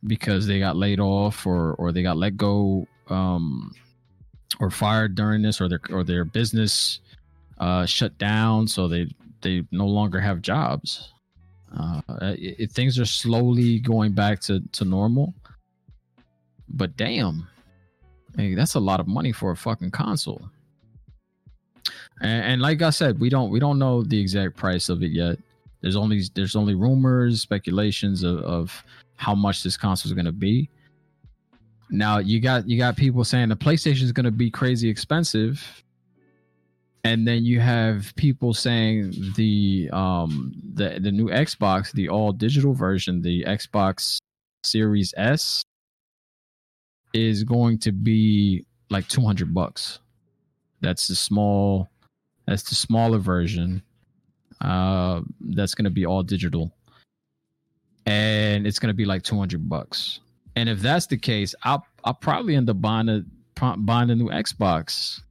because 0.06 0.48
they 0.48 0.60
got 0.60 0.78
laid 0.78 1.00
off 1.00 1.46
or 1.46 1.74
or 1.74 1.92
they 1.92 2.02
got 2.02 2.18
let 2.18 2.38
go 2.38 2.88
um 3.10 3.72
or 4.60 4.70
fired 4.70 5.16
during 5.16 5.42
this 5.42 5.62
or 5.62 5.70
their 5.70 5.82
or 5.92 6.04
their 6.04 6.26
business 6.26 7.02
uh, 7.60 7.86
shut 7.86 8.18
down, 8.18 8.68
so 8.68 8.88
they 8.88 9.08
they 9.42 9.64
no 9.72 9.86
longer 9.86 10.20
have 10.20 10.42
jobs. 10.42 11.14
Uh, 11.78 12.02
it, 12.20 12.56
it, 12.60 12.72
things 12.72 12.98
are 12.98 13.06
slowly 13.06 13.80
going 13.80 14.14
back 14.14 14.40
to 14.42 14.62
to 14.72 14.86
normal. 14.86 15.34
But 16.70 16.96
damn, 16.98 17.48
hey, 18.38 18.56
that's 18.56 18.76
a 18.76 18.80
lot 18.80 19.00
of 19.00 19.08
money 19.08 19.32
for 19.32 19.52
a 19.52 19.56
fucking 19.56 19.92
console. 19.92 20.50
And, 22.22 22.46
and 22.46 22.62
like 22.62 22.82
I 22.82 22.90
said, 22.90 23.20
we 23.20 23.30
don't 23.30 23.50
we 23.50 23.60
don't 23.60 23.80
know 23.80 24.04
the 24.04 24.20
exact 24.20 24.56
price 24.56 24.90
of 24.90 25.04
it 25.04 25.12
yet. 25.12 25.38
There's 25.82 25.96
only 25.96 26.24
there's 26.34 26.56
only 26.56 26.76
rumors, 26.76 27.42
speculations 27.42 28.24
of, 28.24 28.40
of 28.40 28.84
how 29.16 29.36
much 29.36 29.64
this 29.64 29.78
console 29.78 30.10
is 30.10 30.14
going 30.14 30.26
to 30.26 30.32
be. 30.32 30.70
Now 31.90 32.20
you 32.20 32.40
got 32.40 32.68
you 32.68 32.78
got 32.78 32.96
people 32.96 33.24
saying 33.24 33.50
the 33.50 33.56
PlayStation 33.56 34.04
is 34.04 34.12
going 34.12 34.26
to 34.26 34.32
be 34.32 34.52
crazy 34.52 34.90
expensive, 34.90 35.84
and 37.04 37.28
then 37.28 37.46
you 37.46 37.60
have 37.60 38.14
people 38.16 38.54
saying 38.54 39.14
the 39.36 39.90
um 39.92 40.54
the 40.74 41.00
the 41.00 41.12
new 41.12 41.30
Xbox, 41.30 41.92
the 41.94 42.10
all 42.10 42.32
digital 42.32 42.74
version, 42.74 43.22
the 43.22 43.44
Xbox 43.46 44.20
Series 44.64 45.14
S, 45.18 45.64
is 47.14 47.44
going 47.44 47.78
to 47.80 47.92
be 47.92 48.66
like 48.90 49.08
two 49.08 49.22
hundred 49.22 49.54
bucks. 49.54 50.00
That's 50.82 51.08
the 51.08 51.16
small, 51.16 51.90
that's 52.48 52.64
the 52.64 52.76
smaller 52.76 53.18
version. 53.18 53.82
Uh, 54.62 55.22
that's 55.40 55.74
going 55.74 55.86
to 55.86 55.92
be 55.92 56.06
all 56.06 56.24
digital, 56.24 56.72
and 58.06 58.68
it's 58.68 58.80
going 58.80 58.90
to 58.90 58.94
be 58.94 59.06
like 59.06 59.24
two 59.24 59.38
hundred 59.38 59.70
bucks. 59.70 60.20
And 60.56 60.68
if 60.68 60.80
that's 60.80 61.08
the 61.08 61.18
case, 61.18 61.56
I'll 61.64 61.86
I'll 62.04 62.14
probably 62.14 62.56
end 62.56 62.70
up 62.70 62.82
buying 62.82 63.10
a 63.10 63.24
buying 63.78 64.10
a 64.10 64.16
new 64.16 64.30
Xbox, 64.30 65.22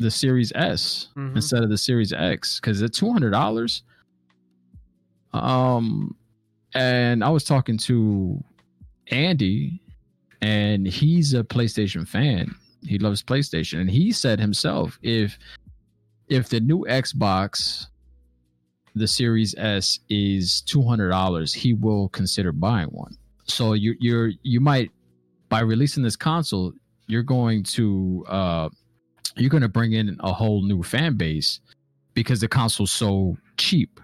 the 0.00 0.10
Series 0.10 0.52
S 0.54 1.08
mm-hmm. 1.16 1.36
instead 1.36 1.62
of 1.62 1.70
the 1.70 1.78
Series 1.78 2.12
X 2.12 2.58
because 2.60 2.82
it's 2.82 2.98
two 2.98 3.12
hundred 3.12 3.30
dollars. 3.30 3.82
Um, 5.32 6.16
and 6.74 7.22
I 7.22 7.28
was 7.30 7.44
talking 7.44 7.78
to 7.78 8.42
Andy, 9.08 9.80
and 10.40 10.86
he's 10.86 11.34
a 11.34 11.42
PlayStation 11.42 12.06
fan. 12.06 12.54
He 12.86 12.98
loves 12.98 13.22
PlayStation, 13.22 13.80
and 13.80 13.90
he 13.90 14.12
said 14.12 14.38
himself 14.40 14.98
if 15.02 15.38
if 16.28 16.48
the 16.48 16.60
new 16.60 16.84
Xbox, 16.88 17.86
the 18.94 19.08
Series 19.08 19.54
S, 19.56 20.00
is 20.08 20.60
two 20.62 20.82
hundred 20.82 21.10
dollars, 21.10 21.52
he 21.52 21.74
will 21.74 22.08
consider 22.10 22.52
buying 22.52 22.88
one. 22.88 23.16
So 23.44 23.72
you 23.72 23.94
you're 23.98 24.32
you 24.42 24.60
might 24.60 24.90
by 25.48 25.60
releasing 25.60 26.02
this 26.02 26.16
console 26.16 26.72
you're 27.08 27.22
going 27.22 27.62
to 27.64 28.24
uh 28.28 28.68
you're 29.36 29.50
going 29.50 29.62
to 29.62 29.68
bring 29.68 29.92
in 29.92 30.16
a 30.20 30.32
whole 30.32 30.62
new 30.62 30.82
fan 30.82 31.14
base 31.14 31.60
because 32.14 32.40
the 32.40 32.48
console's 32.48 32.92
so 32.92 33.36
cheap 33.56 34.00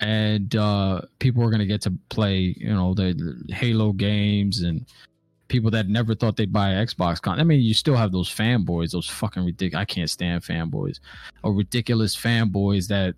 and 0.00 0.54
uh 0.56 1.00
people 1.18 1.42
are 1.42 1.50
going 1.50 1.58
to 1.60 1.66
get 1.66 1.80
to 1.82 1.92
play 2.08 2.54
you 2.56 2.72
know 2.72 2.94
the, 2.94 3.12
the, 3.46 3.54
halo 3.54 3.92
games 3.92 4.60
and 4.60 4.86
people 5.48 5.70
that 5.70 5.88
never 5.88 6.14
thought 6.14 6.36
they'd 6.36 6.52
buy 6.52 6.70
an 6.70 6.86
xbox 6.86 7.20
con 7.20 7.40
i 7.40 7.44
mean 7.44 7.60
you 7.60 7.74
still 7.74 7.96
have 7.96 8.12
those 8.12 8.28
fanboys 8.28 8.90
those 8.90 9.08
fucking 9.08 9.44
ridiculous 9.44 9.80
i 9.80 9.84
can't 9.84 10.10
stand 10.10 10.42
fanboys 10.42 11.00
or 11.42 11.52
ridiculous 11.52 12.16
fanboys 12.16 12.86
that 12.86 13.14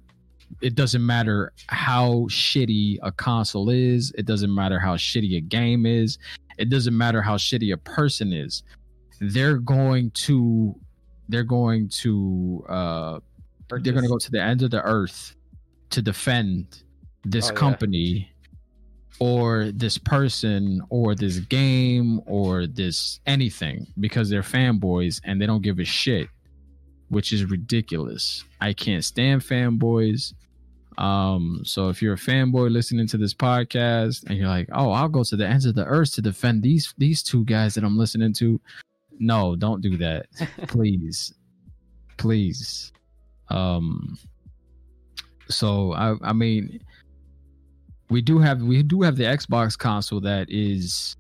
it 0.61 0.75
doesn't 0.75 1.05
matter 1.05 1.53
how 1.69 2.27
shitty 2.29 2.99
a 3.03 3.13
console 3.13 3.69
is 3.69 4.13
it 4.17 4.27
doesn't 4.27 4.55
matter 4.55 4.79
how 4.79 4.97
shitty 4.97 5.37
a 5.37 5.41
game 5.41 5.87
is 5.87 6.19
it 6.61 6.69
doesn't 6.69 6.97
matter 6.97 7.23
how 7.23 7.39
shitty 7.39 7.73
a 7.73 7.79
person 7.79 8.35
is. 8.35 8.63
They're 9.19 9.57
going 9.57 10.11
to 10.27 10.79
they're 11.29 11.43
going 11.43 11.89
to 11.89 12.65
uh 12.69 13.21
they're 13.71 13.79
going 13.79 14.03
to 14.03 14.09
go 14.09 14.19
to 14.19 14.31
the 14.31 14.43
end 14.43 14.63
of 14.63 14.71
the 14.71 14.83
earth 14.83 15.37
to 15.91 16.03
defend 16.03 16.83
this 17.25 17.51
oh, 17.51 17.55
company 17.55 18.31
yeah. 18.41 19.27
or 19.27 19.71
this 19.73 19.99
person 19.99 20.81
or 20.89 21.15
this 21.15 21.39
game 21.39 22.21
or 22.27 22.67
this 22.67 23.21
anything 23.27 23.87
because 23.99 24.31
they're 24.31 24.43
fanboys 24.43 25.21
and 25.25 25.41
they 25.41 25.47
don't 25.47 25.63
give 25.63 25.79
a 25.79 25.85
shit 25.85 26.29
which 27.11 27.33
is 27.33 27.45
ridiculous. 27.45 28.45
I 28.61 28.73
can't 28.73 29.05
stand 29.05 29.43
fanboys. 29.43 30.33
Um, 30.97 31.61
so 31.65 31.89
if 31.89 32.01
you're 32.01 32.15
a 32.15 32.19
fanboy 32.19 32.71
listening 32.71 33.07
to 33.09 33.19
this 33.19 33.35
podcast 33.35 34.25
and 34.27 34.39
you're 34.39 34.49
like, 34.49 34.69
"Oh, 34.73 34.91
I'll 34.91 35.09
go 35.09 35.25
to 35.25 35.37
the 35.37 35.47
ends 35.47 35.67
of 35.67 35.75
the 35.75 35.85
earth 35.85 36.13
to 36.15 36.23
defend 36.23 36.63
these 36.63 36.95
these 36.99 37.23
two 37.23 37.45
guys 37.45 37.75
that 37.75 37.85
I'm 37.85 37.99
listening 37.99 38.33
to," 38.35 38.61
no, 39.19 39.57
don't 39.57 39.81
do 39.81 39.97
that, 39.99 40.27
please, 40.69 41.35
please. 42.17 42.93
Um, 43.49 44.17
so 45.51 45.93
I 45.93 46.17
I 46.23 46.33
mean, 46.33 46.81
we 48.09 48.23
do 48.23 48.39
have 48.39 48.63
we 48.63 48.83
do 48.83 49.03
have 49.03 49.17
the 49.17 49.25
Xbox 49.25 49.77
console 49.77 50.21
that 50.21 50.51
is 50.51 51.17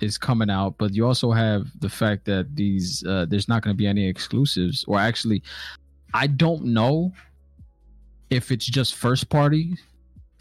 is 0.00 0.18
coming 0.18 0.50
out, 0.50 0.76
but 0.78 0.92
you 0.94 1.06
also 1.06 1.30
have 1.30 1.66
the 1.80 1.88
fact 1.88 2.24
that 2.24 2.54
these 2.56 3.04
uh, 3.06 3.26
there's 3.28 3.48
not 3.48 3.62
going 3.62 3.74
to 3.74 3.78
be 3.78 3.86
any 3.86 4.06
exclusives, 4.06 4.84
or 4.88 4.98
actually, 4.98 5.42
I 6.14 6.26
don't 6.26 6.64
know 6.64 7.12
if 8.30 8.50
it's 8.50 8.66
just 8.66 8.94
first 8.94 9.28
party 9.28 9.76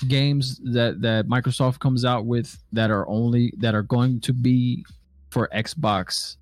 games 0.07 0.59
that 0.63 1.01
that 1.01 1.27
Microsoft 1.27 1.79
comes 1.79 2.05
out 2.05 2.25
with 2.25 2.57
that 2.71 2.89
are 2.89 3.07
only 3.07 3.53
that 3.57 3.75
are 3.75 3.83
going 3.83 4.19
to 4.21 4.33
be 4.33 4.83
for 5.29 5.49
Xbox 5.53 6.37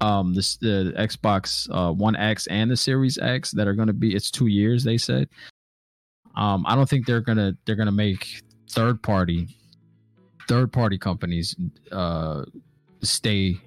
um 0.00 0.34
this 0.34 0.56
the 0.56 0.92
Xbox 0.98 1.68
uh, 1.70 1.92
One 1.92 2.16
X 2.16 2.46
and 2.48 2.70
the 2.70 2.76
Series 2.76 3.18
X 3.18 3.50
that 3.52 3.66
are 3.66 3.74
going 3.74 3.88
to 3.88 3.94
be 3.94 4.14
it's 4.14 4.30
2 4.30 4.46
years 4.46 4.84
they 4.84 4.98
said. 4.98 5.28
Um 6.34 6.64
I 6.66 6.74
don't 6.74 6.88
think 6.88 7.06
they're 7.06 7.20
going 7.20 7.38
to 7.38 7.56
they're 7.64 7.76
going 7.76 7.86
to 7.86 7.92
make 7.92 8.42
third 8.68 9.02
party 9.02 9.48
third 10.48 10.72
party 10.72 10.98
companies 10.98 11.56
uh 11.92 12.44
stay 13.02 13.58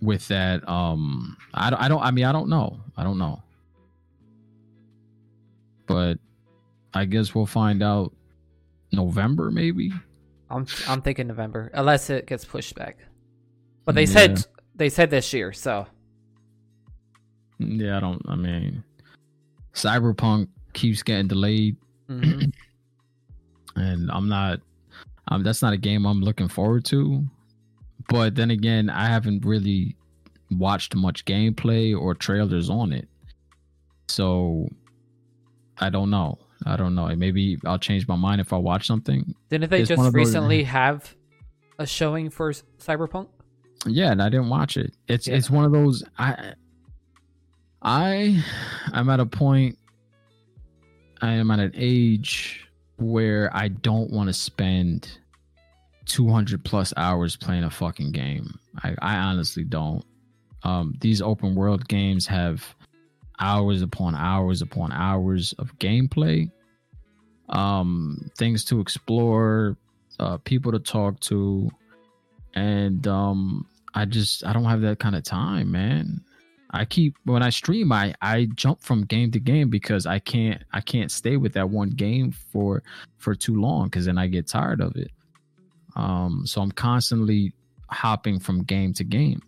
with 0.00 0.26
that 0.28 0.66
um 0.68 1.36
I, 1.54 1.70
don't, 1.70 1.82
I 1.82 1.88
don't 1.88 2.02
i 2.02 2.10
mean 2.10 2.24
i 2.24 2.32
don't 2.32 2.48
know 2.48 2.78
i 2.96 3.02
don't 3.02 3.18
know 3.18 3.42
but 5.86 6.18
i 6.94 7.04
guess 7.04 7.34
we'll 7.34 7.46
find 7.46 7.82
out 7.82 8.12
november 8.92 9.50
maybe 9.50 9.92
i'm 10.50 10.66
i'm 10.86 11.02
thinking 11.02 11.26
november 11.26 11.70
unless 11.74 12.10
it 12.10 12.26
gets 12.26 12.44
pushed 12.44 12.74
back 12.74 12.98
but 13.84 13.94
they 13.94 14.04
yeah. 14.04 14.12
said 14.12 14.46
they 14.78 14.88
said 14.88 15.10
this 15.10 15.32
year 15.32 15.52
so 15.52 15.86
yeah 17.58 17.96
i 17.96 18.00
don't 18.00 18.22
i 18.28 18.34
mean 18.34 18.82
cyberpunk 19.74 20.48
keeps 20.72 21.02
getting 21.02 21.28
delayed 21.28 21.76
mm-hmm. 22.08 22.48
and 23.80 24.10
i'm 24.10 24.28
not 24.28 24.60
um, 25.28 25.42
that's 25.42 25.62
not 25.62 25.72
a 25.72 25.76
game 25.76 26.06
I'm 26.06 26.20
looking 26.20 26.48
forward 26.48 26.84
to. 26.86 27.24
But 28.08 28.34
then 28.34 28.50
again, 28.50 28.88
I 28.88 29.06
haven't 29.06 29.44
really 29.44 29.96
watched 30.50 30.94
much 30.94 31.24
gameplay 31.26 31.98
or 31.98 32.14
trailers 32.14 32.70
on 32.70 32.92
it. 32.92 33.06
So 34.08 34.68
I 35.78 35.90
don't 35.90 36.10
know. 36.10 36.38
I 36.64 36.76
don't 36.76 36.94
know. 36.94 37.14
Maybe 37.14 37.58
I'll 37.66 37.78
change 37.78 38.08
my 38.08 38.16
mind 38.16 38.40
if 38.40 38.52
I 38.52 38.56
watch 38.56 38.86
something. 38.86 39.34
Didn't 39.50 39.70
they 39.70 39.80
it's 39.80 39.88
just 39.88 40.14
recently 40.14 40.62
those... 40.62 40.66
have 40.72 41.14
a 41.78 41.86
showing 41.86 42.30
for 42.30 42.52
Cyberpunk? 42.52 43.28
Yeah, 43.86 44.12
and 44.12 44.22
I 44.22 44.28
didn't 44.28 44.48
watch 44.48 44.76
it. 44.76 44.94
It's 45.06 45.26
yeah. 45.26 45.36
it's 45.36 45.50
one 45.50 45.64
of 45.64 45.72
those 45.72 46.02
I 46.18 46.54
I 47.82 48.44
I'm 48.92 49.08
at 49.08 49.20
a 49.20 49.26
point 49.26 49.78
I 51.20 51.32
am 51.32 51.50
at 51.50 51.58
an 51.58 51.72
age 51.74 52.68
where 52.96 53.54
I 53.54 53.68
don't 53.68 54.10
want 54.10 54.28
to 54.28 54.32
spend 54.32 55.18
200 56.06 56.64
plus 56.64 56.92
hours 56.96 57.36
playing 57.36 57.64
a 57.64 57.70
fucking 57.70 58.12
game. 58.12 58.58
I, 58.82 58.94
I 59.00 59.16
honestly 59.16 59.64
don't. 59.64 60.04
Um, 60.62 60.94
these 61.00 61.22
open 61.22 61.54
world 61.54 61.86
games 61.86 62.26
have 62.26 62.74
hours 63.38 63.82
upon 63.82 64.14
hours 64.14 64.62
upon 64.62 64.92
hours 64.92 65.52
of 65.58 65.76
gameplay, 65.78 66.50
um, 67.48 68.30
things 68.36 68.64
to 68.66 68.80
explore, 68.80 69.76
uh, 70.18 70.38
people 70.38 70.72
to 70.72 70.80
talk 70.80 71.20
to, 71.20 71.70
and 72.58 73.06
um, 73.06 73.66
I 73.94 74.04
just 74.04 74.44
I 74.44 74.52
don't 74.52 74.64
have 74.64 74.80
that 74.82 74.98
kind 74.98 75.14
of 75.14 75.22
time, 75.22 75.70
man. 75.70 76.20
I 76.70 76.84
keep 76.84 77.14
when 77.24 77.42
I 77.42 77.50
stream, 77.50 77.92
I 77.92 78.14
I 78.20 78.48
jump 78.54 78.82
from 78.82 79.04
game 79.04 79.30
to 79.32 79.40
game 79.40 79.70
because 79.70 80.06
I 80.06 80.18
can't 80.18 80.62
I 80.72 80.80
can't 80.80 81.10
stay 81.10 81.36
with 81.36 81.52
that 81.54 81.70
one 81.70 81.90
game 81.90 82.32
for 82.32 82.82
for 83.16 83.34
too 83.34 83.60
long 83.60 83.84
because 83.84 84.06
then 84.06 84.18
I 84.18 84.26
get 84.26 84.48
tired 84.48 84.80
of 84.80 84.96
it. 84.96 85.10
Um, 85.96 86.42
so 86.46 86.60
I'm 86.60 86.72
constantly 86.72 87.54
hopping 87.90 88.38
from 88.38 88.64
game 88.64 88.92
to 88.94 89.04
game. 89.04 89.40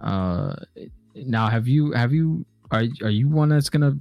Uh, 0.00 0.54
now 1.14 1.48
have 1.48 1.66
you 1.66 1.92
have 1.92 2.12
you 2.12 2.46
are 2.70 2.84
are 3.02 3.10
you 3.10 3.28
one 3.28 3.48
that's 3.48 3.68
gonna 3.68 3.98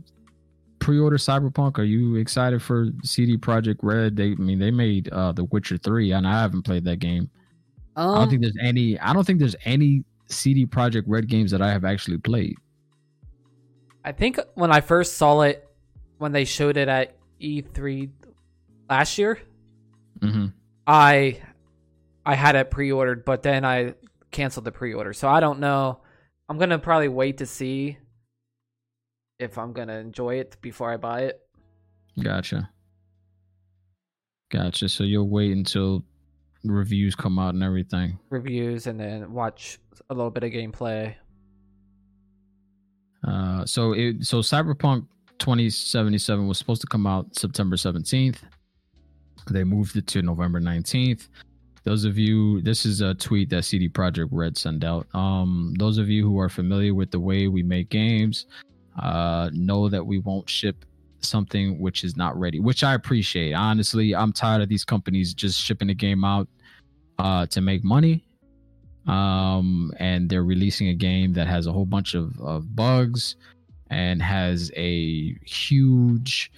pre-order 0.80 1.18
Cyberpunk? 1.18 1.80
Are 1.80 1.84
you 1.84 2.16
excited 2.16 2.62
for 2.62 2.90
CD 3.04 3.38
Projekt 3.38 3.80
Red? 3.82 4.16
They 4.16 4.32
I 4.32 4.36
mean 4.36 4.60
they 4.60 4.72
made 4.72 5.10
uh 5.10 5.32
The 5.32 5.46
Witcher 5.46 5.78
three, 5.78 6.12
and 6.12 6.28
I 6.28 6.42
haven't 6.42 6.62
played 6.62 6.86
that 6.86 7.00
game. 7.00 7.30
Um, 7.98 8.12
I 8.12 8.20
don't 8.20 8.30
think 8.30 8.42
there's 8.44 8.58
any. 8.62 9.00
I 9.00 9.12
don't 9.12 9.26
think 9.26 9.40
there's 9.40 9.56
any 9.66 10.06
CD 10.28 10.66
Projekt 10.66 11.04
Red 11.08 11.28
games 11.28 11.52
that 11.52 11.62
I 11.62 11.72
have 11.72 11.84
actually 11.84 12.20
played. 12.20 12.56
I 14.06 14.12
think 14.12 14.40
when 14.54 14.72
I 14.72 14.82
first 14.82 15.18
saw 15.18 15.42
it, 15.42 15.68
when 16.20 16.32
they 16.32 16.46
showed 16.46 16.78
it 16.78 16.88
at 16.88 17.18
E3 17.42 18.10
last 18.90 19.18
year, 19.18 19.40
hmm 20.22 20.48
I 20.86 21.42
I 22.26 22.36
had 22.36 22.56
it 22.56 22.70
pre-ordered, 22.72 23.26
but 23.26 23.42
then 23.42 23.66
I 23.66 23.96
canceled 24.32 24.66
the 24.66 24.72
pre-order. 24.72 25.12
So 25.14 25.28
I 25.28 25.40
don't 25.40 25.60
know. 25.60 26.00
I'm 26.48 26.58
gonna 26.58 26.80
probably 26.80 27.10
wait 27.10 27.40
to 27.40 27.46
see 27.46 27.98
if 29.40 29.58
I'm 29.58 29.74
gonna 29.74 29.98
enjoy 29.98 30.36
it 30.36 30.56
before 30.62 30.92
I 30.92 30.98
buy 30.98 31.22
it. 31.22 31.42
Gotcha. 32.22 32.70
Gotcha. 34.52 34.88
So 34.88 35.04
you'll 35.04 35.30
wait 35.30 35.52
until 35.52 36.06
reviews 36.64 37.16
come 37.16 37.40
out 37.40 37.54
and 37.54 37.64
everything. 37.64 38.20
Reviews 38.30 38.88
and 38.88 39.00
then 39.00 39.32
watch 39.32 39.80
a 40.10 40.14
little 40.14 40.32
bit 40.32 40.44
of 40.44 40.52
gameplay. 40.52 41.14
Uh, 43.24 43.66
so 43.66 43.94
it 43.94 44.26
so 44.26 44.40
Cyberpunk 44.40 45.06
2077 45.40 46.48
was 46.48 46.58
supposed 46.58 46.82
to 46.82 46.88
come 46.88 47.06
out 47.08 47.36
September 47.36 47.76
17th. 47.76 48.38
They 49.50 49.64
moved 49.64 49.96
it 49.96 50.08
to 50.08 50.22
November 50.22 50.60
19th. 50.60 51.28
Those 51.84 52.04
of 52.04 52.18
you, 52.18 52.62
this 52.62 52.86
is 52.86 53.00
a 53.00 53.14
tweet 53.16 53.50
that 53.52 53.64
CD 53.64 53.88
Projekt 53.88 54.30
Red 54.32 54.58
sent 54.58 54.84
out. 54.84 55.08
Um, 55.14 55.74
those 55.80 55.98
of 55.98 56.10
you 56.10 56.26
who 56.26 56.38
are 56.38 56.50
familiar 56.50 56.94
with 56.94 57.12
the 57.12 57.20
way 57.20 57.48
we 57.48 57.64
make 57.64 57.90
games, 57.90 58.46
uh, 59.02 59.50
know 59.54 59.88
that 59.88 60.06
we 60.06 60.20
won't 60.20 60.50
ship 60.50 60.84
something 61.22 61.80
which 61.80 62.04
is 62.04 62.16
not 62.16 62.38
ready, 62.38 62.60
which 62.60 62.84
I 62.84 62.94
appreciate. 62.94 63.54
Honestly, 63.54 64.16
I'm 64.16 64.32
tired 64.32 64.62
of 64.62 64.70
these 64.70 64.86
companies 64.86 65.34
just 65.34 65.60
shipping 65.60 65.88
the 65.88 65.94
game 65.94 66.24
out 66.24 66.48
uh, 67.20 67.46
to 67.48 67.62
make 67.62 67.84
money. 67.84 68.24
Um, 69.08 69.94
and 69.98 70.30
they're 70.30 70.44
releasing 70.44 70.90
a 70.90 70.94
game 70.94 71.34
that 71.34 71.48
has 71.48 71.66
a 71.66 71.72
whole 71.72 71.86
bunch 71.86 72.14
of, 72.14 72.38
of 72.42 72.76
bugs 72.76 73.38
and 73.90 74.22
has 74.22 74.72
a 74.76 75.34
huge 75.46 76.52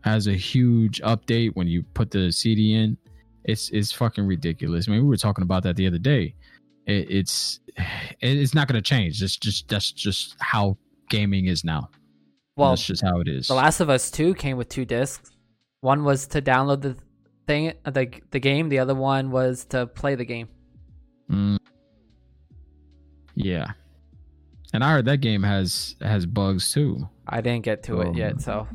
has 0.00 0.26
a 0.26 0.32
huge 0.34 1.00
update 1.00 1.52
when 1.54 1.66
you 1.66 1.82
put 1.94 2.10
the 2.10 2.30
CD 2.30 2.74
in. 2.74 2.96
It's 3.44 3.70
it's 3.70 3.92
fucking 3.92 4.26
ridiculous. 4.26 4.88
I 4.88 4.92
mean, 4.92 5.02
we 5.02 5.08
were 5.08 5.16
talking 5.16 5.42
about 5.42 5.62
that 5.62 5.76
the 5.76 5.86
other 5.86 5.98
day. 5.98 6.34
It, 6.86 7.10
it's 7.10 7.60
it's 8.20 8.54
not 8.54 8.68
going 8.68 8.82
to 8.82 8.82
change. 8.82 9.22
It's 9.22 9.36
just 9.36 9.68
that's 9.68 9.92
just 9.92 10.36
how 10.40 10.76
gaming 11.08 11.46
is 11.46 11.64
now. 11.64 11.90
Well, 12.56 12.70
that's 12.70 12.86
just 12.86 13.02
how 13.02 13.20
it 13.20 13.28
is. 13.28 13.48
The 13.48 13.54
Last 13.54 13.80
of 13.80 13.90
Us 13.90 14.10
2 14.10 14.34
came 14.34 14.56
with 14.56 14.68
two 14.68 14.84
discs. 14.84 15.30
One 15.80 16.04
was 16.04 16.26
to 16.28 16.40
download 16.40 16.82
the 16.82 16.96
thing, 17.46 17.72
the 17.84 18.10
the 18.30 18.40
game. 18.40 18.68
The 18.68 18.78
other 18.78 18.94
one 18.94 19.30
was 19.30 19.64
to 19.66 19.86
play 19.86 20.14
the 20.14 20.24
game. 20.24 20.48
Mm. 21.30 21.58
Yeah, 23.34 23.66
and 24.72 24.84
I 24.84 24.92
heard 24.92 25.04
that 25.06 25.18
game 25.18 25.42
has 25.42 25.96
has 26.00 26.26
bugs 26.26 26.72
too. 26.72 27.08
I 27.26 27.40
didn't 27.40 27.64
get 27.64 27.82
to 27.84 28.00
it 28.02 28.14
yet, 28.14 28.40
so 28.40 28.66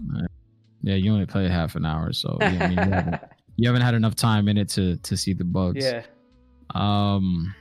yeah, 0.81 0.95
you 0.95 1.11
only 1.13 1.25
played 1.25 1.49
half 1.49 1.75
an 1.75 1.85
hour, 1.85 2.11
so 2.13 2.37
yeah, 2.41 2.47
I 2.47 2.67
mean, 2.67 2.71
you, 2.71 2.77
haven't, 2.77 3.21
you 3.55 3.67
haven't 3.69 3.81
had 3.81 3.93
enough 3.93 4.15
time 4.15 4.47
in 4.47 4.57
it 4.57 4.69
to 4.69 4.97
to 4.97 5.17
see 5.17 5.33
the 5.33 5.45
bugs. 5.45 5.83
yeah. 5.83 6.03
Um. 6.75 7.55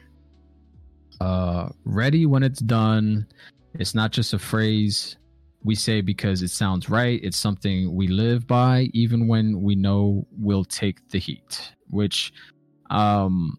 Uh, 1.21 1.69
ready 1.85 2.27
when 2.27 2.43
it's 2.43 2.61
done. 2.61 3.27
It's 3.75 3.95
not 3.95 4.13
just 4.13 4.35
a 4.35 4.39
phrase 4.39 5.18
we 5.63 5.75
say 5.75 6.01
because 6.01 6.43
it 6.43 6.51
sounds 6.51 6.89
right. 6.89 7.21
It's 7.23 7.37
something 7.37 7.95
we 7.95 8.09
live 8.09 8.47
by, 8.47 8.89
even 8.93 9.27
when 9.29 9.61
we 9.63 9.75
know 9.75 10.27
we'll 10.33 10.65
take 10.65 11.09
the 11.11 11.19
heat. 11.19 11.73
Which, 11.91 12.33
um, 12.91 13.59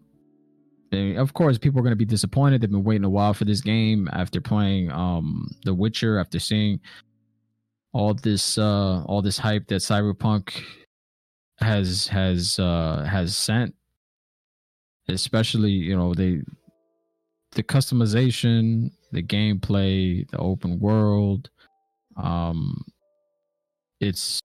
and 0.92 1.18
of 1.18 1.34
course, 1.34 1.58
people 1.58 1.80
are 1.80 1.82
going 1.82 1.92
to 1.92 1.96
be 1.96 2.04
disappointed. 2.04 2.62
They've 2.62 2.70
been 2.70 2.84
waiting 2.84 3.04
a 3.04 3.10
while 3.10 3.34
for 3.34 3.44
this 3.44 3.60
game 3.60 4.08
after 4.12 4.40
playing 4.40 4.90
um 4.90 5.48
The 5.64 5.74
Witcher, 5.74 6.18
after 6.18 6.38
seeing 6.38 6.80
all 7.92 8.14
this 8.14 8.56
uh 8.56 9.02
all 9.04 9.20
this 9.22 9.38
hype 9.38 9.66
that 9.68 9.82
Cyberpunk 9.82 10.62
has 11.58 12.06
has 12.08 12.58
uh 12.58 13.06
has 13.08 13.36
sent. 13.36 13.74
Especially, 15.08 15.72
you 15.72 15.96
know, 15.96 16.14
they 16.14 16.40
the 17.52 17.62
customization, 17.62 18.90
the 19.12 19.22
gameplay, 19.22 20.28
the 20.30 20.38
open 20.38 20.78
world. 20.78 21.50
Um, 22.16 22.82
it's 24.00 24.40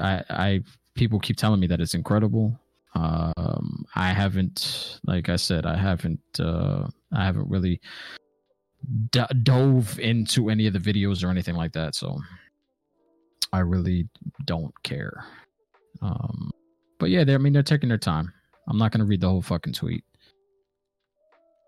I 0.00 0.22
I 0.30 0.60
people 0.94 1.18
keep 1.18 1.36
telling 1.36 1.60
me 1.60 1.66
that 1.66 1.80
it's 1.80 1.94
incredible. 1.94 2.58
Um, 2.94 3.84
I 3.96 4.12
haven't, 4.12 5.00
like 5.04 5.28
I 5.28 5.36
said, 5.36 5.66
I 5.66 5.76
haven't 5.76 6.20
uh, 6.38 6.86
I 7.12 7.24
haven't 7.24 7.48
really 7.48 7.80
d- 9.10 9.24
dove 9.42 9.98
into 9.98 10.48
any 10.48 10.66
of 10.66 10.72
the 10.72 10.78
videos 10.78 11.24
or 11.24 11.28
anything 11.28 11.56
like 11.56 11.72
that. 11.72 11.96
So 11.96 12.20
I 13.52 13.60
really 13.60 14.08
don't 14.44 14.72
care. 14.84 15.24
Um, 16.02 16.50
but 16.98 17.10
yeah, 17.10 17.24
they 17.24 17.34
I 17.34 17.38
mean 17.38 17.52
they're 17.52 17.62
taking 17.62 17.88
their 17.88 17.98
time. 17.98 18.32
I'm 18.68 18.78
not 18.78 18.92
gonna 18.92 19.04
read 19.04 19.20
the 19.20 19.28
whole 19.28 19.42
fucking 19.42 19.72
tweet. 19.72 20.04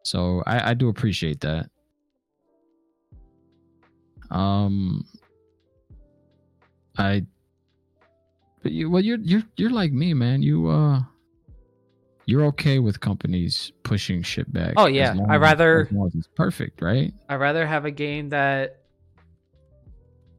So 0.04 0.44
I, 0.46 0.70
I 0.70 0.74
do 0.74 0.88
appreciate 0.88 1.40
that. 1.40 1.68
Um, 4.30 5.04
I, 6.98 7.24
but 8.62 8.72
you, 8.72 8.90
well, 8.90 9.02
you're 9.02 9.18
you're 9.18 9.42
you're 9.56 9.70
like 9.70 9.92
me, 9.92 10.14
man. 10.14 10.42
You 10.42 10.68
uh, 10.68 11.00
you're 12.26 12.44
okay 12.46 12.78
with 12.78 13.00
companies 13.00 13.72
pushing 13.82 14.22
shit 14.22 14.52
back. 14.52 14.74
Oh, 14.76 14.86
yeah. 14.86 15.14
I 15.28 15.36
rather- 15.36 15.82
as 15.82 15.92
long 15.92 16.06
as 16.08 16.14
it's 16.16 16.28
perfect, 16.34 16.82
right? 16.82 17.12
I'd 17.28 17.36
rather 17.36 17.66
have 17.66 17.84
a 17.84 17.90
game 17.90 18.30
that 18.30 18.80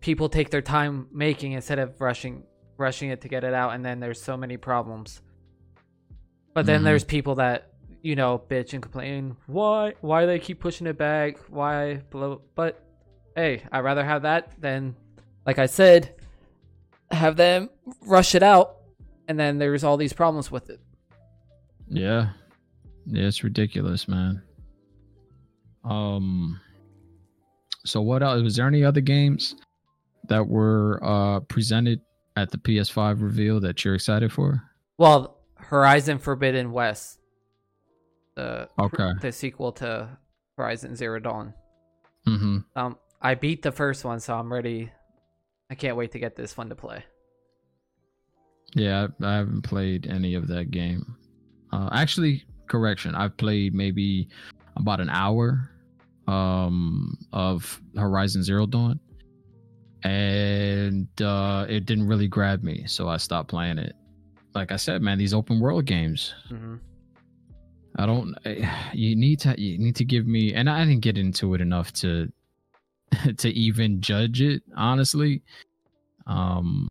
people 0.02 0.30
take 0.30 0.50
their 0.52 0.62
time 0.62 1.08
making 1.12 1.54
instead 1.54 1.80
of 1.80 2.00
rushing 2.00 2.44
rushing 2.78 3.10
it 3.10 3.22
to 3.22 3.28
get 3.28 3.44
it 3.44 3.54
out 3.56 3.74
and 3.74 3.84
then 3.84 4.00
there's 4.00 4.22
so 4.22 4.38
many 4.38 4.56
problems. 4.58 5.22
But 6.54 6.66
then 6.68 6.82
Mhm. 6.82 6.86
there's 6.86 7.04
people 7.04 7.36
that, 7.36 7.72
you 8.04 8.16
know, 8.16 8.38
bitch 8.38 8.74
and 8.74 8.82
complain, 8.84 9.36
why 9.48 9.94
why 10.02 10.26
they 10.26 10.38
keep 10.40 10.60
pushing 10.60 10.86
it 10.88 10.98
back? 10.98 11.38
Why 11.50 12.02
blah, 12.12 12.38
but 12.54 12.84
hey, 13.36 13.64
I'd 13.72 13.80
rather 13.80 14.04
have 14.06 14.22
that 14.24 14.60
than 14.62 14.96
like 15.46 15.58
I 15.58 15.66
said, 15.66 16.14
have 17.12 17.38
them 17.38 17.70
rush 18.02 18.36
it 18.36 18.44
out 18.44 18.76
and 19.28 19.40
then 19.40 19.58
there's 19.58 19.84
all 19.84 19.98
these 19.98 20.14
problems 20.14 20.52
with 20.52 20.70
it. 20.70 20.80
Yeah, 21.90 22.30
yeah, 23.06 23.28
it's 23.28 23.44
ridiculous, 23.44 24.08
man. 24.08 24.42
Um, 25.84 26.60
so 27.86 28.02
what 28.02 28.22
else? 28.24 28.42
Was 28.42 28.56
there 28.58 28.68
any 28.68 28.84
other 28.84 29.02
games 29.02 29.56
that 30.28 30.48
were 30.48 31.00
uh 31.04 31.40
presented 31.42 32.02
at 32.36 32.52
the 32.52 32.58
PS5 32.58 33.22
reveal 33.22 33.60
that 33.62 33.84
you're 33.86 33.96
excited 33.96 34.32
for? 34.34 34.64
Well, 34.98 35.38
Horizon 35.56 36.20
Forbidden 36.20 36.72
West. 36.72 37.20
The 38.36 38.70
Okay. 38.78 39.12
the 39.22 39.32
sequel 39.32 39.72
to 39.74 40.10
Horizon 40.58 40.96
Zero 40.96 41.20
Dawn. 41.20 41.54
Mm-hmm. 42.28 42.58
Um, 42.76 42.98
I 43.22 43.36
beat 43.36 43.62
the 43.62 43.72
first 43.72 44.04
one, 44.04 44.20
so 44.20 44.36
I'm 44.36 44.52
ready. 44.52 44.92
I 45.70 45.76
can't 45.76 45.98
wait 45.98 46.12
to 46.14 46.20
get 46.20 46.36
this 46.36 46.56
one 46.58 46.70
to 46.70 46.76
play. 46.76 47.04
Yeah, 48.74 49.08
I, 49.22 49.36
haven't 49.36 49.64
played 49.64 50.08
any 50.08 50.34
of 50.36 50.48
that 50.48 50.72
game. 50.72 51.16
Uh, 51.72 51.90
actually, 51.92 52.44
correction, 52.68 53.16
I've 53.16 53.36
played 53.38 53.74
maybe 53.74 54.28
about 54.76 55.00
an 55.00 55.10
hour 55.10 55.72
um, 56.28 57.18
of 57.34 57.82
Horizon 57.96 58.44
Zero 58.44 58.66
Dawn, 58.66 59.00
and 60.04 61.08
uh, 61.22 61.66
it 61.68 61.86
didn't 61.86 62.08
really 62.08 62.28
grab 62.28 62.64
me, 62.64 62.86
so 62.88 63.08
I 63.08 63.18
stopped 63.18 63.50
playing 63.50 63.78
it. 63.78 63.96
Like 64.54 64.72
I 64.72 64.76
said, 64.78 65.02
man, 65.02 65.18
these 65.18 65.34
open 65.34 65.60
world 65.60 65.86
games, 65.86 66.34
hmm 66.50 66.76
I 68.00 68.06
don't. 68.06 68.36
I- 68.46 68.92
You 68.94 69.16
need 69.16 69.40
to. 69.40 69.60
You 69.60 69.80
need 69.80 69.96
to 69.96 70.06
give 70.06 70.28
me, 70.28 70.54
and 70.54 70.70
I 70.70 70.86
didn't 70.86 71.02
get 71.02 71.18
into 71.18 71.56
it 71.56 71.62
enough 71.62 71.92
to 71.94 72.32
to 73.38 73.50
even 73.50 74.02
judge 74.02 74.42
it 74.42 74.64
honestly. 74.76 75.42
Um, 76.26 76.88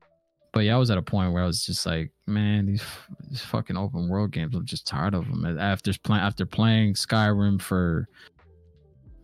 but 0.53 0.65
yeah, 0.65 0.75
I 0.75 0.79
was 0.79 0.91
at 0.91 0.97
a 0.97 1.03
point 1.03 1.33
where 1.33 1.43
I 1.43 1.47
was 1.47 1.67
just 1.67 1.85
like, 1.85 2.11
man, 2.27 2.65
these 2.65 2.83
these 3.29 3.43
fucking 3.43 3.77
open 3.77 4.09
world 4.09 4.31
games. 4.31 4.55
I'm 4.55 4.65
just 4.65 4.87
tired 4.87 5.15
of 5.15 5.27
them. 5.27 5.59
After 5.59 5.93
playing 6.03 6.23
after 6.23 6.47
playing 6.47 6.95
Skyrim 6.95 7.61
for 7.61 8.09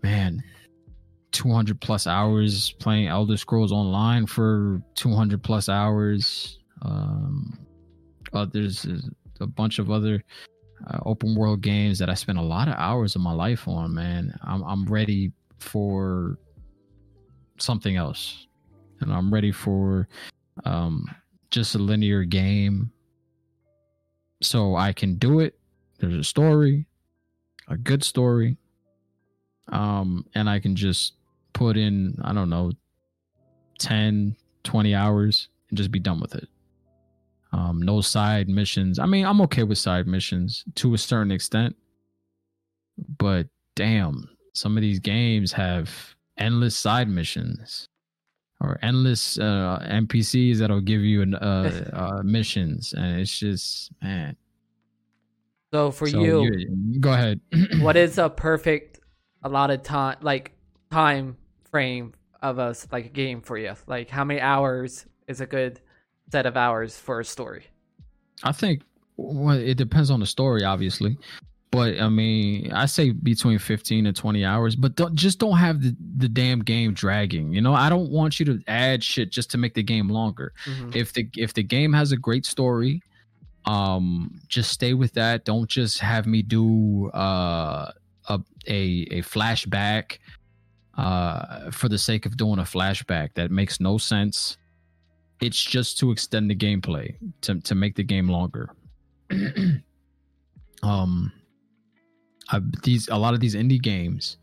man, 0.03 0.43
200 1.31 1.81
plus 1.81 2.07
hours, 2.07 2.73
playing 2.73 3.09
Elder 3.09 3.37
Scrolls 3.37 3.73
Online 3.73 4.27
for 4.27 4.83
200 4.95 5.43
plus 5.43 5.69
hours. 5.69 6.59
Um, 6.83 7.59
there's 8.53 8.87
a 9.41 9.47
bunch 9.47 9.79
of 9.79 9.91
other 9.91 10.23
uh, 10.87 10.99
open 11.07 11.35
world 11.35 11.63
games 11.63 11.99
that 11.99 12.11
I 12.11 12.15
spent 12.15 12.39
a 12.39 12.43
lot 12.43 12.69
of 12.69 12.75
hours 12.77 13.15
of 13.15 13.23
my 13.23 13.33
life 13.33 13.67
on. 13.67 13.95
Man, 13.95 14.39
I'm 14.43 14.63
I'm 14.65 14.85
ready 14.85 15.33
for 15.59 16.39
something 17.63 17.97
else, 17.97 18.47
and 19.01 19.13
I'm 19.13 19.33
ready 19.33 19.53
for 19.53 20.09
um, 20.65 21.07
just 21.51 21.75
a 21.75 21.79
linear 21.79 22.25
game, 22.25 22.93
so 24.43 24.77
I 24.77 24.93
can 24.93 25.17
do 25.17 25.41
it. 25.41 25.59
There's 25.99 26.15
a 26.15 26.25
story, 26.25 26.87
a 27.69 27.77
good 27.77 28.05
story, 28.05 28.57
um, 29.69 30.27
and 30.35 30.49
I 30.49 30.59
can 30.59 30.77
just 30.77 31.15
put 31.53 31.77
in 31.77 32.17
I 32.23 32.33
don't 32.33 32.51
know 32.51 32.73
10, 33.79 34.37
20 34.65 34.95
hours 34.95 35.49
and 35.69 35.77
just 35.77 35.91
be 35.91 35.99
done 35.99 36.21
with 36.21 36.35
it. 36.35 36.49
Um, 37.53 37.83
no 37.83 38.01
side 38.01 38.49
missions. 38.49 38.99
I 38.99 39.07
mean, 39.07 39.27
I'm 39.27 39.41
okay 39.43 39.63
with 39.63 39.77
side 39.79 40.07
missions 40.07 40.65
to 40.77 40.95
a 40.95 40.99
certain 40.99 41.31
extent, 41.31 41.77
but 43.19 43.47
damn, 43.75 44.29
some 44.55 44.77
of 44.77 44.81
these 44.81 44.99
games 44.99 45.53
have 45.53 46.15
endless 46.43 46.77
side 46.77 47.09
missions 47.09 47.89
or 48.61 48.79
endless 48.83 49.39
uh, 49.39 49.85
NPCs 49.91 50.59
that'll 50.59 50.81
give 50.81 51.01
you 51.01 51.23
an, 51.23 51.35
uh, 51.35 51.91
uh, 51.93 52.23
missions, 52.23 52.93
and 52.93 53.21
it's 53.21 53.39
just 53.39 53.91
man. 54.03 54.37
So 55.73 55.91
for 55.91 56.07
so 56.07 56.21
you, 56.21 56.51
you, 56.53 57.01
go 57.01 57.13
ahead. 57.13 57.41
what 57.81 57.97
is 57.97 58.19
a 58.19 58.29
perfect 58.29 59.01
a 59.43 59.49
lot 59.49 59.71
of 59.71 59.83
time, 59.83 60.19
like 60.21 60.53
time 60.91 61.37
frame 61.71 62.13
of 62.43 62.59
a 62.59 62.75
like 62.91 63.07
a 63.07 63.11
game 63.11 63.41
for 63.41 63.57
you? 63.57 63.75
Like 63.87 64.11
how 64.11 64.25
many 64.25 64.41
hours 64.41 65.07
is 65.27 65.41
a 65.41 65.47
good 65.47 65.81
set 66.31 66.47
of 66.47 66.57
hours 66.57 66.99
for 66.99 67.21
a 67.21 67.25
story? 67.25 67.67
I 68.43 68.53
think 68.53 68.83
well, 69.17 69.57
it 69.57 69.77
depends 69.77 70.11
on 70.11 70.21
the 70.21 70.27
story, 70.27 70.65
obviously. 70.65 71.17
But 71.73 71.99
I 71.99 72.11
mean, 72.11 72.71
I 72.71 72.85
say 72.85 73.13
between 73.13 73.59
15 73.59 74.05
and 74.05 74.15
20 74.15 74.45
hours, 74.45 74.77
but 74.77 74.95
don't, 74.95 75.15
just 75.15 75.39
don't 75.39 75.57
have 75.57 75.81
the, 75.81 75.97
the 76.19 76.29
damn 76.29 76.61
game 76.61 76.93
dragging. 76.93 77.51
You 77.51 77.63
know, 77.63 77.73
I 77.73 77.89
don't 77.89 78.11
want 78.11 78.39
you 78.39 78.45
to 78.45 78.61
add 78.69 79.03
shit 79.03 79.31
just 79.31 79.51
to 79.53 79.59
make 79.59 79.73
the 79.73 79.83
game 79.83 80.11
longer. 80.11 80.53
Mm-hmm. 80.67 80.91
If 80.95 81.15
the 81.15 81.27
if 81.35 81.55
the 81.55 81.63
game 81.63 81.95
has 81.95 82.13
a 82.13 82.17
great 82.19 82.45
story, 82.45 83.03
um 83.65 84.39
just 84.49 84.71
stay 84.71 84.93
with 84.93 85.15
that. 85.15 85.47
Don't 85.47 85.69
just 85.69 85.99
have 86.01 86.27
me 86.27 86.43
do 86.43 87.09
uh 87.15 87.91
a 88.29 88.41
a, 88.69 89.07
a 89.11 89.23
flashback 89.23 90.19
uh 90.99 91.71
for 91.71 91.89
the 91.89 91.99
sake 91.99 92.27
of 92.27 92.37
doing 92.37 92.59
a 92.59 92.65
flashback 92.65 93.33
that 93.33 93.51
makes 93.51 93.81
no 93.81 93.97
sense. 93.97 94.59
It's 95.41 95.65
just 95.65 95.99
to 96.01 96.11
extend 96.11 96.51
the 96.51 96.55
gameplay 96.55 97.17
to 97.41 97.61
to 97.63 97.75
make 97.75 97.97
the 97.97 98.05
game 98.05 98.29
longer. 98.29 98.69
um 100.83 101.33
These 102.83 103.09
a 103.09 103.17
lot 103.17 103.35
of 103.35 103.41
these 103.41 103.55
indie 103.55 103.81
games 103.81 104.37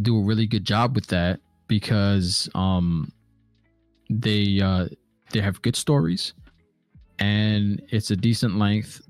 do 0.00 0.18
a 0.18 0.22
really 0.22 0.46
good 0.46 0.64
job 0.64 0.94
with 0.94 1.06
that 1.08 1.40
because 1.68 2.48
um 2.54 3.10
they 4.10 4.60
uh 4.60 4.88
they 5.30 5.40
have 5.40 5.62
good 5.62 5.76
stories 5.76 6.34
and 7.18 7.82
it's 7.88 8.10
a 8.10 8.16
decent 8.16 8.58
length 8.58 9.00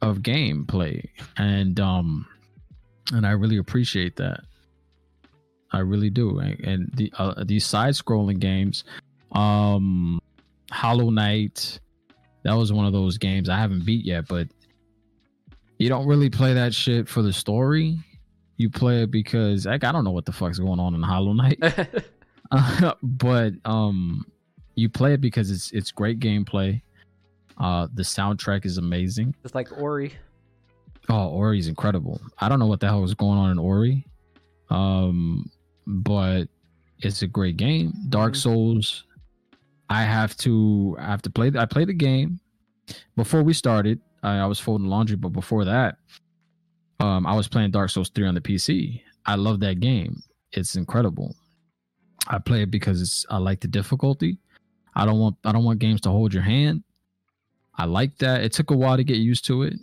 of 0.00 0.18
gameplay 0.18 1.06
and 1.36 1.80
um 1.80 2.26
and 3.12 3.26
I 3.26 3.32
really 3.32 3.58
appreciate 3.58 4.16
that. 4.16 4.40
I 5.70 5.80
really 5.80 6.08
do. 6.08 6.38
And 6.38 6.90
the 6.94 7.12
uh, 7.18 7.44
these 7.44 7.66
side 7.66 7.94
scrolling 7.94 8.38
games 8.38 8.84
um 9.32 10.20
Hollow 10.70 11.10
Knight 11.10 11.80
that 12.44 12.54
was 12.54 12.72
one 12.72 12.86
of 12.86 12.92
those 12.92 13.18
games 13.18 13.48
I 13.48 13.56
haven't 13.58 13.84
beat 13.84 14.04
yet 14.04 14.28
but 14.28 14.48
you 15.82 15.88
don't 15.88 16.06
really 16.06 16.30
play 16.30 16.54
that 16.54 16.72
shit 16.72 17.08
for 17.08 17.22
the 17.22 17.32
story. 17.32 17.98
You 18.56 18.70
play 18.70 19.02
it 19.02 19.10
because 19.10 19.66
like, 19.66 19.82
I 19.82 19.90
don't 19.90 20.04
know 20.04 20.12
what 20.12 20.24
the 20.24 20.32
fuck's 20.32 20.60
going 20.60 20.78
on 20.78 20.94
in 20.94 21.02
Hollow 21.02 21.32
Knight. 21.32 21.58
uh, 22.52 22.94
but 23.02 23.54
um 23.64 24.24
you 24.76 24.88
play 24.88 25.14
it 25.14 25.20
because 25.20 25.50
it's 25.50 25.72
it's 25.72 25.90
great 25.90 26.20
gameplay. 26.20 26.80
Uh 27.58 27.88
the 27.94 28.02
soundtrack 28.04 28.64
is 28.64 28.78
amazing. 28.78 29.34
It's 29.42 29.56
like 29.56 29.76
Ori. 29.76 30.12
Oh, 31.08 31.30
Ori's 31.30 31.66
incredible. 31.66 32.20
I 32.38 32.48
don't 32.48 32.60
know 32.60 32.66
what 32.66 32.78
the 32.78 32.86
hell 32.86 33.00
was 33.00 33.14
going 33.14 33.36
on 33.38 33.50
in 33.50 33.58
Ori. 33.58 34.06
Um 34.70 35.50
but 35.88 36.44
it's 37.00 37.22
a 37.22 37.26
great 37.26 37.56
game. 37.56 37.92
Dark 38.08 38.34
mm-hmm. 38.34 38.38
Souls. 38.38 39.04
I 39.90 40.04
have 40.04 40.36
to 40.38 40.96
I 41.00 41.06
have 41.06 41.22
to 41.22 41.30
play 41.30 41.50
I 41.58 41.66
played 41.66 41.88
the 41.88 41.92
game 41.94 42.38
before 43.16 43.42
we 43.42 43.52
started. 43.52 44.00
I, 44.22 44.38
I 44.38 44.46
was 44.46 44.60
folding 44.60 44.88
laundry, 44.88 45.16
but 45.16 45.30
before 45.30 45.64
that, 45.64 45.96
um, 47.00 47.26
I 47.26 47.34
was 47.34 47.48
playing 47.48 47.72
Dark 47.72 47.90
Souls 47.90 48.10
3 48.10 48.26
on 48.26 48.34
the 48.34 48.40
PC. 48.40 49.02
I 49.26 49.34
love 49.34 49.60
that 49.60 49.80
game. 49.80 50.22
It's 50.52 50.76
incredible. 50.76 51.34
I 52.28 52.38
play 52.38 52.62
it 52.62 52.70
because 52.70 53.26
I 53.30 53.38
like 53.38 53.60
the 53.60 53.68
difficulty. 53.68 54.38
I 54.94 55.06
don't 55.06 55.18
want 55.18 55.36
I 55.44 55.52
don't 55.52 55.64
want 55.64 55.78
games 55.78 56.00
to 56.02 56.10
hold 56.10 56.32
your 56.34 56.42
hand. 56.42 56.82
I 57.76 57.86
like 57.86 58.18
that. 58.18 58.44
It 58.44 58.52
took 58.52 58.70
a 58.70 58.76
while 58.76 58.96
to 58.96 59.04
get 59.04 59.16
used 59.16 59.44
to 59.46 59.62
it. 59.62 59.74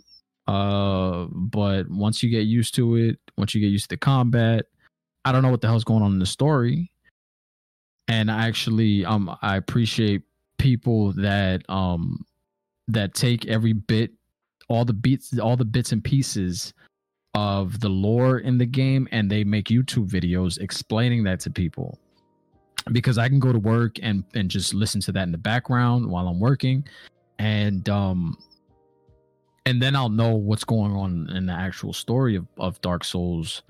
Uh, 0.46 1.26
but 1.30 1.88
once 1.90 2.22
you 2.22 2.30
get 2.30 2.46
used 2.46 2.74
to 2.76 2.96
it, 2.96 3.18
once 3.36 3.54
you 3.54 3.60
get 3.60 3.68
used 3.68 3.84
to 3.84 3.96
the 3.96 3.98
combat, 3.98 4.66
I 5.24 5.32
don't 5.32 5.42
know 5.42 5.50
what 5.50 5.60
the 5.60 5.66
hell's 5.66 5.84
going 5.84 6.02
on 6.02 6.12
in 6.12 6.18
the 6.18 6.26
story. 6.26 6.90
And 8.08 8.30
I 8.30 8.46
actually 8.46 9.04
um 9.04 9.36
I 9.42 9.56
appreciate 9.56 10.22
people 10.58 11.12
that 11.14 11.68
um 11.68 12.24
that 12.88 13.14
take 13.14 13.46
every 13.46 13.72
bit 13.72 14.12
all 14.70 14.84
the 14.84 14.94
beats, 14.94 15.38
all 15.38 15.56
the 15.56 15.64
bits 15.64 15.92
and 15.92 16.02
pieces 16.02 16.72
of 17.34 17.80
the 17.80 17.88
lore 17.88 18.38
in 18.38 18.56
the 18.56 18.66
game, 18.66 19.06
and 19.12 19.30
they 19.30 19.44
make 19.44 19.66
YouTube 19.66 20.08
videos 20.08 20.58
explaining 20.58 21.24
that 21.24 21.40
to 21.40 21.50
people. 21.50 21.98
Because 22.92 23.18
I 23.18 23.28
can 23.28 23.40
go 23.40 23.52
to 23.52 23.58
work 23.58 23.96
and 24.02 24.24
and 24.34 24.50
just 24.50 24.72
listen 24.72 25.02
to 25.02 25.12
that 25.12 25.24
in 25.24 25.32
the 25.32 25.38
background 25.38 26.06
while 26.06 26.28
I'm 26.28 26.40
working, 26.40 26.86
and 27.38 27.86
um, 27.90 28.38
and 29.66 29.82
then 29.82 29.94
I'll 29.94 30.08
know 30.08 30.34
what's 30.34 30.64
going 30.64 30.92
on 30.92 31.28
in 31.36 31.46
the 31.46 31.52
actual 31.52 31.92
story 31.92 32.36
of, 32.36 32.46
of 32.58 32.80
Dark 32.80 33.04
Souls 33.04 33.62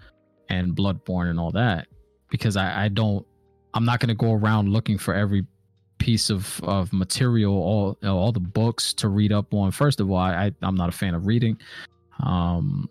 and 0.49 0.77
Bloodborne 0.77 1.31
and 1.31 1.41
all 1.41 1.51
that. 1.53 1.89
Because 2.31 2.57
I, 2.57 2.85
I 2.85 2.89
don't, 2.89 3.27
I'm 3.75 3.85
not 3.85 3.99
going 3.99 4.09
to 4.09 4.15
go 4.15 4.33
around 4.33 4.69
looking 4.69 4.99
for 4.99 5.15
every 5.15 5.45
piece 6.01 6.31
of 6.31 6.61
of 6.65 6.93
material, 6.93 7.53
all 7.53 7.99
you 8.01 8.09
know, 8.09 8.19
all 8.19 8.33
the 8.33 8.41
books 8.41 8.93
to 8.95 9.09
read 9.09 9.33
up 9.33 9.55
on. 9.55 9.71
First 9.71 10.01
of 10.01 10.11
all, 10.11 10.17
I 10.17 10.53
I'm 10.63 10.75
not 10.75 10.89
a 10.89 10.93
fan 10.93 11.15
of 11.15 11.27
reading, 11.27 11.57
um, 12.25 12.89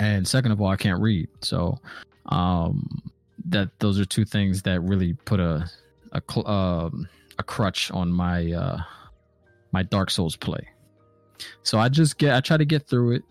and 0.00 0.26
second 0.26 0.52
of 0.52 0.62
all, 0.62 0.68
I 0.68 0.76
can't 0.76 1.02
read. 1.02 1.28
So, 1.42 1.78
um, 2.26 3.02
that 3.46 3.68
those 3.80 4.00
are 4.00 4.06
two 4.06 4.24
things 4.24 4.62
that 4.62 4.80
really 4.80 5.12
put 5.12 5.40
a 5.40 5.68
a 6.12 6.22
uh, 6.40 6.90
a 7.38 7.42
crutch 7.42 7.90
on 7.90 8.10
my 8.10 8.52
uh 8.52 8.78
my 9.72 9.82
Dark 9.82 10.10
Souls 10.10 10.36
play. 10.36 10.66
So 11.62 11.78
I 11.78 11.90
just 11.90 12.16
get 12.16 12.34
I 12.34 12.40
try 12.40 12.56
to 12.56 12.64
get 12.64 12.88
through 12.88 13.16
it 13.16 13.22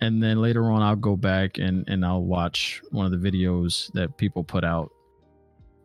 and 0.00 0.22
then 0.22 0.40
later 0.40 0.70
on 0.70 0.82
I'll 0.82 0.96
go 0.96 1.16
back 1.16 1.58
and 1.58 1.88
and 1.88 2.04
I'll 2.04 2.24
watch 2.24 2.82
one 2.90 3.06
of 3.06 3.12
the 3.12 3.30
videos 3.30 3.92
that 3.92 4.16
people 4.16 4.44
put 4.44 4.64
out 4.64 4.90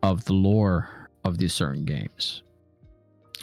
of 0.02 0.24
the 0.24 0.32
lore 0.32 1.01
of 1.24 1.38
these 1.38 1.52
certain 1.52 1.84
games. 1.84 2.42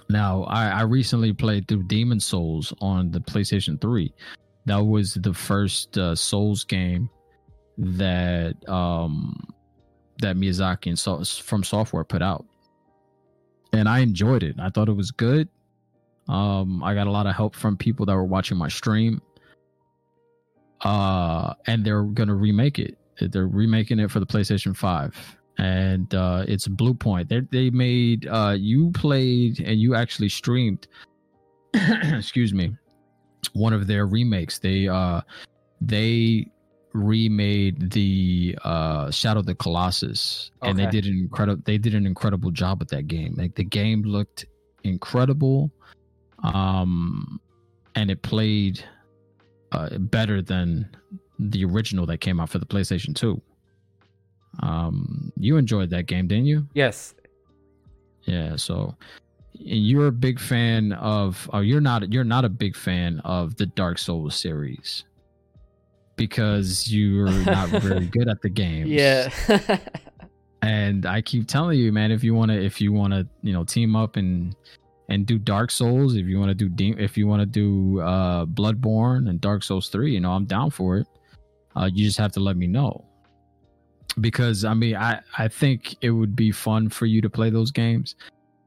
Now, 0.09 0.43
I, 0.45 0.69
I 0.69 0.81
recently 0.81 1.33
played 1.33 1.67
through 1.67 1.83
Demon 1.83 2.19
Souls 2.19 2.73
on 2.81 3.11
the 3.11 3.19
PlayStation 3.19 3.79
3. 3.79 4.11
That 4.65 4.83
was 4.83 5.13
the 5.13 5.33
first 5.33 5.97
uh, 5.97 6.15
Souls 6.15 6.63
game 6.63 7.09
that 7.77 8.55
um, 8.67 9.35
that 10.21 10.35
Miyazaki 10.35 10.87
and 10.87 10.99
so- 10.99 11.19
FromSoftware 11.19 12.07
put 12.07 12.21
out, 12.21 12.45
and 13.71 13.87
I 13.87 13.99
enjoyed 13.99 14.43
it. 14.43 14.55
I 14.59 14.69
thought 14.69 14.89
it 14.89 14.93
was 14.93 15.11
good. 15.11 15.47
Um, 16.27 16.83
I 16.83 16.93
got 16.93 17.07
a 17.07 17.11
lot 17.11 17.25
of 17.25 17.35
help 17.35 17.55
from 17.55 17.77
people 17.77 18.05
that 18.07 18.15
were 18.15 18.25
watching 18.25 18.57
my 18.57 18.67
stream, 18.67 19.21
uh, 20.81 21.53
and 21.65 21.85
they're 21.85 22.03
gonna 22.03 22.35
remake 22.35 22.79
it. 22.79 22.97
They're 23.19 23.47
remaking 23.47 23.99
it 23.99 24.11
for 24.11 24.19
the 24.19 24.25
PlayStation 24.27 24.75
Five 24.75 25.38
and 25.59 26.15
uh, 26.15 26.45
it's 26.47 26.67
Bluepoint. 26.67 27.27
They 27.27 27.41
they 27.41 27.69
made 27.69 28.27
uh, 28.27 28.55
you 28.57 28.91
played 28.91 29.59
and 29.59 29.79
you 29.79 29.95
actually 29.95 30.29
streamed. 30.29 30.87
excuse 31.73 32.53
me, 32.53 32.75
one 33.53 33.73
of 33.73 33.87
their 33.87 34.05
remakes. 34.05 34.59
They 34.59 34.87
uh 34.87 35.21
they 35.81 36.47
remade 36.93 37.91
the 37.91 38.57
uh 38.63 39.11
Shadow 39.11 39.41
of 39.41 39.45
the 39.45 39.55
Colossus, 39.55 40.51
okay. 40.61 40.69
and 40.69 40.79
they 40.79 40.87
did 40.87 41.05
an 41.05 41.17
incredible. 41.17 41.61
They 41.65 41.77
did 41.77 41.93
an 41.93 42.05
incredible 42.05 42.51
job 42.51 42.79
with 42.79 42.89
that 42.89 43.07
game. 43.07 43.35
Like 43.37 43.55
the 43.55 43.65
game 43.65 44.03
looked 44.03 44.45
incredible, 44.83 45.71
um, 46.43 47.39
and 47.95 48.09
it 48.09 48.21
played 48.21 48.83
uh, 49.73 49.97
better 49.97 50.41
than 50.41 50.95
the 51.37 51.65
original 51.65 52.05
that 52.05 52.19
came 52.19 52.39
out 52.39 52.49
for 52.49 52.59
the 52.59 52.65
PlayStation 52.65 53.13
Two. 53.13 53.41
Um, 54.61 55.31
you 55.37 55.57
enjoyed 55.57 55.89
that 55.91 56.05
game, 56.07 56.27
didn't 56.27 56.45
you? 56.45 56.67
Yes. 56.73 57.13
Yeah. 58.23 58.55
So 58.55 58.95
you're 59.53 60.07
a 60.07 60.11
big 60.11 60.39
fan 60.39 60.93
of. 60.93 61.49
Oh, 61.53 61.59
you're 61.59 61.81
not. 61.81 62.11
You're 62.11 62.23
not 62.23 62.45
a 62.45 62.49
big 62.49 62.75
fan 62.75 63.19
of 63.21 63.55
the 63.57 63.65
Dark 63.65 63.97
Souls 63.97 64.35
series 64.35 65.03
because 66.15 66.91
you're 66.91 67.29
not 67.29 67.69
very 67.69 68.05
good 68.17 68.27
at 68.27 68.41
the 68.41 68.49
games. 68.49 68.89
Yeah. 68.89 69.29
and 70.61 71.05
I 71.05 71.21
keep 71.21 71.47
telling 71.47 71.79
you, 71.79 71.91
man, 71.91 72.11
if 72.11 72.23
you 72.23 72.33
want 72.33 72.51
to, 72.51 72.61
if 72.61 72.81
you 72.81 72.91
want 72.91 73.13
to, 73.13 73.27
you 73.41 73.53
know, 73.53 73.63
team 73.63 73.95
up 73.95 74.15
and 74.15 74.55
and 75.07 75.25
do 75.25 75.39
Dark 75.39 75.71
Souls, 75.71 76.15
if 76.15 76.25
you 76.25 76.39
want 76.39 76.49
to 76.49 76.55
do, 76.55 76.69
De- 76.69 77.01
if 77.01 77.17
you 77.17 77.27
want 77.27 77.41
to 77.41 77.45
do 77.45 78.01
uh 78.01 78.45
Bloodborne 78.45 79.29
and 79.29 79.41
Dark 79.41 79.63
Souls 79.63 79.89
three, 79.89 80.13
you 80.13 80.19
know, 80.19 80.31
I'm 80.31 80.45
down 80.45 80.69
for 80.69 80.97
it. 80.97 81.07
Uh, 81.75 81.89
you 81.91 82.05
just 82.05 82.17
have 82.17 82.31
to 82.33 82.39
let 82.39 82.57
me 82.57 82.67
know 82.67 83.08
because 84.21 84.65
I 84.65 84.73
mean 84.73 84.95
I 84.95 85.21
I 85.37 85.47
think 85.47 85.95
it 86.01 86.11
would 86.11 86.35
be 86.35 86.51
fun 86.51 86.89
for 86.89 87.05
you 87.05 87.21
to 87.21 87.29
play 87.29 87.49
those 87.49 87.71
games 87.71 88.15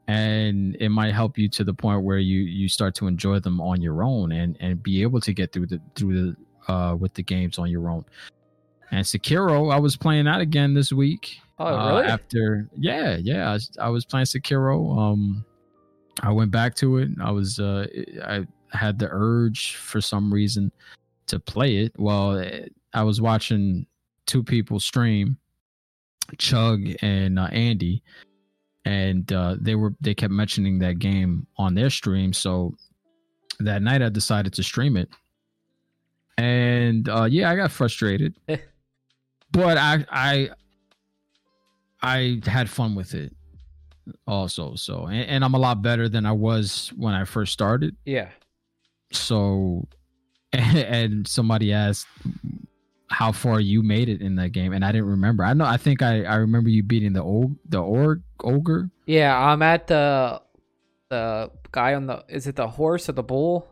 and 0.08 0.76
it 0.80 0.88
might 0.88 1.14
help 1.14 1.38
you 1.38 1.48
to 1.48 1.64
the 1.64 1.72
point 1.72 2.02
where 2.02 2.18
you 2.18 2.40
you 2.40 2.68
start 2.68 2.94
to 2.96 3.06
enjoy 3.06 3.38
them 3.38 3.60
on 3.60 3.80
your 3.80 4.02
own 4.02 4.32
and 4.32 4.56
and 4.60 4.82
be 4.82 5.02
able 5.02 5.20
to 5.20 5.32
get 5.32 5.52
through 5.52 5.66
the 5.66 5.80
through 5.94 6.14
the 6.66 6.72
uh 6.72 6.94
with 6.94 7.14
the 7.14 7.22
games 7.22 7.58
on 7.58 7.70
your 7.70 7.88
own. 7.88 8.04
And 8.90 9.06
Sekiro, 9.06 9.72
I 9.72 9.78
was 9.78 9.96
playing 9.96 10.26
that 10.26 10.42
again 10.42 10.74
this 10.74 10.92
week. 10.92 11.38
Oh, 11.58 11.64
uh, 11.64 11.88
really? 11.88 12.08
after 12.08 12.68
yeah, 12.76 13.16
yeah, 13.16 13.48
I 13.48 13.52
was, 13.54 13.70
I 13.80 13.88
was 13.88 14.04
playing 14.04 14.26
Sekiro. 14.26 14.98
Um 14.98 15.44
I 16.20 16.30
went 16.30 16.50
back 16.50 16.74
to 16.76 16.98
it. 16.98 17.10
I 17.22 17.30
was 17.30 17.58
uh 17.58 17.86
I 18.24 18.46
had 18.72 18.98
the 18.98 19.08
urge 19.10 19.76
for 19.76 20.00
some 20.00 20.32
reason 20.32 20.72
to 21.28 21.38
play 21.38 21.76
it. 21.76 21.92
Well, 21.96 22.44
I 22.92 23.02
was 23.02 23.20
watching 23.20 23.86
two 24.26 24.42
people 24.42 24.80
stream, 24.80 25.38
Chug 26.38 26.88
and 27.02 27.38
uh, 27.38 27.48
Andy, 27.52 28.02
and 28.84 29.30
uh, 29.32 29.56
they 29.60 29.74
were 29.74 29.94
they 30.00 30.14
kept 30.14 30.32
mentioning 30.32 30.78
that 30.80 30.98
game 30.98 31.46
on 31.56 31.74
their 31.74 31.90
stream. 31.90 32.32
So 32.32 32.74
that 33.60 33.82
night 33.82 34.02
I 34.02 34.08
decided 34.08 34.52
to 34.54 34.62
stream 34.62 34.96
it, 34.96 35.08
and 36.38 37.08
uh, 37.08 37.24
yeah, 37.24 37.50
I 37.50 37.56
got 37.56 37.70
frustrated, 37.70 38.34
but 39.52 39.78
I 39.78 40.04
I 40.10 40.50
I 42.02 42.40
had 42.44 42.68
fun 42.68 42.94
with 42.94 43.14
it 43.14 43.34
also. 44.26 44.74
So 44.74 45.06
and, 45.06 45.28
and 45.28 45.44
I'm 45.44 45.54
a 45.54 45.58
lot 45.58 45.82
better 45.82 46.08
than 46.08 46.26
I 46.26 46.32
was 46.32 46.92
when 46.96 47.14
I 47.14 47.24
first 47.24 47.52
started. 47.52 47.96
yeah. 48.04 48.28
So 49.12 49.86
and 50.52 51.26
somebody 51.26 51.72
asked 51.72 52.06
how 53.12 53.30
far 53.30 53.60
you 53.60 53.82
made 53.82 54.08
it 54.08 54.20
in 54.22 54.36
that 54.36 54.50
game 54.50 54.72
and 54.72 54.84
I 54.84 54.90
didn't 54.92 55.08
remember. 55.08 55.44
I 55.44 55.52
know 55.52 55.64
I 55.66 55.76
think 55.76 56.02
I 56.02 56.24
I 56.24 56.36
remember 56.36 56.68
you 56.70 56.82
beating 56.82 57.12
the 57.12 57.22
old 57.22 57.54
the 57.68 57.78
org 57.78 58.22
ogre. 58.42 58.90
Yeah, 59.06 59.36
I'm 59.38 59.62
at 59.62 59.86
the 59.86 60.40
the 61.10 61.50
guy 61.70 61.94
on 61.94 62.06
the 62.06 62.24
is 62.28 62.46
it 62.46 62.56
the 62.56 62.66
horse 62.68 63.08
or 63.08 63.12
the 63.12 63.22
bull? 63.22 63.68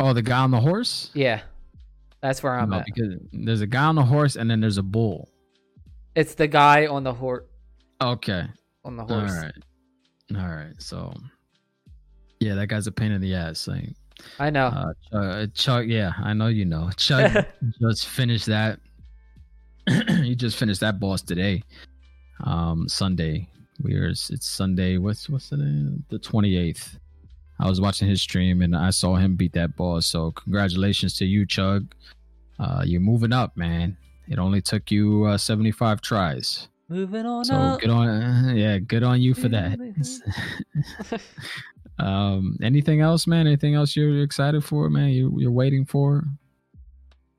Oh, 0.00 0.12
the 0.12 0.22
guy 0.22 0.38
on 0.40 0.50
the 0.50 0.60
horse? 0.60 1.10
Yeah. 1.14 1.42
That's 2.20 2.42
where 2.42 2.54
I'm 2.58 2.70
No, 2.70 2.78
at. 2.78 2.86
because 2.86 3.14
there's 3.32 3.60
a 3.60 3.66
guy 3.66 3.84
on 3.84 3.94
the 3.94 4.04
horse 4.04 4.36
and 4.36 4.50
then 4.50 4.60
there's 4.60 4.78
a 4.78 4.82
bull. 4.82 5.28
It's 6.14 6.34
the 6.34 6.46
guy 6.48 6.86
on 6.86 7.04
the 7.04 7.14
horse 7.14 7.44
Okay. 8.00 8.44
on 8.84 8.96
the 8.96 9.02
All 9.04 9.20
horse. 9.20 9.32
right. 9.32 10.38
All 10.40 10.48
right. 10.48 10.74
So 10.78 11.12
yeah, 12.40 12.54
that 12.56 12.66
guy's 12.66 12.86
a 12.86 12.92
pain 12.92 13.12
in 13.12 13.20
the 13.20 13.34
ass 13.34 13.64
thing. 13.64 13.94
I 14.38 14.50
know. 14.50 14.66
Uh, 14.66 14.92
Chuck, 15.10 15.54
Chuck, 15.54 15.84
yeah, 15.86 16.12
I 16.22 16.32
know 16.32 16.48
you 16.48 16.64
know. 16.64 16.90
Chuck 16.96 17.46
just 17.80 18.06
finished 18.08 18.46
that. 18.46 18.80
he 20.22 20.34
just 20.34 20.56
finished 20.56 20.80
that 20.80 21.00
boss 21.00 21.22
today. 21.22 21.62
Um, 22.44 22.88
Sunday. 22.88 23.48
We 23.82 23.94
are. 23.96 24.08
It's 24.08 24.46
Sunday. 24.46 24.98
What's 24.98 25.28
what's 25.28 25.48
the 25.50 25.56
name? 25.56 26.04
The 26.08 26.18
twenty 26.18 26.56
eighth. 26.56 26.98
I 27.60 27.68
was 27.68 27.80
watching 27.80 28.08
his 28.08 28.20
stream 28.22 28.60
and 28.62 28.74
I 28.74 28.90
saw 28.90 29.16
him 29.16 29.36
beat 29.36 29.52
that 29.52 29.76
boss. 29.76 30.06
So 30.06 30.30
congratulations 30.32 31.16
to 31.18 31.24
you, 31.26 31.46
Chug. 31.46 31.94
Uh, 32.58 32.82
you're 32.84 33.00
moving 33.00 33.32
up, 33.32 33.56
man. 33.56 33.96
It 34.28 34.38
only 34.38 34.60
took 34.60 34.90
you 34.90 35.24
uh, 35.24 35.38
seventy 35.38 35.70
five 35.72 36.00
tries. 36.00 36.68
Moving 36.88 37.24
on 37.26 37.44
So 37.44 37.54
up. 37.54 37.80
good 37.80 37.90
on, 37.90 38.56
yeah, 38.56 38.78
good 38.78 39.02
on 39.02 39.20
you 39.20 39.34
for 39.34 39.48
that. 39.48 39.78
um, 41.98 42.56
anything 42.62 43.00
else, 43.00 43.26
man? 43.26 43.46
Anything 43.46 43.74
else 43.74 43.94
you're 43.96 44.22
excited 44.22 44.64
for, 44.64 44.88
man? 44.90 45.10
You 45.10 45.34
you're 45.38 45.50
waiting 45.50 45.84
for? 45.84 46.24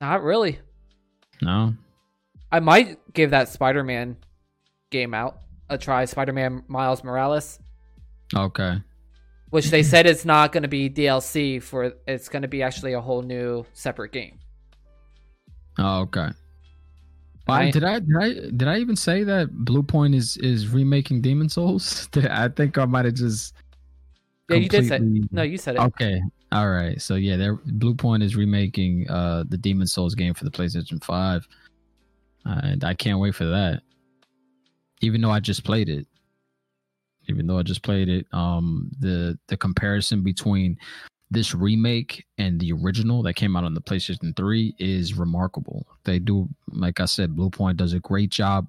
Not 0.02 0.24
really. 0.24 0.60
No. 1.42 1.74
I 2.52 2.60
might 2.60 3.00
give 3.14 3.32
that 3.32 3.50
Spider-Man 3.50 4.16
game 4.92 5.14
out 5.14 5.40
a 5.70 5.78
try. 5.78 6.06
Spider-Man 6.06 6.64
Miles 6.68 7.04
Morales, 7.04 7.60
Okay. 8.36 8.80
which 9.50 9.70
they 9.72 9.82
said 9.82 10.06
it's 10.06 10.24
not 10.26 10.52
going 10.52 10.62
to 10.64 10.70
be 10.70 10.90
DLC 10.90 11.62
for. 11.62 11.94
It's 12.08 12.30
going 12.30 12.44
to 12.44 12.48
be 12.48 12.62
actually 12.62 12.94
a 12.94 13.02
whole 13.02 13.22
new 13.24 13.66
separate 13.74 14.12
game. 14.12 14.38
Oh, 15.80 16.02
okay. 16.02 16.30
I- 17.48 17.72
did 17.72 17.84
I 17.84 18.00
did 18.00 18.16
I 18.22 18.34
did 18.56 18.68
I 18.68 18.78
even 18.78 18.96
say 18.96 19.24
that 19.24 19.50
Bluepoint 19.50 20.16
is 20.16 20.38
is 20.38 20.70
remaking 20.70 21.22
Demon 21.22 21.50
Souls? 21.50 22.08
I 22.16 22.48
think 22.50 22.78
I 22.78 22.86
might 22.86 23.06
have 23.06 23.16
just. 23.16 23.54
Yeah, 24.50 24.58
you 24.58 24.70
did 24.70 24.88
say. 24.88 25.00
No, 25.32 25.42
you 25.44 25.58
said 25.58 25.76
it. 25.76 25.82
Okay. 25.82 26.22
All 26.52 26.70
right. 26.70 27.02
So 27.02 27.16
yeah, 27.16 27.38
they're 27.38 27.58
Bluepoint 27.58 28.24
is 28.24 28.36
remaking 28.36 29.10
uh 29.10 29.44
the 29.48 29.58
Demon 29.58 29.88
Souls 29.88 30.16
game 30.16 30.34
for 30.34 30.44
the 30.44 30.52
PlayStation 30.52 31.04
5. 31.04 31.48
Uh, 32.46 32.60
and 32.64 32.84
I 32.84 32.94
can't 32.94 33.20
wait 33.20 33.36
for 33.36 33.46
that. 33.46 33.82
Even 35.02 35.22
though 35.22 35.32
I 35.32 35.40
just 35.40 35.64
played 35.64 35.90
it. 35.90 36.08
Even 37.30 37.48
though 37.48 37.58
I 37.58 37.64
just 37.64 37.84
played 37.84 38.10
it, 38.10 38.28
um 38.34 38.92
the 39.00 39.40
the 39.48 39.58
comparison 39.58 40.22
between 40.24 40.78
this 41.32 41.56
remake 41.56 42.26
and 42.38 42.60
the 42.60 42.72
original 42.74 43.24
that 43.24 43.34
came 43.34 43.56
out 43.56 43.64
on 43.64 43.74
the 43.74 43.82
PlayStation 43.82 44.36
3 44.36 44.76
is 44.78 45.16
remarkable. 45.16 45.88
They 46.04 46.20
do 46.20 46.50
like 46.68 47.00
I 47.00 47.06
said 47.06 47.36
Bluepoint 47.36 47.78
does 47.78 47.94
a 47.94 48.00
great 48.00 48.30
job 48.30 48.68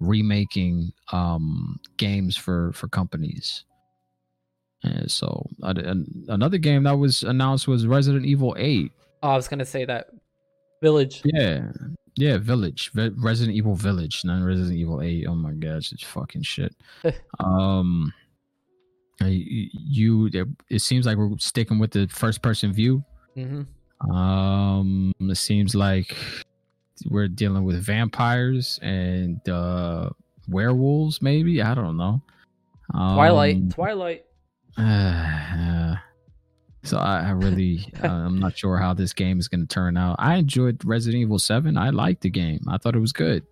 remaking 0.00 0.92
um 1.12 1.80
games 1.96 2.36
for 2.36 2.72
for 2.74 2.88
companies. 2.88 3.64
And 4.84 5.10
so 5.10 5.48
uh, 5.62 5.72
another 6.28 6.58
game 6.58 6.82
that 6.84 6.98
was 6.98 7.22
announced 7.22 7.66
was 7.66 7.86
Resident 7.86 8.26
Evil 8.26 8.54
8. 8.58 8.92
Oh, 9.22 9.30
I 9.30 9.36
was 9.36 9.48
going 9.48 9.58
to 9.60 9.64
say 9.64 9.84
that. 9.86 10.08
Village. 10.82 11.22
Yeah. 11.24 11.70
Yeah, 12.16 12.36
Village. 12.38 12.90
Ve- 12.92 13.10
Resident 13.16 13.56
Evil 13.56 13.74
Village, 13.74 14.22
not 14.24 14.44
Resident 14.44 14.76
Evil 14.76 15.00
8. 15.00 15.26
Oh 15.26 15.34
my 15.34 15.52
gosh, 15.52 15.90
it's 15.92 16.04
fucking 16.04 16.42
shit. 16.42 16.74
um 17.40 18.12
you 19.20 20.28
it 20.68 20.80
seems 20.80 21.06
like 21.06 21.16
we're 21.16 21.30
sticking 21.38 21.78
with 21.78 21.92
the 21.92 22.06
first 22.08 22.42
person 22.42 22.72
view. 22.72 23.02
hmm 23.34 23.62
Um 24.12 25.12
it 25.20 25.36
seems 25.36 25.74
like 25.74 26.14
we're 27.08 27.28
dealing 27.28 27.64
with 27.64 27.82
vampires 27.82 28.78
and 28.82 29.46
uh 29.48 30.10
werewolves 30.48 31.22
maybe, 31.22 31.62
I 31.62 31.74
don't 31.74 31.96
know. 31.96 32.20
Twilight. 32.92 33.56
Um, 33.56 33.68
Twilight. 33.70 34.24
uh, 34.78 35.94
so 36.82 36.98
I, 36.98 37.28
I 37.28 37.30
really, 37.30 37.92
uh, 38.02 38.08
I'm 38.08 38.38
not 38.38 38.56
sure 38.56 38.76
how 38.76 38.94
this 38.94 39.12
game 39.12 39.38
is 39.38 39.48
going 39.48 39.66
to 39.66 39.66
turn 39.66 39.96
out. 39.96 40.16
I 40.18 40.36
enjoyed 40.36 40.84
Resident 40.84 41.20
Evil 41.22 41.38
Seven. 41.38 41.76
I 41.76 41.90
liked 41.90 42.22
the 42.22 42.30
game. 42.30 42.64
I 42.68 42.78
thought 42.78 42.94
it 42.94 43.00
was 43.00 43.12
good, 43.12 43.44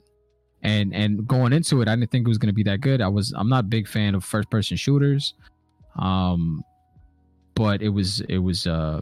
and 0.62 0.94
and 0.94 1.26
going 1.26 1.52
into 1.52 1.80
it, 1.82 1.88
I 1.88 1.96
didn't 1.96 2.10
think 2.10 2.26
it 2.26 2.28
was 2.28 2.38
going 2.38 2.48
to 2.48 2.54
be 2.54 2.64
that 2.64 2.80
good. 2.80 3.00
I 3.00 3.08
was, 3.08 3.32
I'm 3.36 3.48
not 3.48 3.60
a 3.60 3.68
big 3.68 3.88
fan 3.88 4.14
of 4.14 4.24
first 4.24 4.50
person 4.50 4.76
shooters, 4.76 5.34
um, 5.96 6.62
but 7.54 7.82
it 7.82 7.90
was, 7.90 8.20
it 8.28 8.38
was, 8.38 8.66
uh, 8.66 9.00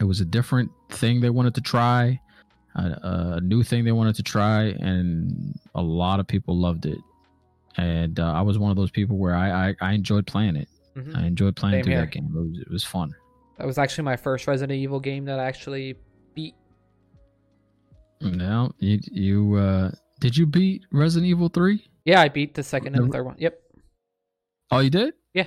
it 0.00 0.04
was 0.04 0.20
a 0.20 0.24
different 0.24 0.70
thing 0.90 1.20
they 1.20 1.30
wanted 1.30 1.54
to 1.54 1.60
try, 1.60 2.20
a, 2.74 3.36
a 3.36 3.40
new 3.40 3.62
thing 3.62 3.84
they 3.84 3.92
wanted 3.92 4.14
to 4.16 4.22
try, 4.22 4.64
and 4.64 5.58
a 5.74 5.82
lot 5.82 6.20
of 6.20 6.26
people 6.26 6.58
loved 6.58 6.86
it. 6.86 6.98
And 7.76 8.20
uh, 8.20 8.32
I 8.32 8.40
was 8.42 8.58
one 8.58 8.70
of 8.70 8.76
those 8.76 8.90
people 8.90 9.16
where 9.16 9.34
I, 9.34 9.70
I, 9.70 9.74
I 9.80 9.92
enjoyed 9.94 10.26
playing 10.26 10.56
it. 10.56 10.68
Hmm 10.94 11.16
I 11.16 11.26
enjoyed 11.26 11.56
playing 11.56 11.76
Same 11.76 11.84
through 11.84 11.92
here. 11.92 12.00
that 12.02 12.10
game. 12.12 12.32
It 12.34 12.38
was, 12.38 12.58
it 12.60 12.70
was 12.70 12.84
fun. 12.84 13.14
That 13.58 13.66
was 13.66 13.78
actually 13.78 14.04
my 14.04 14.16
first 14.16 14.46
Resident 14.46 14.76
Evil 14.78 15.00
game 15.00 15.24
that 15.26 15.38
I 15.38 15.44
actually 15.44 15.96
beat. 16.34 16.54
Now 18.20 18.72
you 18.78 18.98
you 19.12 19.54
uh 19.56 19.90
did 20.20 20.36
you 20.36 20.46
beat 20.46 20.82
Resident 20.92 21.28
Evil 21.28 21.48
three? 21.48 21.84
Yeah, 22.04 22.20
I 22.20 22.28
beat 22.28 22.54
the 22.54 22.62
second 22.62 22.94
and 22.94 23.08
the 23.08 23.12
third 23.12 23.24
one. 23.24 23.36
Yep. 23.38 23.58
Oh, 24.70 24.78
you 24.80 24.90
did? 24.90 25.14
Yeah. 25.34 25.46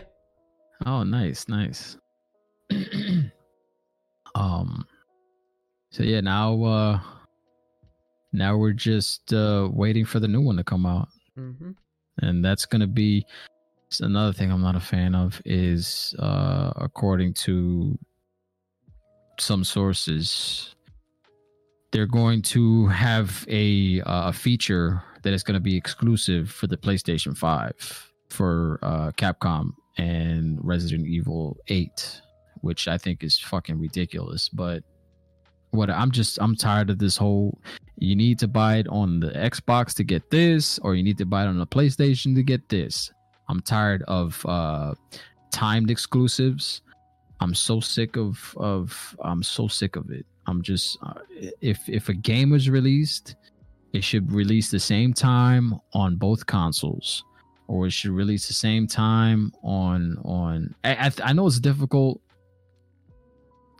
Oh, 0.86 1.04
nice, 1.04 1.48
nice. 1.48 1.98
um. 4.36 4.86
So 5.91 6.04
yeah, 6.04 6.22
now 6.22 6.64
uh, 6.64 7.00
now 8.34 8.58
we're 8.58 8.74
just 8.74 9.34
uh 9.34 9.70
waiting 9.72 10.06
for 10.06 10.20
the 10.20 10.28
new 10.28 10.41
one 10.41 10.58
to 10.58 10.64
come 10.64 10.86
out, 10.86 11.08
hmm 11.36 11.72
and 12.20 12.43
that's 12.43 12.66
gonna 12.66 12.88
be 12.88 13.26
it's 13.88 14.02
another 14.02 14.34
thing 14.34 14.52
I'm 14.52 14.62
not 14.62 14.76
a 14.76 14.82
fan 14.82 15.16
of. 15.16 15.42
Is 15.46 16.16
uh 16.20 16.74
according 16.76 17.34
to 17.46 17.98
some 19.40 19.64
sources, 19.64 20.76
they're 21.92 22.06
going 22.06 22.42
to 22.42 22.88
have 22.88 23.46
a 23.50 24.02
uh, 24.06 24.32
feature 24.32 25.04
that 25.24 25.34
is 25.34 25.44
going 25.44 25.54
to 25.54 25.62
be 25.62 25.76
exclusive 25.76 26.50
for 26.50 26.68
the 26.68 26.78
PlayStation 26.78 27.38
5 27.38 28.12
for 28.30 28.80
uh, 28.82 29.12
Capcom 29.12 29.72
and 29.98 30.60
Resident 30.62 31.08
Evil 31.08 31.58
8, 31.68 32.22
which 32.62 32.88
I 32.88 32.98
think 32.98 33.24
is 33.24 33.40
fucking 33.40 33.80
ridiculous. 33.80 34.50
But 34.50 34.84
what 35.72 35.90
I'm 35.90 36.12
just 36.12 36.40
I'm 36.42 36.56
tired 36.56 36.90
of 36.90 37.00
this 37.00 37.18
whole 37.18 37.60
you 37.98 38.16
need 38.16 38.40
to 38.40 38.48
buy 38.48 38.78
it 38.78 38.88
on 38.90 39.20
the 39.20 39.32
Xbox 39.32 39.94
to 39.96 40.04
get 40.04 40.30
this, 40.30 40.78
or 40.80 40.96
you 40.96 41.04
need 41.04 41.18
to 41.18 41.26
buy 41.26 41.44
it 41.44 41.48
on 41.48 41.58
the 41.58 41.68
PlayStation 41.68 42.36
to 42.36 42.44
get 42.44 42.70
this. 42.70 43.12
I'm 43.50 43.62
tired 43.62 44.04
of 44.04 44.45
uh, 44.45 44.93
timed 45.52 45.89
exclusives. 45.89 46.82
I'm 47.39 47.54
so 47.54 47.80
sick 47.80 48.18
of 48.18 48.56
of 48.58 49.16
I'm 49.22 49.43
so 49.43 49.68
sick 49.68 49.95
of 49.95 50.10
it. 50.10 50.26
I'm 50.48 50.62
just 50.62 50.98
uh, 51.04 51.22
if 51.62 51.88
if 51.88 52.10
a 52.10 52.14
game 52.14 52.54
is 52.54 52.70
released 52.70 53.36
it 53.93 54.04
should 54.04 54.32
release 54.32 54.70
the 54.70 54.80
same 54.80 55.14
time 55.14 55.80
on 55.93 56.18
both 56.18 56.45
consoles, 56.45 57.24
or 57.68 57.88
it 57.88 57.91
should 57.91 58.12
release 58.12 58.48
the 58.48 58.54
same 58.54 58.88
time 58.88 59.52
on 59.64 60.18
on. 60.24 60.76
I, 60.84 61.12
I, 61.24 61.34
know 61.34 61.48
it's 61.48 61.60
difficult 61.60 62.22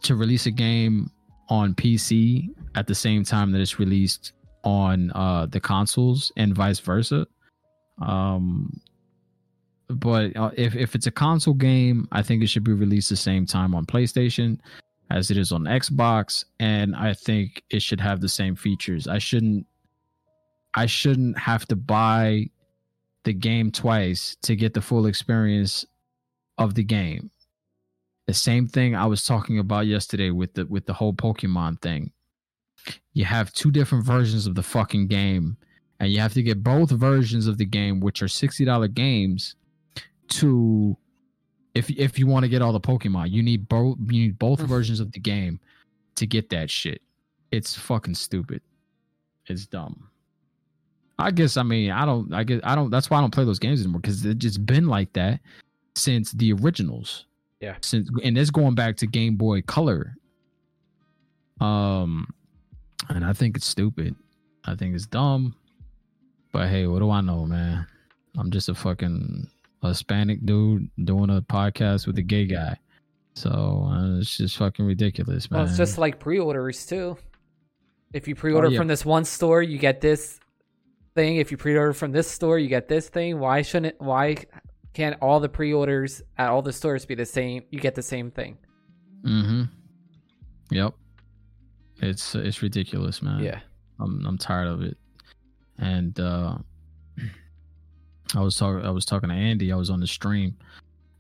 to 0.04 0.16
release 0.16 0.46
a 0.46 0.52
game 0.52 1.12
on 1.50 1.76
PC 1.76 2.50
at 2.76 2.88
the 2.88 2.96
same 2.96 3.24
time 3.24 3.52
that 3.52 3.62
it's 3.62 3.80
released 3.80 4.34
on 4.64 5.12
uh, 5.12 5.46
the 5.46 5.60
consoles 5.60 6.32
and 6.38 6.56
vice 6.56 6.80
versa. 6.80 7.28
Um, 8.02 8.80
but 9.90 10.36
uh, 10.36 10.52
if 10.56 10.76
if 10.76 10.96
it's 10.96 11.08
a 11.08 11.12
console 11.12 11.54
game, 11.54 12.08
I 12.12 12.22
think 12.22 12.44
it 12.44 12.48
should 12.48 12.64
be 12.64 12.74
released 12.74 13.10
the 13.10 13.16
same 13.16 13.46
time 13.46 13.74
on 13.74 13.86
PlayStation 13.86 14.60
as 15.10 15.32
it 15.32 15.38
is 15.38 15.52
on 15.52 15.64
Xbox, 15.64 16.44
and 16.60 16.96
I 16.96 17.14
think 17.14 17.64
it 17.70 17.82
should 17.82 18.02
have 18.02 18.20
the 18.20 18.30
same 18.30 18.56
features. 18.56 19.08
I 19.08 19.20
shouldn't 19.20 19.66
I 20.74 20.86
shouldn't 20.86 21.40
have 21.40 21.66
to 21.68 21.76
buy 21.76 22.50
the 23.24 23.34
game 23.34 23.72
twice 23.72 24.38
to 24.44 24.56
get 24.56 24.74
the 24.74 24.82
full 24.82 25.06
experience 25.06 25.86
of 26.58 26.76
the 26.76 26.84
game. 26.84 27.32
The 28.26 28.34
same 28.34 28.68
thing 28.68 28.96
I 28.96 29.06
was 29.06 29.24
talking 29.24 29.58
about 29.60 29.88
yesterday 29.88 30.32
with 30.32 30.54
the 30.54 30.66
with 30.66 30.86
the 30.86 30.94
whole 30.94 31.14
Pokemon 31.14 31.82
thing. 31.82 32.12
You 33.14 33.26
have 33.26 33.54
two 33.54 33.72
different 33.72 34.06
versions 34.06 34.48
of 34.48 34.56
the 34.56 34.64
fucking 34.64 35.08
game, 35.08 35.56
and 36.00 36.12
you 36.12 36.20
have 36.20 36.34
to 36.34 36.44
get 36.44 36.64
both 36.64 36.92
versions 36.92 37.48
of 37.48 37.58
the 37.58 37.66
game, 37.66 38.02
which 38.02 38.22
are 38.22 38.28
sixty 38.28 38.66
dollar 38.66 38.90
games, 38.90 39.56
to 40.30 40.98
if 41.78 41.90
if 41.92 42.18
you 42.18 42.28
want 42.28 42.44
to 42.44 42.50
get 42.50 42.62
all 42.62 42.74
the 42.74 42.80
Pokemon, 42.80 43.32
you 43.32 43.44
need 43.44 43.68
both 43.70 43.98
you 44.00 44.24
need 44.24 44.40
both 44.40 44.60
versions 44.62 45.00
of 45.00 45.12
the 45.12 45.20
game 45.20 45.60
to 46.16 46.26
get 46.26 46.50
that 46.50 46.70
shit. 46.70 47.02
It's 47.52 47.76
fucking 47.76 48.16
stupid. 48.16 48.62
It's 49.46 49.66
dumb. 49.66 50.10
I 51.20 51.32
guess 51.32 51.58
I 51.58 51.64
mean 51.64 51.92
I 51.92 52.06
don't 52.06 52.34
I 52.34 52.44
guess 52.44 52.60
I 52.64 52.76
don't 52.76 52.90
that's 52.90 53.10
why 53.10 53.18
I 53.18 53.22
don't 53.22 53.34
play 53.34 53.46
those 53.46 53.60
games 53.60 53.82
anymore 53.82 54.02
because 54.02 54.26
it's 54.26 54.40
just 54.40 54.66
been 54.66 54.88
like 54.88 55.14
that 55.14 55.40
since 55.96 56.32
the 56.32 56.54
originals. 56.54 57.26
Yeah. 57.60 57.76
Since 57.82 58.10
and 58.24 58.38
it's 58.38 58.52
going 58.52 58.76
back 58.76 58.98
to 58.98 59.08
Game 59.08 59.36
Boy 59.36 59.62
Color. 59.62 60.16
Um 61.62 62.28
and 63.10 63.24
I 63.24 63.34
think 63.34 63.56
it's 63.56 63.68
stupid. 63.68 64.16
I 64.66 64.76
think 64.76 64.96
it's 64.96 65.06
dumb. 65.06 65.56
But 66.52 66.70
hey, 66.70 66.88
what 66.88 67.00
do 67.00 67.10
I 67.10 67.22
know, 67.22 67.46
man? 67.46 67.88
I'm 68.38 68.52
just 68.52 68.70
a 68.70 68.76
fucking 68.76 69.50
Hispanic 69.84 70.46
dude 70.46 70.90
doing 71.04 71.30
a 71.30 71.42
podcast 71.42 72.08
with 72.08 72.18
a 72.18 72.22
gay 72.24 72.46
guy. 72.46 72.78
So 73.36 73.88
uh, 73.92 74.20
it's 74.20 74.36
just 74.38 74.58
fucking 74.58 74.86
ridiculous, 74.86 75.50
man. 75.52 75.60
Well, 75.62 75.68
it's 75.70 75.78
just 75.78 75.98
like 75.98 76.20
pre-orders 76.20 76.86
too. 76.86 77.18
If 78.14 78.28
you 78.28 78.36
pre-order 78.36 78.68
Oh, 78.68 78.70
yeah. 78.72 78.78
from 78.80 78.88
this 78.88 79.06
one 79.06 79.26
store, 79.26 79.62
you 79.62 79.78
get 79.78 80.02
this 80.02 80.40
thing. 81.14 81.36
If 81.38 81.52
you 81.52 81.58
pre-order 81.58 81.94
from 81.94 82.12
this 82.12 82.30
store, 82.30 82.58
you 82.58 82.68
get 82.68 82.88
this 82.88 83.10
thing. 83.10 83.38
Why 83.40 83.62
shouldn't? 83.62 83.94
it- 83.96 84.02
Why 84.02 84.38
can't 84.94 85.16
all 85.22 85.40
the 85.40 85.50
pre-orders 85.50 86.24
at 86.38 86.50
all 86.50 86.62
the 86.64 86.74
stores 86.74 87.06
be 87.06 87.14
the 87.16 87.26
same? 87.26 87.64
You 87.70 87.80
get 87.80 87.94
the 87.96 88.02
same 88.02 88.32
thing. 88.32 88.58
Mm-hmm. 89.24 89.64
Yep. 90.72 90.94
It's 92.02 92.34
it's 92.36 92.62
ridiculous, 92.64 93.22
man. 93.22 93.44
Yeah. 93.44 93.60
I'm 94.00 94.26
I'm 94.26 94.38
tired 94.38 94.68
of 94.68 94.82
it. 94.82 94.98
And 95.78 96.20
uh 96.20 96.58
I 98.36 98.42
was 98.42 98.56
talking 98.56 98.86
I 98.86 98.92
was 98.92 99.06
talking 99.06 99.30
to 99.30 99.36
Andy, 99.36 99.72
I 99.72 99.76
was 99.76 99.90
on 99.90 100.00
the 100.00 100.08
stream. 100.08 100.56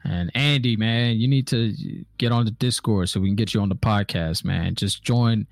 And 0.03 0.31
Andy, 0.35 0.77
man, 0.77 1.17
you 1.17 1.27
need 1.27 1.47
to 1.47 1.73
get 2.17 2.31
on 2.31 2.45
the 2.45 2.51
Discord 2.51 3.09
so 3.09 3.19
we 3.19 3.27
can 3.27 3.35
get 3.35 3.53
you 3.53 3.59
on 3.59 3.67
the 3.67 3.75
podcast, 3.75 4.45
man. 4.45 4.73
Just 4.75 5.03
join 5.03 5.45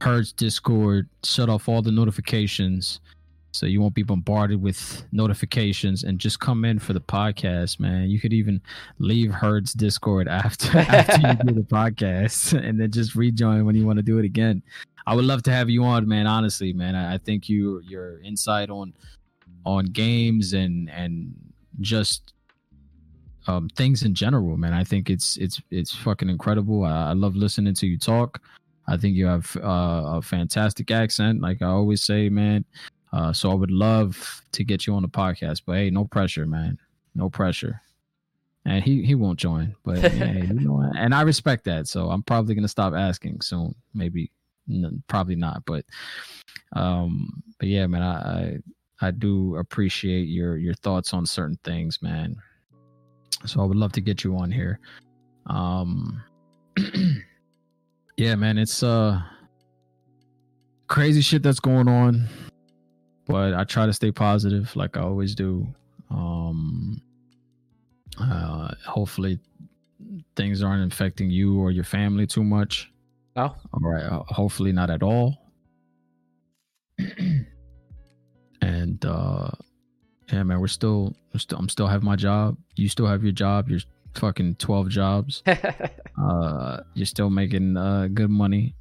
Herd's 0.00 0.32
Discord, 0.32 1.08
shut 1.22 1.48
off 1.48 1.68
all 1.68 1.80
the 1.80 1.92
notifications 1.92 3.00
so 3.52 3.66
you 3.66 3.80
won't 3.80 3.94
be 3.94 4.02
bombarded 4.02 4.60
with 4.60 5.04
notifications 5.12 6.04
and 6.04 6.18
just 6.18 6.40
come 6.40 6.64
in 6.64 6.78
for 6.78 6.94
the 6.94 7.00
podcast, 7.00 7.78
man. 7.78 8.08
You 8.08 8.18
could 8.18 8.32
even 8.32 8.60
leave 8.98 9.30
Herd's 9.30 9.74
Discord 9.74 10.26
after 10.26 10.78
after 10.78 11.28
you 11.28 11.34
do 11.44 11.54
the 11.54 11.66
podcast 11.66 12.58
and 12.64 12.80
then 12.80 12.90
just 12.90 13.14
rejoin 13.14 13.64
when 13.66 13.76
you 13.76 13.86
want 13.86 13.98
to 13.98 14.02
do 14.02 14.18
it 14.18 14.24
again. 14.24 14.62
I 15.06 15.14
would 15.14 15.26
love 15.26 15.42
to 15.44 15.52
have 15.52 15.68
you 15.68 15.84
on, 15.84 16.08
man. 16.08 16.26
Honestly, 16.26 16.72
man, 16.72 16.94
I, 16.94 17.14
I 17.14 17.18
think 17.18 17.48
you 17.48 17.80
your 17.86 18.20
insight 18.20 18.70
on 18.70 18.94
on 19.64 19.86
games 19.86 20.52
and 20.52 20.90
and 20.90 21.34
just 21.80 22.32
um, 23.46 23.68
things 23.70 24.02
in 24.02 24.14
general, 24.14 24.56
man. 24.56 24.72
I 24.72 24.84
think 24.84 25.10
it's 25.10 25.36
it's 25.36 25.60
it's 25.70 25.94
fucking 25.94 26.28
incredible. 26.28 26.84
I, 26.84 27.10
I 27.10 27.12
love 27.12 27.36
listening 27.36 27.74
to 27.74 27.86
you 27.86 27.98
talk. 27.98 28.40
I 28.88 28.96
think 28.96 29.14
you 29.16 29.26
have 29.26 29.56
uh, 29.62 30.18
a 30.18 30.22
fantastic 30.22 30.90
accent, 30.90 31.40
like 31.40 31.62
I 31.62 31.66
always 31.66 32.02
say, 32.02 32.28
man. 32.28 32.64
Uh, 33.12 33.32
so 33.32 33.50
I 33.50 33.54
would 33.54 33.70
love 33.70 34.42
to 34.52 34.64
get 34.64 34.86
you 34.86 34.94
on 34.94 35.02
the 35.02 35.08
podcast, 35.08 35.62
but 35.66 35.76
hey, 35.76 35.90
no 35.90 36.04
pressure, 36.04 36.46
man. 36.46 36.78
No 37.14 37.28
pressure. 37.28 37.80
And 38.64 38.82
he 38.82 39.02
he 39.02 39.14
won't 39.14 39.38
join, 39.38 39.74
but 39.84 39.98
hey, 40.12 40.46
you 40.46 40.60
know, 40.60 40.90
and 40.96 41.14
I 41.14 41.22
respect 41.22 41.64
that. 41.64 41.88
So 41.88 42.10
I'm 42.10 42.22
probably 42.22 42.54
gonna 42.54 42.68
stop 42.68 42.94
asking 42.94 43.40
soon. 43.40 43.74
Maybe, 43.92 44.30
n- 44.68 45.02
probably 45.08 45.36
not, 45.36 45.64
but 45.66 45.84
um, 46.74 47.42
but 47.58 47.68
yeah, 47.68 47.86
man, 47.86 48.02
I, 48.02 48.14
I 48.14 48.58
I 49.02 49.10
do 49.10 49.56
appreciate 49.56 50.28
your 50.28 50.56
your 50.56 50.74
thoughts 50.74 51.12
on 51.12 51.26
certain 51.26 51.58
things, 51.64 52.00
man. 52.00 52.36
So 53.44 53.60
I 53.60 53.64
would 53.64 53.76
love 53.76 53.92
to 53.92 54.00
get 54.00 54.22
you 54.22 54.36
on 54.36 54.50
here. 54.50 54.78
Um, 55.46 56.22
yeah, 58.16 58.36
man, 58.36 58.58
it's 58.58 58.82
uh 58.82 59.20
crazy 60.86 61.20
shit 61.20 61.42
that's 61.42 61.58
going 61.58 61.88
on, 61.88 62.28
but 63.26 63.54
I 63.54 63.64
try 63.64 63.86
to 63.86 63.92
stay 63.92 64.12
positive, 64.12 64.74
like 64.76 64.96
I 64.96 65.00
always 65.00 65.34
do. 65.34 65.66
Um, 66.10 67.02
uh, 68.20 68.72
hopefully 68.86 69.40
things 70.36 70.62
aren't 70.62 70.92
affecting 70.92 71.30
you 71.30 71.58
or 71.58 71.70
your 71.70 71.84
family 71.84 72.26
too 72.26 72.44
much. 72.44 72.92
No. 73.34 73.56
All 73.72 73.80
right. 73.90 74.04
Uh, 74.04 74.22
hopefully 74.28 74.72
not 74.72 74.90
at 74.90 75.02
all. 75.02 75.38
and 78.92 79.04
uh 79.06 79.50
yeah, 80.32 80.42
man, 80.44 80.60
we're 80.60 80.68
still, 80.68 81.14
we're 81.34 81.40
still 81.40 81.58
I'm 81.58 81.68
still 81.68 81.86
have 81.86 82.02
my 82.02 82.16
job. 82.16 82.56
You 82.76 82.88
still 82.88 83.06
have 83.06 83.22
your 83.22 83.32
job. 83.32 83.68
You're 83.68 83.80
fucking 84.14 84.56
12 84.56 84.88
jobs. 84.88 85.42
Uh 86.18 86.82
you're 86.94 87.06
still 87.06 87.30
making 87.30 87.76
uh 87.76 88.06
good 88.12 88.28
money, 88.30 88.74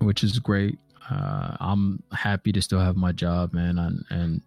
which 0.00 0.22
is 0.22 0.38
great. 0.38 0.78
Uh 1.10 1.56
I'm 1.58 2.02
happy 2.12 2.52
to 2.52 2.60
still 2.60 2.78
have 2.78 2.94
my 2.94 3.10
job, 3.10 3.54
man, 3.54 3.78
and 3.78 4.04
and 4.10 4.42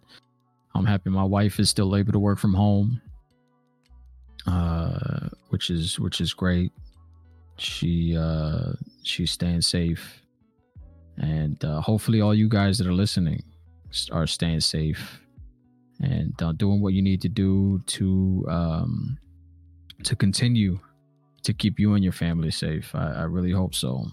I'm 0.75 0.85
happy 0.85 1.09
my 1.09 1.23
wife 1.23 1.59
is 1.59 1.69
still 1.69 1.95
able 1.95 2.11
to 2.13 2.19
work 2.19 2.37
from 2.37 2.53
home. 2.53 3.01
Uh 4.45 5.29
which 5.49 5.71
is 5.71 5.99
which 5.99 6.21
is 6.21 6.33
great 6.33 6.71
she 7.57 8.15
uh 8.15 8.71
she's 9.03 9.31
staying 9.31 9.61
safe 9.61 10.21
and 11.17 11.65
uh 11.65 11.81
hopefully 11.81 12.21
all 12.21 12.33
you 12.33 12.47
guys 12.47 12.77
that 12.77 12.87
are 12.87 12.93
listening 12.93 13.43
are 14.11 14.27
staying 14.27 14.59
safe 14.59 15.21
and 16.01 16.33
uh, 16.41 16.51
doing 16.53 16.81
what 16.81 16.93
you 16.93 17.01
need 17.01 17.21
to 17.21 17.29
do 17.29 17.79
to 17.85 18.45
um 18.49 19.17
to 20.03 20.15
continue 20.15 20.79
to 21.43 21.53
keep 21.53 21.79
you 21.79 21.93
and 21.93 22.03
your 22.03 22.13
family 22.13 22.51
safe 22.51 22.93
i, 22.95 23.11
I 23.11 23.23
really 23.23 23.51
hope 23.51 23.75
so 23.75 24.05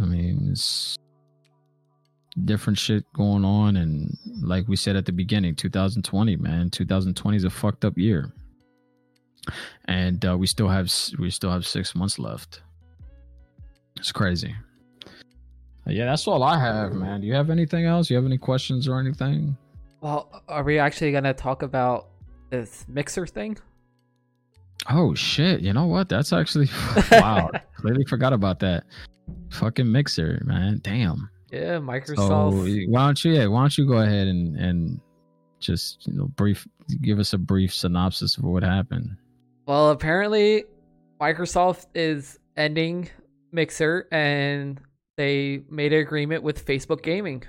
i 0.00 0.04
mean 0.04 0.48
it's 0.50 0.96
different 2.44 2.78
shit 2.78 3.04
going 3.12 3.44
on 3.44 3.76
and 3.76 4.16
like 4.42 4.66
we 4.66 4.76
said 4.76 4.96
at 4.96 5.04
the 5.04 5.12
beginning 5.12 5.54
2020 5.54 6.36
man 6.36 6.70
2020 6.70 7.36
is 7.36 7.44
a 7.44 7.50
fucked 7.50 7.84
up 7.84 7.96
year 7.98 8.32
and 9.86 10.24
uh, 10.24 10.36
we 10.36 10.46
still 10.46 10.68
have 10.68 10.92
we 11.18 11.30
still 11.30 11.50
have 11.50 11.66
six 11.66 11.94
months 11.94 12.18
left. 12.18 12.62
It's 13.96 14.12
crazy. 14.12 14.54
Yeah, 15.86 16.04
that's 16.06 16.26
all 16.28 16.42
I 16.42 16.58
have, 16.58 16.92
man. 16.94 17.20
Do 17.20 17.26
you 17.26 17.34
have 17.34 17.50
anything 17.50 17.84
else? 17.86 18.08
You 18.08 18.16
have 18.16 18.24
any 18.26 18.38
questions 18.38 18.86
or 18.88 19.00
anything? 19.00 19.56
well, 20.00 20.42
are 20.48 20.62
we 20.64 20.78
actually 20.78 21.12
gonna 21.12 21.34
talk 21.34 21.62
about 21.62 22.08
this 22.50 22.84
mixer 22.88 23.26
thing? 23.26 23.56
Oh 24.90 25.14
shit! 25.14 25.60
You 25.60 25.72
know 25.72 25.86
what? 25.86 26.08
That's 26.08 26.32
actually 26.32 26.68
wow. 27.12 27.50
Completely 27.76 28.04
forgot 28.04 28.32
about 28.32 28.58
that. 28.60 28.84
Fucking 29.50 29.90
mixer, 29.90 30.42
man. 30.44 30.80
Damn. 30.82 31.28
Yeah, 31.50 31.76
So 31.76 31.80
Microsoft. 31.82 32.88
why 32.88 33.04
don't 33.06 33.24
you? 33.24 33.32
Yeah, 33.32 33.46
why 33.46 33.60
don't 33.60 33.78
you 33.78 33.86
go 33.86 33.98
ahead 33.98 34.26
and 34.28 34.56
and 34.56 35.00
just 35.60 36.06
you 36.06 36.14
know 36.14 36.26
brief 36.36 36.66
give 37.02 37.18
us 37.18 37.32
a 37.32 37.38
brief 37.38 37.72
synopsis 37.74 38.36
of 38.36 38.44
what 38.44 38.62
happened. 38.62 39.16
Well, 39.66 39.90
apparently, 39.90 40.64
Microsoft 41.20 41.86
is 41.94 42.38
ending 42.56 43.08
Mixer, 43.52 44.08
and 44.10 44.80
they 45.22 45.62
made 45.70 45.92
an 45.92 46.00
agreement 46.00 46.42
with 46.42 46.66
Facebook 46.66 47.02
Gaming. 47.02 47.44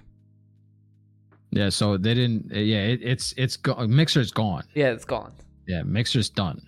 Yeah. 1.51 1.69
So 1.69 1.97
they 1.97 2.13
didn't. 2.13 2.51
Yeah. 2.53 2.83
It, 2.93 2.99
it's 3.01 3.33
it's 3.37 3.57
go- 3.57 3.87
mixer's 3.87 4.31
gone. 4.31 4.63
Yeah, 4.75 4.91
it's 4.91 5.05
gone. 5.05 5.31
Yeah, 5.67 5.81
Mixer's 5.83 6.29
done. 6.29 6.61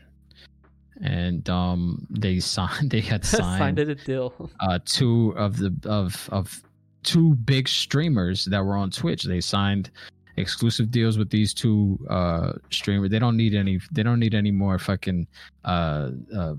And 1.02 1.48
um 1.50 2.08
they 2.10 2.40
signed 2.56 2.90
they 2.90 3.02
had 3.02 3.24
Signed 3.26 3.60
signed 3.60 3.80
it 3.80 3.90
a 3.90 3.96
deal. 3.96 4.50
uh 4.62 4.80
two 4.86 5.34
of 5.38 5.58
the 5.58 5.72
of 5.86 6.30
of 6.32 6.62
two 7.04 7.36
big 7.36 7.68
streamers 7.68 8.46
that 8.46 8.64
were 8.66 8.76
on 8.78 8.90
Twitch. 8.90 9.24
They 9.24 9.42
signed 9.42 9.92
exclusive 10.38 10.92
deals 10.92 11.18
with 11.18 11.30
these 11.30 11.54
two 11.54 12.00
uh 12.10 12.54
streamers. 12.72 13.10
They 13.12 13.20
don't 13.20 13.38
need 13.38 13.54
any 13.54 13.80
they 13.92 14.04
don't 14.04 14.20
need 14.20 14.34
any 14.34 14.52
more 14.52 14.80
fucking 14.80 15.28
uh 15.66 16.10
uh 16.36 16.54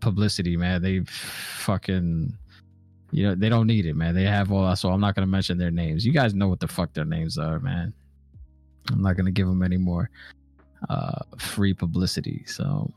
publicity, 0.00 0.56
man. 0.56 0.80
They 0.80 1.00
fucking 1.66 2.32
you 3.12 3.24
know, 3.24 3.34
they 3.34 3.48
don't 3.48 3.66
need 3.66 3.86
it, 3.86 3.94
man. 3.94 4.14
They 4.14 4.24
have 4.24 4.52
all 4.52 4.66
that, 4.66 4.78
so 4.78 4.90
I'm 4.90 5.00
not 5.00 5.14
gonna 5.14 5.26
mention 5.26 5.58
their 5.58 5.70
names. 5.70 6.06
You 6.06 6.12
guys 6.12 6.34
know 6.34 6.48
what 6.48 6.60
the 6.60 6.68
fuck 6.68 6.92
their 6.92 7.04
names 7.04 7.38
are, 7.38 7.58
man. 7.58 7.92
I'm 8.90 9.02
not 9.02 9.16
gonna 9.16 9.30
give 9.30 9.46
them 9.46 9.62
any 9.62 9.76
more 9.76 10.10
uh 10.88 11.22
free 11.38 11.74
publicity. 11.74 12.44
So 12.46 12.92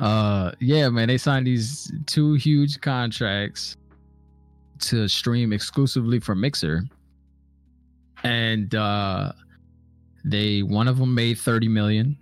uh 0.00 0.52
yeah, 0.60 0.88
man, 0.88 1.08
they 1.08 1.18
signed 1.18 1.46
these 1.46 1.92
two 2.06 2.34
huge 2.34 2.80
contracts 2.80 3.76
to 4.80 5.08
stream 5.08 5.52
exclusively 5.52 6.20
for 6.20 6.34
Mixer. 6.34 6.84
And 8.24 8.74
uh 8.74 9.32
they 10.24 10.62
one 10.62 10.86
of 10.86 10.98
them 10.98 11.14
made 11.14 11.38
30 11.38 11.68
million 11.68 12.16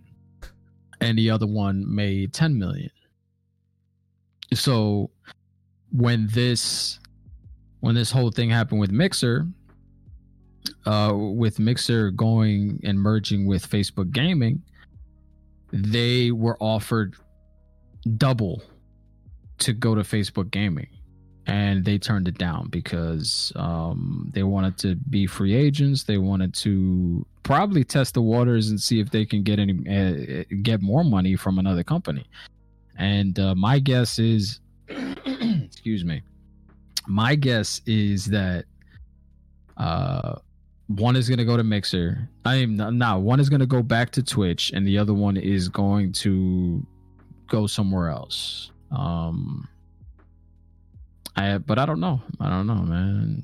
and 1.01 1.19
the 1.19 1.31
other 1.31 1.47
one 1.47 1.85
made 1.93 2.33
10 2.33 2.59
million. 2.59 2.91
So 4.55 5.11
when 5.93 6.29
this 6.29 6.99
when 7.81 7.95
this 7.95 8.11
whole 8.11 8.31
thing 8.31 8.51
happened 8.51 8.81
with 8.81 8.93
Mixer, 8.93 9.47
uh, 10.87 11.13
with 11.15 11.59
Mixer 11.59 12.11
going 12.11 12.81
and 12.85 12.99
merging 12.99 13.47
with 13.47 13.69
Facebook 13.69 14.13
Gaming, 14.13 14.63
they 15.73 16.31
were 16.31 16.57
offered 16.61 17.17
double 18.17 18.63
to 19.59 19.73
go 19.73 19.95
to 19.95 20.03
Facebook 20.03 20.51
Gaming, 20.51 20.89
and 21.47 21.85
they 21.85 21.99
turned 21.99 22.29
it 22.29 22.39
down 22.39 22.69
because 22.69 23.53
um, 23.57 24.31
they 24.35 24.43
wanted 24.43 24.77
to 24.79 24.97
be 24.97 25.27
free 25.27 25.55
agents. 25.55 26.05
They 26.05 26.19
wanted 26.19 26.55
to 26.55 27.27
probably 27.43 27.85
test 27.85 28.15
the 28.15 28.23
waters 28.23 28.71
and 28.71 28.81
see 28.81 29.01
if 29.01 29.11
they 29.11 29.25
can 29.25 29.43
get 29.43 29.59
any 29.59 29.75
uh, 29.89 30.45
get 30.63 30.83
more 30.83 31.05
money 31.05 31.37
from 31.37 31.59
another 31.59 31.83
company. 31.83 32.27
And 32.97 33.39
uh, 33.39 33.55
my 33.55 33.79
guess 33.79 34.19
is, 34.19 34.61
excuse 35.81 36.05
me, 36.05 36.21
my 37.07 37.35
guess 37.35 37.81
is 37.87 38.27
that 38.27 38.67
uh, 39.79 40.35
one 40.89 41.17
is 41.17 41.27
going 41.27 41.39
to 41.39 41.45
go 41.47 41.57
to 41.57 41.65
Mixer. 41.65 42.29
I 42.45 42.57
am 42.57 42.77
not, 42.77 43.23
one 43.23 43.41
is 43.41 43.49
going 43.49 43.61
to 43.61 43.67
go 43.67 43.83
back 43.83 44.11
to 44.11 44.23
Twitch, 44.23 44.73
and 44.75 44.87
the 44.87 44.99
other 44.99 45.15
one 45.15 45.39
is 45.39 45.71
going 45.71 46.13
to 46.13 46.87
go 47.47 47.67
somewhere 47.67 48.11
else. 48.11 48.73
Um, 48.91 49.67
I 51.35 51.57
but 51.57 51.79
I 51.79 51.87
don't 51.87 52.01
know. 52.01 52.21
I 52.41 52.51
don't 52.51 52.67
know, 52.67 52.83
man. 52.83 53.43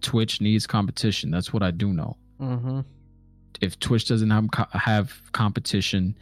Twitch 0.00 0.40
needs 0.40 0.66
competition. 0.66 1.30
That's 1.30 1.52
what 1.52 1.62
I 1.62 1.70
do 1.70 1.92
know. 1.92 2.16
Mm-hmm. 2.40 2.80
If 3.60 3.78
Twitch 3.78 4.08
doesn't 4.08 4.30
have 4.30 4.48
have 4.72 5.20
competition, 5.32 6.16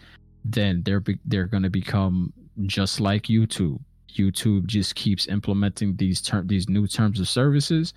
then 0.45 0.83
they're 0.83 1.05
they're 1.25 1.47
going 1.47 1.63
to 1.63 1.71
become 1.71 2.33
just 2.67 2.99
like 2.99 3.25
YouTube. 3.25 3.79
YouTube 4.15 4.67
just 4.67 4.95
keeps 4.95 5.29
implementing 5.29 5.97
these 5.97 6.21
term 6.21 6.47
these 6.47 6.69
new 6.69 6.87
terms 6.87 7.21
of 7.21 7.29
services. 7.29 7.95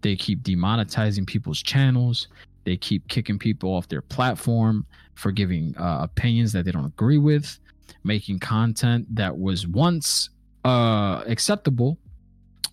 They 0.00 0.16
keep 0.16 0.42
demonetizing 0.42 1.26
people's 1.26 1.62
channels. 1.62 2.28
They 2.64 2.76
keep 2.76 3.06
kicking 3.08 3.38
people 3.38 3.70
off 3.70 3.88
their 3.88 4.02
platform 4.02 4.86
for 5.14 5.32
giving 5.32 5.76
uh, 5.76 5.98
opinions 6.02 6.52
that 6.52 6.64
they 6.64 6.72
don't 6.72 6.86
agree 6.86 7.18
with, 7.18 7.58
making 8.04 8.38
content 8.38 9.06
that 9.14 9.36
was 9.36 9.66
once 9.66 10.30
uh, 10.64 11.22
acceptable, 11.26 11.98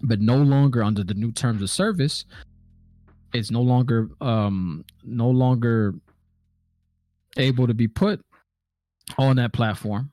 but 0.01 0.21
no 0.21 0.37
longer 0.37 0.83
under 0.83 1.03
the 1.03 1.13
new 1.13 1.31
terms 1.31 1.61
of 1.61 1.69
service. 1.69 2.25
It's 3.33 3.51
no 3.51 3.61
longer 3.61 4.09
um, 4.21 4.83
no 5.03 5.29
longer 5.29 5.93
able 7.37 7.67
to 7.67 7.73
be 7.73 7.87
put 7.87 8.21
on 9.17 9.35
that 9.37 9.53
platform 9.53 10.11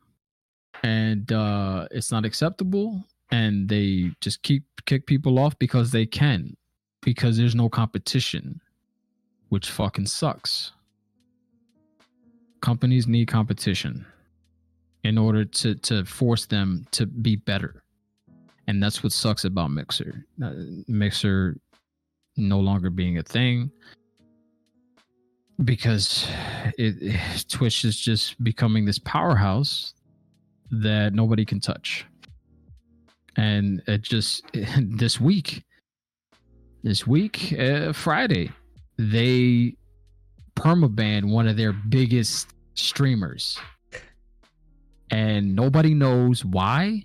and 0.82 1.32
uh, 1.32 1.88
it's 1.90 2.12
not 2.12 2.24
acceptable 2.24 3.04
and 3.30 3.68
they 3.68 4.10
just 4.20 4.42
keep 4.42 4.64
kick 4.86 5.06
people 5.06 5.38
off 5.38 5.58
because 5.58 5.90
they 5.90 6.06
can 6.06 6.56
because 7.02 7.36
there's 7.36 7.54
no 7.54 7.68
competition 7.68 8.60
which 9.48 9.70
fucking 9.70 10.06
sucks. 10.06 10.72
Companies 12.60 13.06
need 13.06 13.28
competition 13.28 14.04
in 15.04 15.18
order 15.18 15.44
to 15.44 15.74
to 15.76 16.04
force 16.04 16.46
them 16.46 16.86
to 16.92 17.06
be 17.06 17.36
better. 17.36 17.82
And 18.68 18.82
that's 18.82 19.02
what 19.02 19.12
sucks 19.12 19.44
about 19.44 19.70
mixer. 19.70 20.24
Uh, 20.42 20.52
mixer 20.88 21.56
no 22.36 22.58
longer 22.58 22.90
being 22.90 23.18
a 23.18 23.22
thing 23.22 23.70
because 25.64 26.28
it, 26.76 26.96
it, 27.00 27.46
twitch 27.48 27.84
is 27.84 27.98
just 27.98 28.42
becoming 28.42 28.84
this 28.84 28.98
powerhouse 28.98 29.94
that 30.70 31.14
nobody 31.14 31.44
can 31.44 31.60
touch. 31.60 32.06
And 33.36 33.82
it 33.86 34.02
just 34.02 34.44
this 34.80 35.20
week, 35.20 35.64
this 36.82 37.06
week, 37.06 37.54
uh, 37.58 37.92
Friday, 37.92 38.50
they 38.98 39.76
permaban 40.54 41.30
one 41.30 41.46
of 41.46 41.56
their 41.56 41.72
biggest 41.72 42.48
streamers. 42.74 43.58
And 45.10 45.54
nobody 45.54 45.94
knows 45.94 46.44
why. 46.44 47.04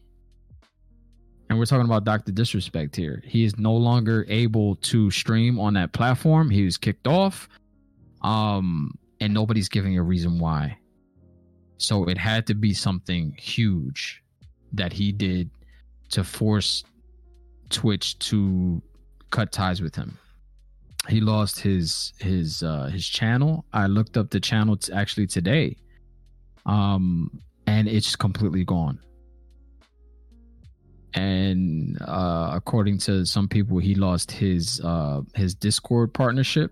And 1.50 1.60
we're 1.60 1.66
talking 1.66 1.86
about 1.86 2.06
Dr. 2.06 2.32
Disrespect 2.32 2.96
here. 2.96 3.22
He 3.26 3.44
is 3.44 3.60
no 3.60 3.74
longer 3.74 4.26
able 4.30 4.78
to 4.78 5.12
stream 5.12 5.60
on 5.60 5.74
that 5.74 5.92
platform. 5.92 6.50
He 6.50 6.64
was 6.64 6.78
kicked 6.78 7.08
off. 7.08 7.50
Um, 8.22 8.98
and 9.20 9.34
nobody's 9.34 9.70
giving 9.70 9.98
a 9.98 10.04
reason 10.04 10.40
why. 10.40 10.78
So 11.82 12.06
it 12.06 12.18
had 12.18 12.46
to 12.48 12.54
be 12.54 12.76
something 12.76 13.36
huge 13.40 14.22
that 14.74 14.94
he 14.94 15.12
did 15.12 15.50
to 16.12 16.24
force 16.24 16.84
Twitch 17.70 18.20
to 18.20 18.82
cut 19.32 19.52
ties 19.52 19.82
with 19.82 19.96
him. 19.96 20.20
He 21.10 21.20
lost 21.22 21.60
his 21.60 22.14
his 22.20 22.62
uh 22.62 22.86
his 22.86 23.08
channel. 23.08 23.66
I 23.74 23.88
looked 23.88 24.16
up 24.16 24.30
the 24.30 24.40
channel 24.40 24.78
t- 24.78 24.94
actually 24.94 25.26
today. 25.26 25.76
Um 26.68 27.42
and 27.66 27.88
it's 27.88 28.16
completely 28.16 28.64
gone. 28.64 29.00
And 31.16 32.00
uh 32.02 32.52
according 32.54 33.00
to 33.00 33.26
some 33.26 33.48
people 33.48 33.80
he 33.80 33.96
lost 33.96 34.30
his 34.32 34.80
uh 34.84 35.22
his 35.34 35.56
Discord 35.56 36.14
partnership 36.14 36.72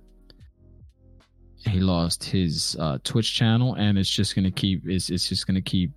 he 1.65 1.79
lost 1.79 2.23
his 2.23 2.75
uh, 2.79 2.97
Twitch 3.03 3.33
channel, 3.35 3.75
and 3.75 3.97
it's 3.97 4.09
just 4.09 4.35
gonna 4.35 4.51
keep 4.51 4.87
it's 4.87 5.09
it's 5.09 5.27
just 5.27 5.45
gonna 5.47 5.61
keep 5.61 5.91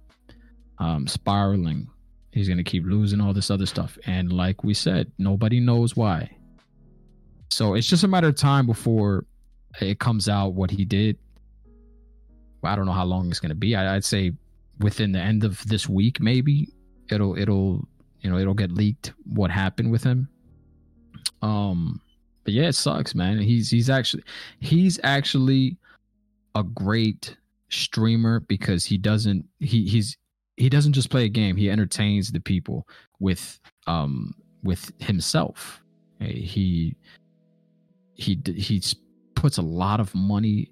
um, 0.78 1.06
spiraling. 1.06 1.88
He's 2.32 2.48
gonna 2.48 2.64
keep 2.64 2.84
losing 2.84 3.20
all 3.20 3.32
this 3.32 3.50
other 3.50 3.66
stuff, 3.66 3.96
and 4.06 4.32
like 4.32 4.64
we 4.64 4.74
said, 4.74 5.10
nobody 5.18 5.60
knows 5.60 5.96
why. 5.96 6.30
So 7.50 7.74
it's 7.74 7.86
just 7.86 8.04
a 8.04 8.08
matter 8.08 8.28
of 8.28 8.36
time 8.36 8.66
before 8.66 9.26
it 9.80 9.98
comes 9.98 10.28
out 10.28 10.54
what 10.54 10.70
he 10.70 10.84
did. 10.84 11.18
I 12.64 12.76
don't 12.76 12.86
know 12.86 12.92
how 12.92 13.04
long 13.04 13.30
it's 13.30 13.40
gonna 13.40 13.54
be. 13.54 13.76
I, 13.76 13.96
I'd 13.96 14.04
say 14.04 14.32
within 14.78 15.12
the 15.12 15.20
end 15.20 15.44
of 15.44 15.66
this 15.68 15.88
week, 15.88 16.20
maybe 16.20 16.68
it'll 17.10 17.38
it'll 17.38 17.86
you 18.20 18.30
know 18.30 18.38
it'll 18.38 18.54
get 18.54 18.72
leaked 18.72 19.12
what 19.24 19.50
happened 19.50 19.90
with 19.90 20.02
him. 20.02 20.28
Um, 21.40 22.00
but 22.44 22.52
yeah, 22.52 22.64
it 22.64 22.74
sucks, 22.74 23.14
man. 23.14 23.38
He's 23.38 23.70
he's 23.70 23.88
actually 23.90 24.24
he's 24.60 24.98
actually 25.02 25.76
a 26.54 26.62
great 26.62 27.36
streamer 27.68 28.40
because 28.40 28.84
he 28.84 28.98
doesn't 28.98 29.46
he 29.60 29.86
he's 29.86 30.16
he 30.56 30.68
doesn't 30.68 30.92
just 30.92 31.10
play 31.10 31.24
a 31.24 31.28
game. 31.28 31.56
He 31.56 31.70
entertains 31.70 32.30
the 32.30 32.40
people 32.40 32.86
with 33.20 33.60
um 33.86 34.34
with 34.62 34.92
himself. 34.98 35.82
He 36.20 36.96
he 38.14 38.38
he 38.44 38.82
puts 39.34 39.58
a 39.58 39.62
lot 39.62 40.00
of 40.00 40.14
money, 40.14 40.70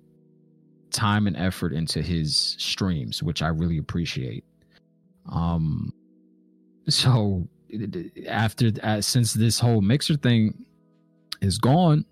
time 0.91 1.27
and 1.27 1.37
effort 1.37 1.73
into 1.73 2.03
his 2.03 2.37
streams, 2.59 3.23
which 3.23 3.43
I 3.43 3.49
really 3.49 3.79
appreciate. 3.79 4.45
Um 5.31 5.93
so 6.89 7.49
after 8.27 8.73
uh, 8.83 9.01
since 9.01 9.33
this 9.33 9.61
whole 9.61 9.81
mixer 9.81 10.17
thing 10.17 10.65
is 11.41 11.59
gone, 11.59 12.05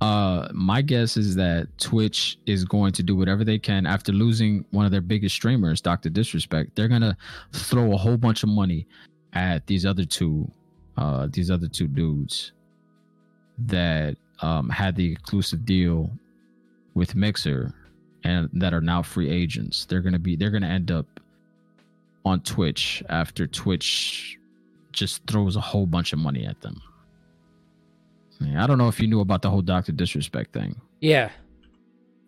uh, 0.00 0.48
my 0.52 0.80
guess 0.80 1.16
is 1.16 1.34
that 1.34 1.66
Twitch 1.78 2.38
is 2.46 2.64
going 2.64 2.92
to 2.92 3.02
do 3.02 3.16
whatever 3.16 3.44
they 3.44 3.58
can 3.58 3.84
after 3.84 4.12
losing 4.12 4.64
one 4.70 4.84
of 4.84 4.92
their 4.92 5.00
biggest 5.00 5.34
streamers, 5.34 5.80
Dr. 5.80 6.08
Disrespect. 6.08 6.74
They're 6.76 6.88
gonna 6.88 7.16
throw 7.52 7.92
a 7.92 7.96
whole 7.96 8.16
bunch 8.16 8.42
of 8.42 8.48
money 8.48 8.86
at 9.32 9.66
these 9.66 9.84
other 9.84 10.04
two, 10.04 10.50
uh, 10.96 11.28
these 11.32 11.50
other 11.50 11.66
two 11.66 11.88
dudes 11.88 12.52
that 13.58 14.16
um, 14.40 14.68
had 14.68 14.94
the 14.94 15.10
exclusive 15.12 15.66
deal 15.66 16.10
with 16.94 17.16
Mixer 17.16 17.74
and 18.22 18.48
that 18.52 18.72
are 18.72 18.80
now 18.80 19.02
free 19.02 19.28
agents. 19.28 19.84
They're 19.84 20.02
gonna 20.02 20.18
be, 20.20 20.36
they're 20.36 20.50
gonna 20.50 20.68
end 20.68 20.92
up 20.92 21.06
on 22.24 22.40
Twitch 22.42 23.02
after 23.08 23.48
Twitch 23.48 24.38
just 24.92 25.26
throws 25.26 25.56
a 25.56 25.60
whole 25.60 25.86
bunch 25.86 26.12
of 26.12 26.20
money 26.20 26.46
at 26.46 26.60
them 26.60 26.80
Yeah, 28.40 28.62
I 28.62 28.66
don't 28.66 28.78
know 28.78 28.88
if 28.88 29.00
you 29.00 29.08
knew 29.08 29.20
about 29.20 29.42
the 29.42 29.50
whole 29.50 29.62
Doctor 29.62 29.92
Disrespect 29.92 30.52
thing. 30.52 30.80
Yeah. 31.00 31.30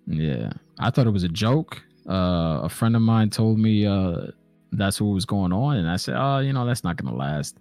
Yeah, 0.06 0.50
I 0.78 0.90
thought 0.90 1.06
it 1.06 1.11
was 1.11 1.22
a 1.22 1.28
joke. 1.28 1.82
Uh, 2.08 2.61
a 2.62 2.68
friend 2.68 2.96
of 2.96 3.02
mine 3.02 3.30
told 3.30 3.58
me 3.58 3.86
uh, 3.86 4.26
that's 4.72 5.00
what 5.00 5.08
was 5.08 5.24
going 5.24 5.52
on, 5.52 5.76
and 5.76 5.88
I 5.88 5.96
said, 5.96 6.16
"Oh, 6.18 6.38
you 6.38 6.52
know, 6.52 6.66
that's 6.66 6.82
not 6.82 6.96
gonna 6.96 7.14
last." 7.14 7.58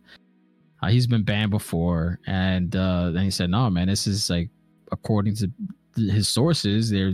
Uh, 0.81 0.87
he's 0.87 1.05
been 1.05 1.23
banned 1.23 1.51
before, 1.51 2.19
and 2.25 2.75
uh, 2.75 3.11
then 3.11 3.23
he 3.23 3.31
said, 3.31 3.49
"No, 3.49 3.69
man, 3.69 3.87
this 3.87 4.07
is 4.07 4.29
like 4.29 4.49
according 4.91 5.35
to 5.35 5.51
his 5.95 6.27
sources, 6.27 6.89
they're 6.89 7.13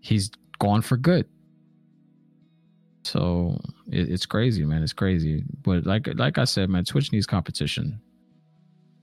he's 0.00 0.30
gone 0.58 0.82
for 0.82 0.96
good." 0.96 1.26
So 3.04 3.58
it, 3.90 4.10
it's 4.10 4.26
crazy, 4.26 4.64
man. 4.64 4.82
It's 4.82 4.92
crazy, 4.92 5.42
but 5.62 5.86
like 5.86 6.08
like 6.14 6.38
I 6.38 6.44
said, 6.44 6.68
man, 6.68 6.84
Twitch 6.84 7.10
needs 7.10 7.26
competition. 7.26 8.00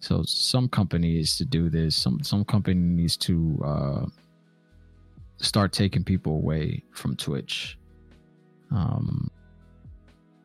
So 0.04 0.22
some 0.24 0.68
company 0.68 1.14
needs 1.14 1.38
to 1.38 1.46
do 1.46 1.70
this. 1.70 1.96
Some 1.96 2.22
some 2.24 2.44
company 2.44 2.76
needs 2.76 3.16
to 3.18 3.64
uh, 3.66 4.06
start 5.38 5.72
taking 5.72 6.04
people 6.04 6.34
away 6.34 6.84
from 6.92 7.16
Twitch. 7.16 7.78
Um, 8.70 9.32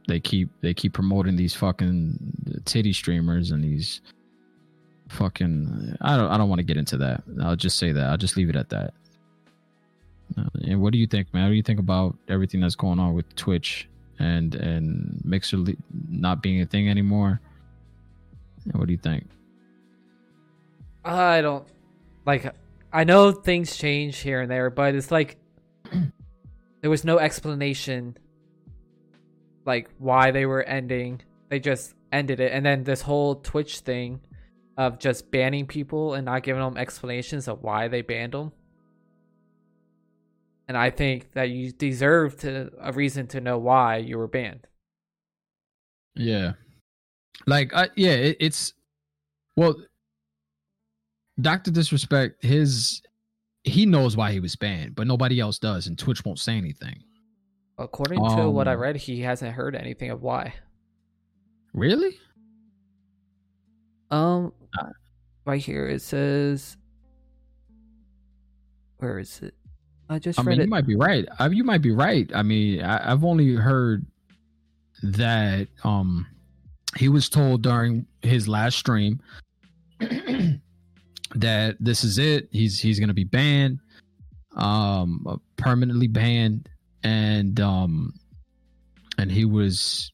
they 0.06 0.20
keep 0.20 0.48
they 0.60 0.72
keep 0.72 0.92
promoting 0.92 1.34
these 1.34 1.56
fucking 1.56 2.62
titty 2.66 2.92
streamers 2.92 3.50
and 3.50 3.64
these 3.64 4.00
fucking 5.08 5.96
I 6.02 6.16
don't 6.16 6.30
I 6.30 6.38
don't 6.38 6.48
want 6.48 6.60
to 6.60 6.64
get 6.64 6.76
into 6.76 6.96
that. 6.98 7.24
I'll 7.42 7.56
just 7.56 7.78
say 7.78 7.90
that. 7.90 8.10
I'll 8.10 8.16
just 8.16 8.36
leave 8.36 8.50
it 8.50 8.54
at 8.56 8.68
that. 8.68 8.94
Uh, 10.38 10.44
and 10.68 10.80
what 10.80 10.92
do 10.92 11.00
you 11.00 11.08
think, 11.08 11.34
man? 11.34 11.46
What 11.46 11.50
do 11.50 11.56
you 11.56 11.64
think 11.64 11.80
about 11.80 12.16
everything 12.28 12.60
that's 12.60 12.76
going 12.76 13.00
on 13.00 13.12
with 13.12 13.34
Twitch 13.34 13.88
and 14.20 14.54
and 14.54 15.20
Mixer 15.24 15.64
not 16.08 16.44
being 16.44 16.62
a 16.62 16.66
thing 16.66 16.88
anymore? 16.88 17.40
What 18.70 18.86
do 18.86 18.92
you 18.92 19.00
think? 19.00 19.26
I 21.08 21.40
don't 21.40 21.66
like. 22.26 22.54
I 22.92 23.04
know 23.04 23.32
things 23.32 23.76
change 23.76 24.18
here 24.18 24.42
and 24.42 24.50
there, 24.50 24.68
but 24.70 24.94
it's 24.94 25.10
like 25.10 25.38
there 26.80 26.90
was 26.90 27.04
no 27.04 27.18
explanation, 27.18 28.16
like 29.64 29.88
why 29.98 30.30
they 30.30 30.44
were 30.44 30.62
ending. 30.62 31.22
They 31.48 31.60
just 31.60 31.94
ended 32.12 32.40
it, 32.40 32.52
and 32.52 32.64
then 32.64 32.84
this 32.84 33.00
whole 33.00 33.36
Twitch 33.36 33.80
thing 33.80 34.20
of 34.76 34.98
just 34.98 35.30
banning 35.30 35.66
people 35.66 36.14
and 36.14 36.26
not 36.26 36.42
giving 36.42 36.62
them 36.62 36.76
explanations 36.76 37.48
of 37.48 37.62
why 37.62 37.88
they 37.88 38.02
banned 38.02 38.32
them. 38.32 38.52
And 40.68 40.76
I 40.76 40.90
think 40.90 41.32
that 41.32 41.48
you 41.48 41.72
deserve 41.72 42.36
to 42.40 42.70
a 42.78 42.92
reason 42.92 43.26
to 43.28 43.40
know 43.40 43.56
why 43.56 43.96
you 43.96 44.18
were 44.18 44.28
banned. 44.28 44.66
Yeah, 46.14 46.52
like 47.46 47.72
I, 47.72 47.88
yeah, 47.96 48.12
it, 48.12 48.36
it's 48.40 48.74
well, 49.56 49.74
Doctor 51.40 51.70
Disrespect, 51.70 52.42
his 52.44 53.02
he 53.64 53.84
knows 53.86 54.16
why 54.16 54.32
he 54.32 54.40
was 54.40 54.56
banned, 54.56 54.94
but 54.94 55.06
nobody 55.06 55.40
else 55.40 55.58
does, 55.58 55.86
and 55.86 55.98
Twitch 55.98 56.24
won't 56.24 56.38
say 56.38 56.56
anything. 56.56 57.02
According 57.76 58.18
to 58.36 58.50
what 58.50 58.66
I 58.66 58.74
Um, 58.74 58.80
read, 58.80 58.96
he 58.96 59.20
hasn't 59.20 59.52
heard 59.54 59.76
anything 59.76 60.10
of 60.10 60.22
why. 60.22 60.54
Really? 61.74 62.16
Um, 64.10 64.52
Uh, 64.78 64.86
right 65.44 65.60
here 65.62 65.86
it 65.86 66.02
says, 66.02 66.76
where 68.98 69.18
is 69.18 69.40
it? 69.42 69.54
I 70.08 70.18
just 70.18 70.38
I 70.38 70.42
read 70.42 70.52
mean, 70.52 70.60
it. 70.62 70.64
you 70.64 70.70
might 70.70 70.86
be 70.86 70.96
right. 70.96 71.28
I, 71.38 71.46
you 71.48 71.62
might 71.64 71.82
be 71.82 71.92
right. 71.92 72.28
I 72.34 72.42
mean, 72.42 72.82
I, 72.82 73.12
I've 73.12 73.22
only 73.24 73.54
heard 73.54 74.06
that 75.02 75.68
um 75.84 76.26
he 76.96 77.08
was 77.08 77.28
told 77.28 77.62
during 77.62 78.06
his 78.22 78.48
last 78.48 78.76
stream 78.78 79.20
that 81.34 81.76
this 81.80 82.04
is 82.04 82.18
it. 82.18 82.48
He's 82.50 82.78
he's 82.78 83.00
gonna 83.00 83.14
be 83.14 83.24
banned, 83.24 83.78
um, 84.56 85.26
uh, 85.28 85.36
permanently 85.56 86.08
banned, 86.08 86.68
and 87.02 87.60
um, 87.60 88.14
and 89.18 89.30
he 89.30 89.44
was 89.44 90.12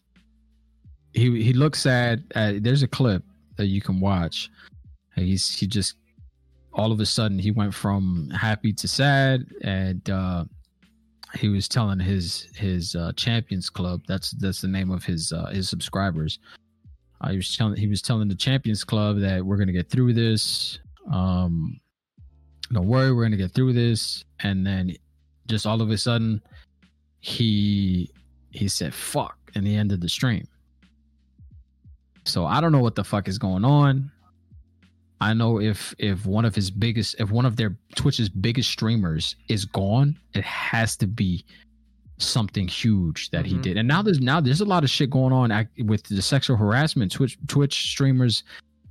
he 1.12 1.42
he 1.42 1.52
looks 1.52 1.80
sad. 1.80 2.24
At, 2.34 2.62
there's 2.62 2.82
a 2.82 2.88
clip 2.88 3.22
that 3.56 3.66
you 3.66 3.80
can 3.80 4.00
watch. 4.00 4.50
He's 5.14 5.54
he 5.54 5.66
just 5.66 5.96
all 6.74 6.92
of 6.92 7.00
a 7.00 7.06
sudden 7.06 7.38
he 7.38 7.50
went 7.50 7.72
from 7.72 8.28
happy 8.30 8.72
to 8.72 8.88
sad 8.88 9.46
and 9.62 10.10
uh 10.10 10.44
he 11.34 11.48
was 11.48 11.68
telling 11.68 11.98
his 11.98 12.48
his 12.56 12.94
uh 12.96 13.12
champions 13.16 13.70
club 13.70 14.00
that's 14.06 14.32
that's 14.32 14.60
the 14.60 14.68
name 14.68 14.90
of 14.90 15.04
his 15.04 15.32
uh 15.32 15.46
his 15.46 15.68
subscribers 15.68 16.38
uh, 17.20 17.30
he 17.30 17.36
was 17.36 17.56
telling 17.56 17.76
he 17.76 17.86
was 17.86 18.02
telling 18.02 18.28
the 18.28 18.34
champions 18.34 18.84
club 18.84 19.18
that 19.20 19.44
we're 19.44 19.56
gonna 19.56 19.72
get 19.72 19.88
through 19.88 20.12
this 20.12 20.80
um 21.12 21.78
don't 22.72 22.86
worry 22.86 23.12
we're 23.12 23.22
gonna 23.24 23.36
get 23.36 23.52
through 23.52 23.72
this 23.72 24.24
and 24.40 24.66
then 24.66 24.94
just 25.46 25.66
all 25.66 25.80
of 25.82 25.90
a 25.90 25.98
sudden 25.98 26.40
he 27.20 28.10
he 28.50 28.68
said 28.68 28.94
fuck 28.94 29.36
and 29.54 29.66
he 29.66 29.74
ended 29.74 30.00
the 30.00 30.08
stream 30.08 30.46
so 32.24 32.46
i 32.46 32.60
don't 32.60 32.72
know 32.72 32.80
what 32.80 32.94
the 32.94 33.04
fuck 33.04 33.28
is 33.28 33.38
going 33.38 33.64
on 33.64 34.10
I 35.20 35.32
know 35.32 35.58
if 35.58 35.94
if 35.98 36.26
one 36.26 36.44
of 36.44 36.54
his 36.54 36.70
biggest 36.70 37.14
if 37.18 37.30
one 37.30 37.46
of 37.46 37.56
their 37.56 37.74
Twitch's 37.94 38.28
biggest 38.28 38.68
streamers 38.70 39.36
is 39.48 39.64
gone, 39.64 40.18
it 40.34 40.44
has 40.44 40.96
to 40.98 41.06
be 41.06 41.46
something 42.18 42.68
huge 42.68 43.30
that 43.30 43.46
he 43.46 43.54
Mhm. 43.54 43.62
did. 43.62 43.76
And 43.78 43.88
now 43.88 44.02
there's 44.02 44.20
now 44.20 44.40
there's 44.40 44.60
a 44.60 44.66
lot 44.66 44.84
of 44.84 44.90
shit 44.90 45.08
going 45.08 45.32
on 45.32 45.66
with 45.86 46.02
the 46.04 46.20
sexual 46.20 46.56
harassment. 46.58 47.10
Twitch 47.12 47.38
Twitch 47.46 47.88
streamers 47.90 48.42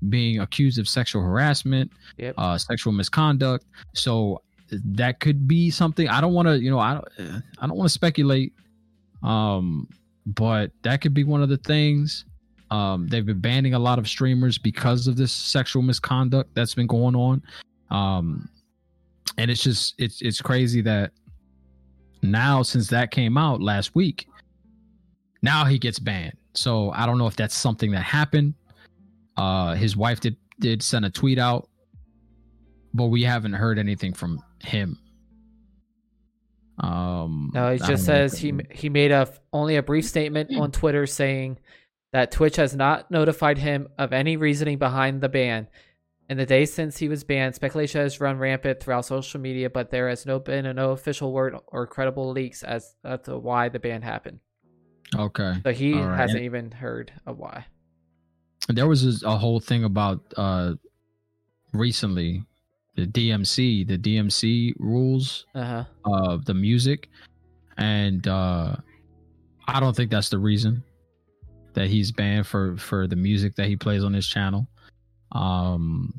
being 0.09 0.39
accused 0.39 0.79
of 0.79 0.87
sexual 0.87 1.21
harassment, 1.21 1.91
Yep. 2.17 2.35
uh, 2.37 2.57
sexual 2.57 2.93
misconduct. 2.93 3.65
So 3.93 4.41
that 4.71 5.19
could 5.19 5.47
be 5.47 5.69
something. 5.69 6.07
I 6.09 6.19
don't 6.21 6.33
want 6.33 6.47
to, 6.47 6.59
you 6.59 6.69
know, 6.71 6.79
I 6.79 6.93
don't, 6.95 7.43
I 7.59 7.67
don't 7.67 7.77
want 7.77 7.87
to 7.89 7.93
speculate. 7.93 8.53
Um, 9.21 9.87
but 10.25 10.71
that 10.83 11.01
could 11.01 11.13
be 11.13 11.23
one 11.23 11.41
of 11.43 11.49
the 11.49 11.57
things. 11.57 12.25
Um, 12.71 13.07
they've 13.07 13.25
been 13.25 13.39
banning 13.39 13.73
a 13.75 13.79
lot 13.79 13.99
of 13.99 14.07
streamers 14.07 14.57
because 14.57 15.07
of 15.07 15.15
this 15.15 15.31
sexual 15.31 15.81
misconduct 15.83 16.55
that's 16.55 16.73
been 16.73 16.87
going 16.87 17.15
on. 17.15 17.41
Um, 17.91 18.49
and 19.37 19.51
it's 19.51 19.61
just 19.63 19.95
it's 19.97 20.21
it's 20.21 20.41
crazy 20.41 20.81
that 20.81 21.11
now 22.21 22.61
since 22.63 22.87
that 22.87 23.11
came 23.11 23.37
out 23.37 23.61
last 23.61 23.95
week, 23.95 24.27
now 25.41 25.65
he 25.65 25.77
gets 25.77 25.99
banned. 25.99 26.33
So 26.53 26.91
I 26.91 27.05
don't 27.05 27.17
know 27.17 27.27
if 27.27 27.35
that's 27.35 27.55
something 27.55 27.91
that 27.91 28.01
happened. 28.03 28.53
Uh, 29.37 29.75
his 29.75 29.97
wife 29.97 30.19
did 30.19 30.37
did 30.59 30.83
send 30.83 31.05
a 31.05 31.09
tweet 31.09 31.39
out, 31.39 31.67
but 32.93 33.07
we 33.07 33.23
haven't 33.23 33.53
heard 33.53 33.79
anything 33.79 34.13
from 34.13 34.39
him. 34.59 34.99
Um, 36.79 37.51
No, 37.53 37.69
it 37.69 37.81
I 37.81 37.87
just 37.87 38.05
says 38.05 38.37
he 38.37 38.53
he 38.71 38.89
made 38.89 39.11
a 39.11 39.31
only 39.51 39.75
a 39.75 39.83
brief 39.83 40.05
statement 40.05 40.55
on 40.55 40.71
Twitter 40.71 41.05
saying 41.05 41.59
that 42.11 42.31
Twitch 42.31 42.55
has 42.57 42.75
not 42.75 43.09
notified 43.11 43.57
him 43.57 43.87
of 43.97 44.13
any 44.13 44.37
reasoning 44.37 44.77
behind 44.77 45.21
the 45.21 45.29
ban. 45.29 45.67
In 46.29 46.37
the 46.37 46.45
days 46.45 46.73
since 46.73 46.97
he 46.97 47.09
was 47.09 47.23
banned, 47.23 47.53
speculation 47.53 48.01
has 48.01 48.21
run 48.21 48.37
rampant 48.37 48.79
throughout 48.79 49.05
social 49.05 49.39
media, 49.39 49.69
but 49.69 49.89
there 49.89 50.09
has 50.09 50.25
no 50.25 50.39
been 50.39 50.65
a 50.65 50.73
no 50.73 50.91
official 50.91 51.33
word 51.33 51.55
or 51.67 51.85
credible 51.85 52.31
leaks 52.31 52.63
as, 52.63 52.95
as 53.03 53.21
to 53.23 53.37
why 53.37 53.69
the 53.69 53.79
ban 53.79 54.01
happened. 54.01 54.39
Okay. 55.15 55.55
So 55.63 55.71
he 55.73 55.93
right. 55.93 56.17
hasn't 56.17 56.43
even 56.43 56.71
heard 56.71 57.11
of 57.25 57.37
why. 57.37 57.65
There 58.69 58.87
was 58.87 59.23
a, 59.23 59.27
a 59.27 59.37
whole 59.37 59.59
thing 59.59 59.83
about 59.83 60.19
uh 60.37 60.73
recently 61.73 62.43
the 62.95 63.07
DMC, 63.07 63.87
the 63.87 63.97
DMC 63.97 64.73
rules 64.77 65.45
Uh 65.55 65.63
huh. 65.65 65.83
of 66.05 66.45
the 66.45 66.53
music, 66.53 67.09
and 67.77 68.27
uh 68.27 68.75
I 69.67 69.79
don't 69.79 69.95
think 69.95 70.11
that's 70.11 70.29
the 70.29 70.37
reason 70.39 70.83
that 71.73 71.87
he's 71.87 72.11
banned 72.11 72.45
for 72.47 72.77
for 72.77 73.07
the 73.07 73.15
music 73.15 73.55
that 73.55 73.67
he 73.67 73.75
plays 73.75 74.03
on 74.03 74.13
his 74.13 74.27
channel. 74.27 74.67
Um, 75.31 76.13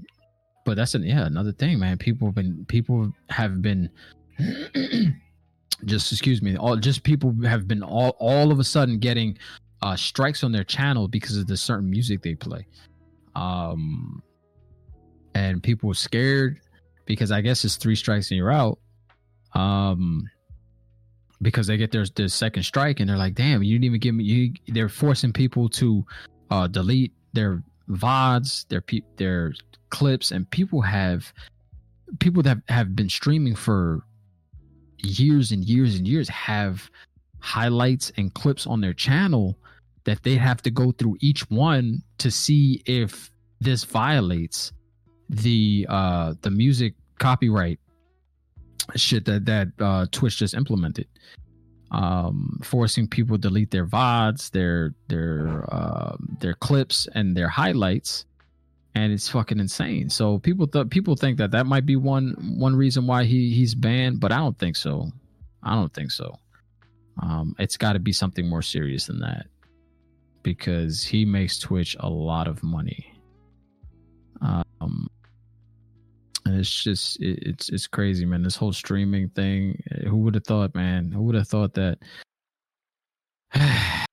but 0.65 0.77
that's 0.77 0.95
an 0.95 1.05
yeah 1.05 1.27
another 1.27 1.53
thing, 1.53 1.79
man. 1.79 1.97
People 1.99 2.27
have 2.29 2.35
been 2.35 2.65
people 2.67 3.13
have 3.31 3.63
been. 3.63 3.89
just 5.87 6.11
excuse 6.13 6.41
me 6.41 6.57
all 6.57 6.77
just 6.77 7.03
people 7.03 7.35
have 7.45 7.69
been 7.69 7.83
all 7.83 8.17
all 8.19 8.51
of 8.51 8.59
a 8.59 8.65
sudden 8.65 8.99
getting 8.99 9.37
uh 9.85 9.95
strikes 9.95 10.43
on 10.43 10.51
their 10.51 10.65
channel 10.65 11.07
because 11.07 11.37
of 11.37 11.47
the 11.47 11.57
certain 11.57 11.89
music 11.89 12.23
they 12.23 12.35
play. 12.35 12.67
Um 13.37 14.23
and 15.35 15.63
people 15.63 15.89
were 15.89 15.95
scared 15.95 16.61
because 17.07 17.31
i 17.31 17.41
guess 17.41 17.65
it's 17.65 17.77
three 17.77 17.95
strikes 17.95 18.31
and 18.31 18.39
you're 18.39 18.51
out. 18.51 18.79
Um 19.55 20.29
because 21.43 21.67
they 21.67 21.77
get 21.77 21.93
their, 21.93 22.07
their 22.15 22.29
second 22.29 22.63
strike 22.63 23.01
and 23.01 23.09
they're 23.11 23.19
like 23.19 23.35
damn 23.35 23.63
you 23.63 23.75
didn't 23.75 23.85
even 23.85 24.01
give 24.01 24.15
me 24.15 24.25
you 24.25 24.53
they're 24.69 24.89
forcing 24.89 25.33
people 25.33 25.69
to 25.69 26.03
uh 26.51 26.67
delete 26.67 27.13
their 27.35 27.63
vods 27.91 28.67
their 28.69 28.81
pe- 28.81 29.03
their 29.17 29.53
clips 29.91 30.31
and 30.31 30.49
people 30.51 30.81
have 30.81 31.31
people 32.21 32.43
that 32.43 32.57
have 32.69 32.97
been 32.97 33.11
streaming 33.11 33.55
for 33.55 34.01
years 35.03 35.53
and 35.53 35.65
years 35.65 35.97
and 35.97 36.09
years 36.09 36.29
have 36.31 36.89
highlights 37.41 38.11
and 38.17 38.33
clips 38.33 38.67
on 38.67 38.81
their 38.81 38.95
channel 38.95 39.59
that 40.05 40.23
they 40.23 40.37
have 40.37 40.63
to 40.63 40.71
go 40.71 40.93
through 40.93 41.17
each 41.21 41.49
one 41.51 42.03
to 42.19 42.31
see 42.31 42.83
if 42.87 43.31
this 43.61 43.85
violates 43.85 44.73
the 45.31 45.87
uh 45.89 46.35
the 46.43 46.51
music 46.51 46.95
copyright 47.19 47.81
shit 48.95 49.25
that 49.25 49.47
that 49.47 49.69
uh 49.81 50.07
Twitch 50.13 50.39
just 50.39 50.55
implemented. 50.55 51.09
Um 51.91 52.61
forcing 52.63 53.09
people 53.09 53.37
to 53.37 53.41
delete 53.41 53.71
their 53.71 53.87
VODs, 53.87 54.51
their 54.51 54.95
their 55.09 55.65
uh, 55.73 56.17
their 56.41 56.55
clips 56.55 57.09
and 57.15 57.37
their 57.37 57.49
highlights 57.49 58.27
and 58.95 59.13
it's 59.13 59.29
fucking 59.29 59.59
insane. 59.59 60.09
So 60.09 60.39
people 60.39 60.67
th- 60.67 60.91
people 60.91 61.17
think 61.17 61.39
that 61.39 61.51
that 61.53 61.67
might 61.67 61.87
be 61.87 61.97
one 61.97 62.57
one 62.59 62.77
reason 62.77 63.07
why 63.07 63.25
he 63.25 63.53
he's 63.53 63.75
banned, 63.75 64.21
but 64.21 64.31
I 64.31 64.37
don't 64.37 64.59
think 64.59 64.77
so. 64.77 65.11
I 65.63 65.75
don't 65.75 65.93
think 65.93 66.11
so. 66.11 66.39
Um, 67.23 67.55
it's 67.59 67.77
got 67.77 67.95
to 67.95 67.99
be 67.99 68.13
something 68.13 68.49
more 68.49 68.63
serious 68.63 69.07
than 69.07 69.21
that 69.21 69.47
because 70.45 71.03
he 71.03 71.25
makes 71.25 71.59
Twitch 71.59 71.97
a 71.99 72.09
lot 72.09 72.47
of 72.47 72.63
money. 72.63 73.13
Um, 74.41 75.09
and 76.45 76.61
it's 76.61 76.85
just 76.85 77.21
it, 77.21 77.39
it's 77.43 77.69
it's 77.71 77.89
crazy, 77.89 78.25
man. 78.25 78.45
This 78.45 78.55
whole 78.55 78.73
streaming 78.73 79.31
thing. 79.31 79.83
Who 80.07 80.19
would 80.19 80.35
have 80.35 80.45
thought, 80.45 80.75
man? 80.75 81.11
Who 81.11 81.23
would 81.23 81.35
have 81.35 81.49
thought 81.49 81.75
that 81.75 81.99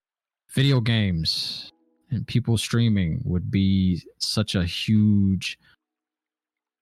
video 0.56 0.80
games 0.80 1.72
and 2.10 2.26
people 2.26 2.58
streaming 2.58 3.22
would 3.26 3.52
be 3.52 4.02
such 4.18 4.56
a 4.56 4.64
huge 4.64 5.60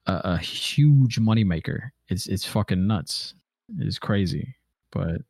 a, 0.06 0.22
a 0.24 0.38
huge 0.38 1.20
moneymaker. 1.20 1.89
It's 2.08 2.28
it's 2.28 2.45
fucking 2.45 2.86
nuts. 2.86 3.34
It's 3.80 4.00
crazy, 4.00 4.56
but 4.91 5.22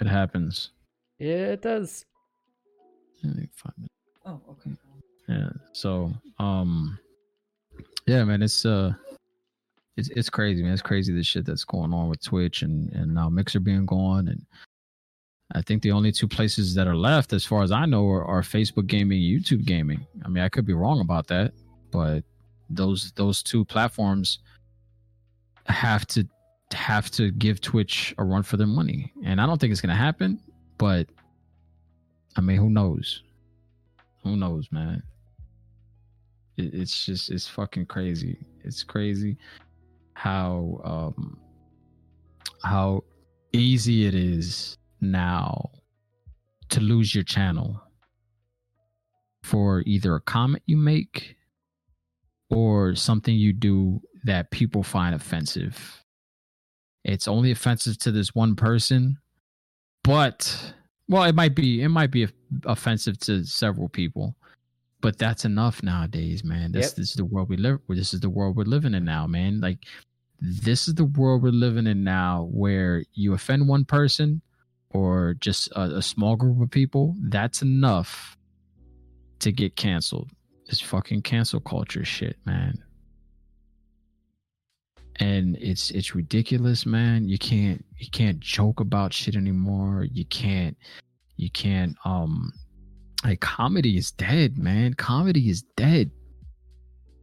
it 0.00 0.06
happens. 0.06 0.72
Yeah, 1.18 1.52
it 1.52 1.62
does. 1.62 2.04
Oh, 4.26 4.40
okay. 4.50 4.70
Yeah. 5.28 5.50
So, 5.72 6.12
um, 6.38 6.98
yeah, 8.06 8.24
man, 8.24 8.42
it's 8.42 8.66
uh, 8.66 8.92
it's 9.96 10.08
it's 10.10 10.30
crazy, 10.30 10.62
man. 10.62 10.72
It's 10.72 10.82
crazy 10.82 11.12
the 11.12 11.22
shit 11.22 11.44
that's 11.44 11.64
going 11.64 11.92
on 11.92 12.08
with 12.08 12.22
Twitch 12.22 12.62
and 12.62 12.92
and 12.92 13.14
now 13.14 13.28
Mixer 13.28 13.60
being 13.60 13.86
gone, 13.86 14.28
and 14.28 14.44
I 15.54 15.62
think 15.62 15.82
the 15.82 15.92
only 15.92 16.12
two 16.12 16.28
places 16.28 16.74
that 16.74 16.86
are 16.86 16.96
left, 16.96 17.32
as 17.32 17.44
far 17.44 17.62
as 17.62 17.72
I 17.72 17.86
know, 17.86 18.08
are, 18.08 18.24
are 18.24 18.42
Facebook 18.42 18.86
gaming, 18.86 19.20
YouTube 19.20 19.64
gaming. 19.64 20.06
I 20.24 20.28
mean, 20.28 20.42
I 20.42 20.48
could 20.48 20.66
be 20.66 20.74
wrong 20.74 21.00
about 21.00 21.26
that, 21.28 21.52
but 21.90 22.24
those 22.68 23.12
those 23.12 23.42
two 23.42 23.64
platforms 23.64 24.38
have 25.66 26.06
to 26.08 26.26
have 26.72 27.10
to 27.12 27.30
give 27.32 27.60
Twitch 27.60 28.14
a 28.18 28.24
run 28.24 28.42
for 28.42 28.56
their 28.56 28.66
money, 28.66 29.12
and 29.24 29.40
I 29.40 29.46
don't 29.46 29.60
think 29.60 29.72
it's 29.72 29.80
gonna 29.80 29.94
happen. 29.94 30.40
But 30.78 31.08
I 32.36 32.40
mean, 32.40 32.56
who 32.56 32.70
knows? 32.70 33.22
Who 34.22 34.36
knows, 34.36 34.68
man? 34.70 35.02
It, 36.56 36.74
it's 36.74 37.04
just 37.04 37.30
it's 37.30 37.48
fucking 37.48 37.86
crazy. 37.86 38.38
It's 38.64 38.82
crazy 38.82 39.36
how 40.14 40.80
um 40.84 41.38
how 42.62 43.02
easy 43.52 44.06
it 44.06 44.14
is 44.14 44.76
now 45.00 45.70
to 46.68 46.80
lose 46.80 47.14
your 47.14 47.24
channel 47.24 47.80
for 49.42 49.82
either 49.86 50.14
a 50.14 50.20
comment 50.20 50.62
you 50.66 50.76
make 50.76 51.36
or 52.50 52.94
something 52.94 53.34
you 53.34 53.52
do 53.52 54.00
that 54.24 54.50
people 54.50 54.82
find 54.82 55.14
offensive. 55.14 56.04
It's 57.04 57.26
only 57.26 57.50
offensive 57.50 57.98
to 57.98 58.12
this 58.12 58.34
one 58.34 58.54
person, 58.54 59.18
but 60.04 60.74
well, 61.10 61.24
it 61.24 61.34
might 61.34 61.56
be 61.56 61.82
it 61.82 61.88
might 61.88 62.12
be 62.12 62.28
offensive 62.64 63.18
to 63.20 63.44
several 63.44 63.88
people, 63.88 64.36
but 65.00 65.18
that's 65.18 65.44
enough 65.44 65.82
nowadays, 65.82 66.44
man. 66.44 66.70
This 66.70 66.86
Yep. 66.90 66.94
this 66.96 67.10
is 67.10 67.14
the 67.16 67.24
world 67.24 67.48
we 67.48 67.56
live. 67.56 67.80
This 67.88 68.14
is 68.14 68.20
the 68.20 68.30
world 68.30 68.56
we're 68.56 68.62
living 68.64 68.94
in 68.94 69.04
now, 69.04 69.26
man. 69.26 69.60
Like 69.60 69.84
this 70.40 70.86
is 70.86 70.94
the 70.94 71.04
world 71.04 71.42
we're 71.42 71.50
living 71.50 71.88
in 71.88 72.04
now, 72.04 72.48
where 72.52 73.02
you 73.12 73.34
offend 73.34 73.66
one 73.68 73.84
person 73.84 74.40
or 74.90 75.34
just 75.40 75.68
a, 75.72 75.96
a 75.96 76.02
small 76.02 76.36
group 76.36 76.60
of 76.62 76.70
people. 76.70 77.16
That's 77.20 77.60
enough 77.60 78.36
to 79.40 79.50
get 79.50 79.74
canceled. 79.74 80.30
It's 80.66 80.80
fucking 80.80 81.22
cancel 81.22 81.58
culture 81.60 82.04
shit, 82.04 82.36
man. 82.46 82.78
And 85.20 85.56
it's 85.56 85.90
it's 85.90 86.14
ridiculous, 86.14 86.86
man. 86.86 87.28
You 87.28 87.38
can't 87.38 87.84
you 87.98 88.08
can't 88.10 88.40
joke 88.40 88.80
about 88.80 89.12
shit 89.12 89.36
anymore. 89.36 90.06
You 90.10 90.24
can't 90.26 90.76
you 91.36 91.50
can't 91.50 91.96
um 92.04 92.52
like 93.24 93.40
comedy 93.40 93.96
is 93.96 94.10
dead, 94.10 94.58
man. 94.58 94.94
Comedy 94.94 95.50
is 95.50 95.62
dead. 95.76 96.10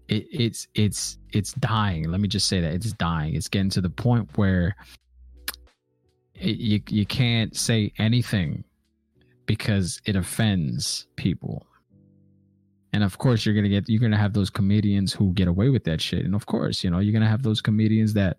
It, 0.08 0.28
it's 0.32 0.68
it's 0.76 1.18
it's 1.34 1.54
dying. 1.54 2.10
Let 2.10 2.22
me 2.22 2.28
just 2.28 2.48
say 2.48 2.62
that 2.62 2.74
it's 2.74 2.94
dying. 2.94 3.36
It's 3.36 3.50
getting 3.50 3.72
to 3.72 3.82
the 3.82 3.90
point 3.90 4.30
where 4.38 4.76
it, 6.36 6.58
you 6.58 6.82
you 6.90 7.06
can't 7.06 7.56
say 7.56 7.92
anything 7.98 8.64
because 9.48 10.00
it 10.06 10.16
offends 10.16 11.08
people. 11.16 11.67
And 12.94 13.04
of 13.04 13.18
course, 13.18 13.46
you're 13.46 13.56
gonna 13.56 13.70
get 13.70 13.90
you're 13.90 14.02
gonna 14.02 14.18
have 14.18 14.34
those 14.34 14.50
comedians 14.50 15.14
who 15.14 15.34
get 15.34 15.48
away 15.48 15.70
with 15.70 15.84
that 15.86 16.02
shit. 16.02 16.26
And 16.26 16.34
of 16.34 16.46
course, 16.46 16.84
you 16.84 16.90
know 16.90 17.00
you're 17.00 17.14
gonna 17.14 17.28
have 17.28 17.44
those 17.44 17.62
comedians 17.62 18.14
that 18.14 18.38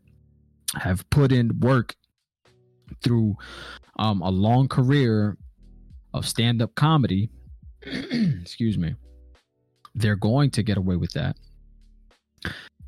have 0.75 1.09
put 1.11 1.33
in 1.33 1.61
work 1.61 1.95
through 3.03 3.37
um, 3.99 4.23
a 4.23 4.31
long 4.31 4.69
career 4.69 5.37
of 6.15 6.27
stand 6.27 6.63
up 6.63 6.75
comedy. 6.75 7.31
Excuse 7.83 8.79
me. 8.79 8.95
They're 9.95 10.17
going 10.17 10.51
to 10.53 10.63
get 10.63 10.77
away 10.77 10.97
with 10.97 11.13
that. 11.13 11.37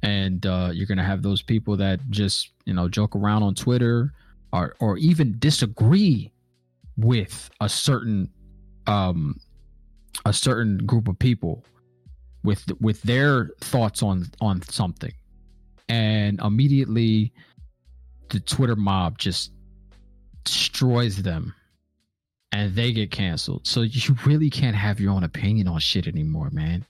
And 0.02 0.44
uh, 0.46 0.70
you're 0.72 0.86
to 0.98 1.04
have 1.04 1.22
those 1.22 1.42
people 1.42 1.76
that 1.76 2.00
just, 2.08 2.50
you 2.64 2.72
know, 2.72 2.88
joke 2.88 3.14
around 3.14 3.42
on 3.42 3.54
Twitter 3.54 4.12
or, 4.52 4.74
or 4.80 4.96
even 4.96 5.36
disagree 5.38 6.32
with 6.96 7.50
a 7.60 7.68
certain 7.68 8.30
um 8.86 9.38
a 10.24 10.32
certain 10.32 10.78
group 10.86 11.08
of 11.08 11.18
people 11.18 11.64
with 12.42 12.64
with 12.80 13.00
their 13.02 13.50
thoughts 13.60 14.02
on 14.02 14.26
on 14.40 14.62
something. 14.62 15.12
And 15.88 16.40
immediately 16.40 17.32
the 18.28 18.40
twitter 18.40 18.76
mob 18.76 19.18
just 19.18 19.52
destroys 20.44 21.22
them 21.22 21.52
and 22.52 22.74
they 22.74 22.92
get 22.92 23.10
canceled. 23.10 23.66
So 23.66 23.82
you 23.82 24.16
really 24.24 24.50
can't 24.50 24.76
have 24.76 25.00
your 25.00 25.12
own 25.12 25.24
opinion 25.24 25.68
on 25.68 25.80
shit 25.80 26.06
anymore 26.06 26.50
man. 26.50 26.84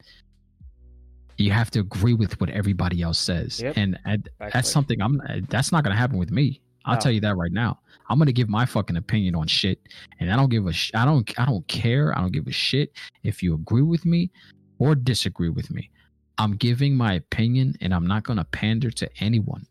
You 1.39 1.53
have 1.53 1.71
to 1.71 1.81
agree 1.81 2.13
with 2.13 2.39
what 2.41 2.51
everybody 2.51 3.01
else 3.01 3.19
says. 3.19 3.63
Yep. 3.63 3.77
and, 3.79 3.99
and 4.05 4.29
that's 4.53 4.71
something 4.71 5.01
i'm 5.01 5.21
that's 5.49 5.73
not 5.73 5.85
gonna 5.85 5.97
happen 5.97 6.19
with 6.19 6.31
me 6.31 6.61
i'll 6.85 6.95
No. 6.95 7.01
tell 7.01 7.13
you 7.13 7.21
that 7.21 7.37
right 7.37 7.53
now. 7.53 7.79
I'm 8.09 8.19
gonna 8.19 8.33
give 8.33 8.49
my 8.49 8.67
fucking 8.67 8.97
opinion 8.97 9.35
on 9.37 9.47
shit 9.47 9.79
and 10.19 10.33
i 10.33 10.37
don't 10.37 10.49
give 10.51 10.67
a 10.67 10.73
sh- 10.73 10.91
i 10.95 11.05
don't 11.05 11.31
i 11.39 11.45
don't 11.45 11.67
care 11.69 12.17
i 12.17 12.21
don't 12.21 12.33
give 12.33 12.47
a 12.47 12.53
shit 12.53 12.93
if 13.23 13.43
you 13.43 13.55
agree 13.55 13.83
with 13.83 14.05
me 14.05 14.31
or 14.79 14.95
disagree 14.95 15.51
with 15.51 15.71
me. 15.71 15.91
I'm 16.39 16.57
giving 16.57 16.97
my 16.97 17.15
opinion 17.15 17.75
and 17.81 17.93
i'm 17.95 18.07
not 18.07 18.23
gonna 18.25 18.45
pander 18.45 18.91
to 18.91 19.09
anyone. 19.21 19.67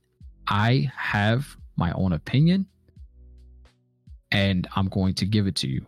I 0.48 0.92
have 0.96 1.56
my 1.78 1.92
own 1.94 2.14
opinion 2.14 2.66
and 4.32 4.68
i'm 4.76 4.88
going 4.90 5.14
to 5.16 5.26
give 5.26 5.48
it 5.48 5.56
to 5.56 5.68
you. 5.68 5.86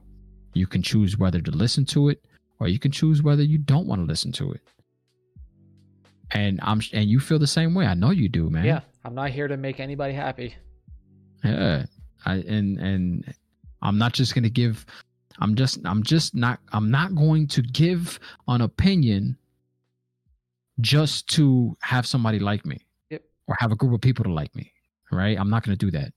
You 0.53 0.68
can 0.68 0.81
choose 0.81 1.18
whether 1.18 1.39
to 1.41 1.52
listen 1.52 1.85
to 1.85 2.10
it 2.10 2.26
or 2.60 2.68
you 2.68 2.80
can 2.80 2.91
choose 2.91 3.22
whether 3.23 3.43
you 3.43 3.57
don't 3.57 3.88
want 3.88 4.02
to 4.02 4.06
listen 4.06 4.31
to 4.34 4.52
it. 4.53 4.61
And 6.31 6.60
i'm 6.64 6.81
and 6.93 7.10
you 7.10 7.19
feel 7.19 7.39
the 7.39 7.48
same 7.48 7.73
way. 7.73 7.85
I 7.85 7.93
know 7.93 8.10
you 8.11 8.27
do 8.30 8.49
man. 8.49 8.65
Yeah, 8.65 8.81
I'm 9.06 9.15
not 9.15 9.31
here 9.31 9.48
to 9.48 9.57
make 9.57 9.80
anybody 9.80 10.14
happy. 10.14 10.56
Yeah. 11.43 11.85
I, 12.26 12.35
and 12.35 12.77
and 12.80 13.34
i'm 13.81 13.97
not 13.97 14.13
just 14.13 14.35
gonna 14.35 14.49
give 14.49 14.85
i'm 15.39 15.55
just 15.55 15.80
i'm 15.85 16.03
just 16.03 16.35
not 16.35 16.59
i'm 16.72 16.91
not 16.91 17.15
going 17.15 17.47
to 17.47 17.61
give 17.61 18.19
an 18.47 18.61
opinion 18.61 19.38
just 20.80 21.27
to 21.35 21.76
have 21.81 22.05
somebody 22.05 22.39
like 22.39 22.65
me 22.65 22.80
Yep. 23.09 23.23
or 23.47 23.55
have 23.59 23.72
a 23.72 23.76
group 23.76 23.93
of 23.93 24.01
people 24.01 24.23
to 24.26 24.31
like 24.34 24.55
me 24.55 24.72
right? 25.11 25.38
I'm 25.38 25.49
not 25.49 25.63
gonna 25.63 25.76
do 25.76 25.91
that. 25.91 26.13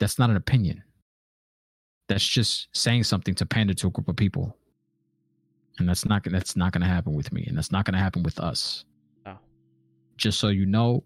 That's 0.00 0.18
not 0.18 0.28
an 0.28 0.34
opinion. 0.34 0.82
That's 2.08 2.26
just 2.26 2.66
saying 2.76 3.04
something 3.04 3.32
to 3.36 3.46
pander 3.46 3.74
to 3.74 3.86
a 3.86 3.90
group 3.90 4.08
of 4.08 4.16
people. 4.16 4.56
And 5.78 5.88
that's 5.88 6.04
not 6.04 6.24
that's 6.24 6.56
not 6.56 6.72
gonna 6.72 6.88
happen 6.88 7.14
with 7.14 7.32
me 7.32 7.44
and 7.46 7.56
that's 7.56 7.70
not 7.70 7.84
gonna 7.84 7.98
happen 7.98 8.24
with 8.24 8.40
us. 8.40 8.84
No. 9.24 9.38
just 10.16 10.40
so 10.40 10.48
you 10.48 10.66
know 10.66 11.04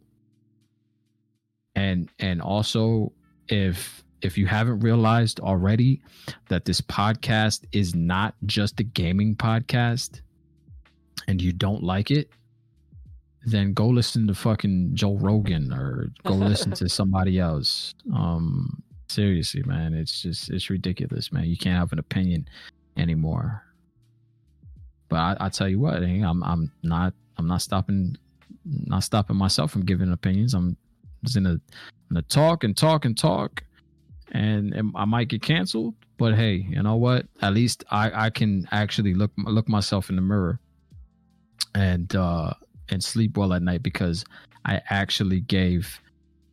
and 1.79 2.11
and 2.19 2.43
also 2.43 3.13
if 3.49 4.03
if 4.21 4.37
you 4.37 4.47
haven't 4.47 4.81
realized 4.81 5.39
already 5.39 6.03
that 6.49 6.65
this 6.65 6.81
podcast 6.81 7.65
is 7.71 7.95
not 7.95 8.35
just 8.47 8.81
a 8.81 8.83
gaming 8.83 9.37
podcast 9.37 10.23
and 11.29 11.41
you 11.41 11.53
don't 11.53 11.83
like 11.83 12.11
it 12.11 12.29
then 13.47 13.73
go 13.73 13.87
listen 13.87 14.27
to 14.27 14.35
fucking 14.35 14.91
Joe 14.93 15.15
Rogan 15.15 15.73
or 15.73 16.11
go 16.27 16.35
listen 16.35 16.73
to 16.73 16.89
somebody 16.99 17.39
else. 17.39 17.95
Um 18.13 18.83
seriously 19.09 19.63
man 19.63 19.95
it's 19.95 20.21
just 20.21 20.51
it's 20.51 20.69
ridiculous 20.69 21.33
man. 21.33 21.45
You 21.45 21.57
can't 21.57 21.79
have 21.79 21.93
an 21.93 22.01
opinion 22.01 22.49
anymore. 22.97 23.63
But 25.09 25.17
I, 25.17 25.37
I 25.41 25.49
tell 25.49 25.69
you 25.69 25.79
what 25.79 26.03
eh, 26.03 26.23
I'm 26.27 26.43
I'm 26.43 26.73
not 26.83 27.15
I'm 27.37 27.47
not 27.47 27.63
stopping 27.63 28.17
not 28.65 29.05
stopping 29.05 29.37
myself 29.37 29.71
from 29.71 29.85
giving 29.85 30.13
opinions. 30.13 30.55
I'm 30.55 30.77
just 31.24 31.36
in 31.36 31.47
a, 31.47 31.61
in 32.11 32.16
a 32.16 32.23
talk 32.23 32.65
and 32.65 32.77
talk 32.77 33.05
and 33.05 33.16
talk, 33.16 33.62
and, 34.32 34.73
and 34.74 34.93
I 34.95 35.05
might 35.05 35.28
get 35.28 35.43
canceled. 35.43 35.95
But 36.19 36.35
hey, 36.35 36.66
you 36.69 36.82
know 36.82 36.97
what? 36.97 37.27
At 37.43 37.55
least 37.55 37.85
I 37.90 38.27
I 38.27 38.31
can 38.31 38.66
actually 38.73 39.15
look 39.15 39.31
look 39.39 39.69
myself 39.69 40.11
in 40.11 40.16
the 40.16 40.23
mirror 40.23 40.59
and 41.77 42.15
uh 42.16 42.53
and 42.89 43.03
sleep 43.03 43.36
well 43.36 43.53
at 43.53 43.62
night 43.62 43.85
because 43.85 44.24
I 44.65 44.82
actually 44.90 45.40
gave 45.43 46.01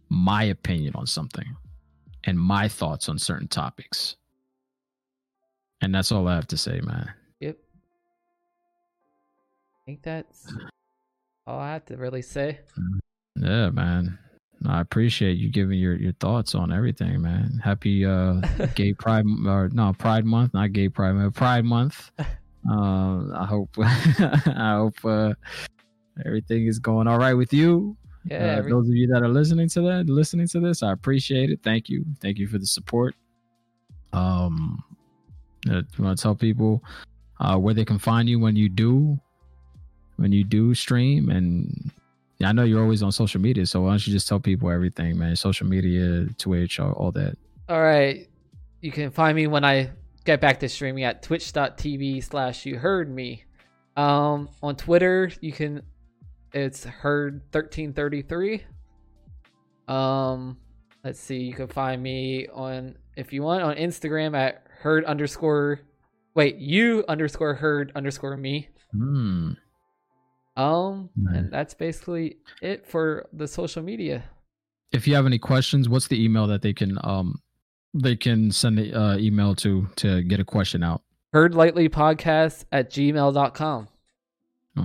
my 0.10 0.44
opinion 0.44 0.94
on 0.96 1.08
something 1.08 1.56
and 2.26 2.40
my 2.40 2.68
thoughts 2.68 3.10
on 3.10 3.18
certain 3.18 3.48
topics. 3.48 4.18
And 5.82 5.94
that's 5.94 6.12
all 6.12 6.28
I 6.28 6.36
have 6.36 6.48
to 6.48 6.58
say, 6.58 6.80
man. 6.82 7.12
Yep. 7.40 7.58
I 9.74 9.80
think 9.86 10.04
that's 10.04 10.54
all 11.48 11.60
I 11.60 11.74
have 11.74 11.86
to 11.86 11.98
really 11.98 12.22
say. 12.22 12.60
Yeah, 13.36 13.70
man. 13.72 14.18
I 14.68 14.82
appreciate 14.82 15.38
you 15.38 15.50
giving 15.50 15.80
your, 15.80 15.96
your 15.96 16.14
thoughts 16.14 16.56
on 16.56 16.72
everything, 16.72 17.22
man. 17.22 17.60
Happy 17.64 18.06
uh 18.06 18.42
gay 18.76 18.94
pride 18.94 19.26
or 19.46 19.70
no 19.74 19.94
pride 19.94 20.26
month, 20.26 20.54
not 20.54 20.74
gay 20.74 20.90
pride 20.90 21.14
month, 21.14 21.36
pride 21.36 21.66
month. 21.66 22.12
Uh, 22.68 23.32
I 23.36 23.46
hope 23.46 23.70
I 23.80 24.74
hope 24.78 24.96
uh, 25.06 25.34
everything 26.26 26.66
is 26.66 26.80
going 26.80 27.08
all 27.08 27.20
right 27.20 27.36
with 27.36 27.54
you. 27.54 27.96
Yeah. 28.26 28.38
Uh, 28.38 28.58
every- 28.58 28.72
those 28.72 28.88
of 28.88 28.96
you 28.96 29.06
that 29.14 29.22
are 29.22 29.30
listening 29.30 29.70
to 29.70 29.82
that, 29.82 30.08
listening 30.08 30.48
to 30.48 30.60
this, 30.60 30.82
I 30.82 30.92
appreciate 30.92 31.52
it. 31.52 31.60
Thank 31.62 31.90
you, 31.90 32.04
thank 32.22 32.40
you 32.40 32.48
for 32.48 32.58
the 32.58 32.66
support. 32.66 33.14
Um, 34.14 34.84
uh, 35.70 35.84
you 35.96 36.04
want 36.04 36.18
to 36.18 36.24
tell 36.24 36.34
people 36.34 36.84
uh, 37.40 37.56
where 37.58 37.76
they 37.76 37.86
can 37.86 38.00
find 38.00 38.28
you 38.28 38.40
when 38.40 38.56
you 38.56 38.68
do, 38.68 39.20
when 40.18 40.32
you 40.32 40.44
do 40.44 40.74
stream, 40.74 41.30
and 41.30 41.92
I 42.44 42.52
know 42.52 42.64
you're 42.64 42.82
always 42.82 43.02
on 43.02 43.12
social 43.12 43.40
media, 43.40 43.66
so 43.66 43.82
why 43.82 43.92
don't 43.92 44.06
you 44.06 44.12
just 44.14 44.28
tell 44.28 44.40
people 44.40 44.70
everything, 44.70 45.18
man? 45.18 45.36
Social 45.36 45.68
media, 45.68 46.28
Twitch, 46.38 46.80
all, 46.80 46.92
all 46.94 47.12
that. 47.14 47.38
All 47.70 47.82
right. 47.82 48.28
You 48.82 48.92
can 48.92 49.10
find 49.10 49.36
me 49.36 49.48
when 49.48 49.64
I 49.64 49.92
get 50.26 50.42
back 50.42 50.60
to 50.60 50.70
streaming 50.70 51.04
at 51.04 51.24
twitch.tv 51.24 52.24
slash 52.24 52.66
you 52.66 52.78
heard 52.78 53.10
me. 53.10 53.44
Um, 53.96 54.50
on 54.62 54.76
Twitter, 54.76 55.32
you 55.40 55.54
can, 55.54 55.82
it's 56.54 56.84
heard 56.84 57.42
1333. 57.52 58.64
Um, 59.88 60.58
let's 61.04 61.20
see, 61.20 61.38
you 61.38 61.54
can 61.54 61.68
find 61.68 62.04
me 62.04 62.48
on, 62.48 62.98
if 63.16 63.32
you 63.32 63.44
want, 63.44 63.64
on 63.64 63.76
Instagram 63.78 64.36
at 64.36 64.66
heard 64.82 65.06
underscore, 65.06 65.80
wait, 66.34 66.58
you 66.58 67.06
underscore 67.08 67.54
heard 67.54 67.94
underscore 67.96 68.36
me. 68.36 68.68
Hmm. 68.92 69.54
Um, 70.58 71.10
and 71.34 71.52
that's 71.52 71.74
basically 71.74 72.38
it 72.62 72.86
for 72.88 73.28
the 73.34 73.48
social 73.48 73.84
media. 73.84 74.24
if 74.94 75.08
you 75.08 75.16
have 75.16 75.26
any 75.26 75.38
questions, 75.40 75.90
what's 75.90 76.08
the 76.08 76.24
email 76.24 76.48
that 76.48 76.62
they 76.62 76.74
can 76.74 76.98
um 77.04 77.42
they 77.94 78.16
can 78.16 78.52
send 78.52 78.78
the 78.78 78.94
uh, 78.94 79.18
email 79.18 79.56
to 79.56 79.88
to 79.98 80.22
get 80.24 80.40
a 80.40 80.46
question 80.46 80.84
out? 80.84 81.02
Heard 81.34 81.56
lightly 81.56 81.90
podcast 81.90 82.64
at 82.72 82.90
gmail.com. 82.90 83.88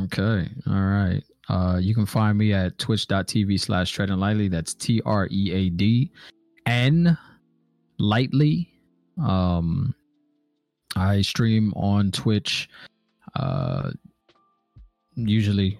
Okay, 0.04 0.48
all 0.68 0.74
right. 0.82 1.22
Uh, 1.48 1.78
you 1.80 1.94
can 1.94 2.06
find 2.06 2.38
me 2.38 2.52
at 2.52 2.78
twitch.tv 2.78 3.58
slash 3.60 3.90
treading 3.90 4.18
lightly. 4.18 4.48
That's 4.48 4.74
T 4.74 5.00
R 5.04 5.28
E 5.30 5.52
A 5.52 5.68
D 5.70 6.10
N 6.66 7.16
lightly. 7.98 8.68
Um, 9.20 9.94
I 10.96 11.22
stream 11.22 11.72
on 11.74 12.10
Twitch, 12.10 12.68
uh, 13.36 13.90
usually 15.26 15.78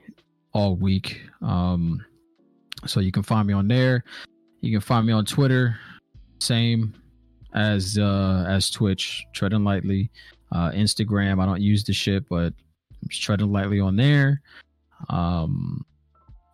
all 0.53 0.77
week. 0.77 1.21
Um, 1.43 2.05
so 2.87 3.01
you 3.01 3.12
can 3.12 3.23
find 3.23 3.47
me 3.47 3.55
on 3.55 3.69
there. 3.69 4.05
You 4.61 4.73
can 4.73 4.81
find 4.81 5.07
me 5.07 5.12
on 5.12 5.25
Twitter, 5.25 5.79
same 6.41 6.95
as 7.55 7.99
uh 7.99 8.45
as 8.49 8.71
Twitch, 8.71 9.25
treading 9.35 9.65
lightly. 9.65 10.11
Uh, 10.53 10.71
Instagram, 10.73 11.41
I 11.41 11.47
don't 11.47 11.61
use 11.61 11.85
the 11.85 11.93
shit, 11.93 12.29
but 12.29 12.53
I'm 13.03 13.09
just 13.09 13.23
treading 13.23 13.53
lightly 13.53 13.81
on 13.81 13.97
there. 13.97 14.43
Um, 15.09 15.85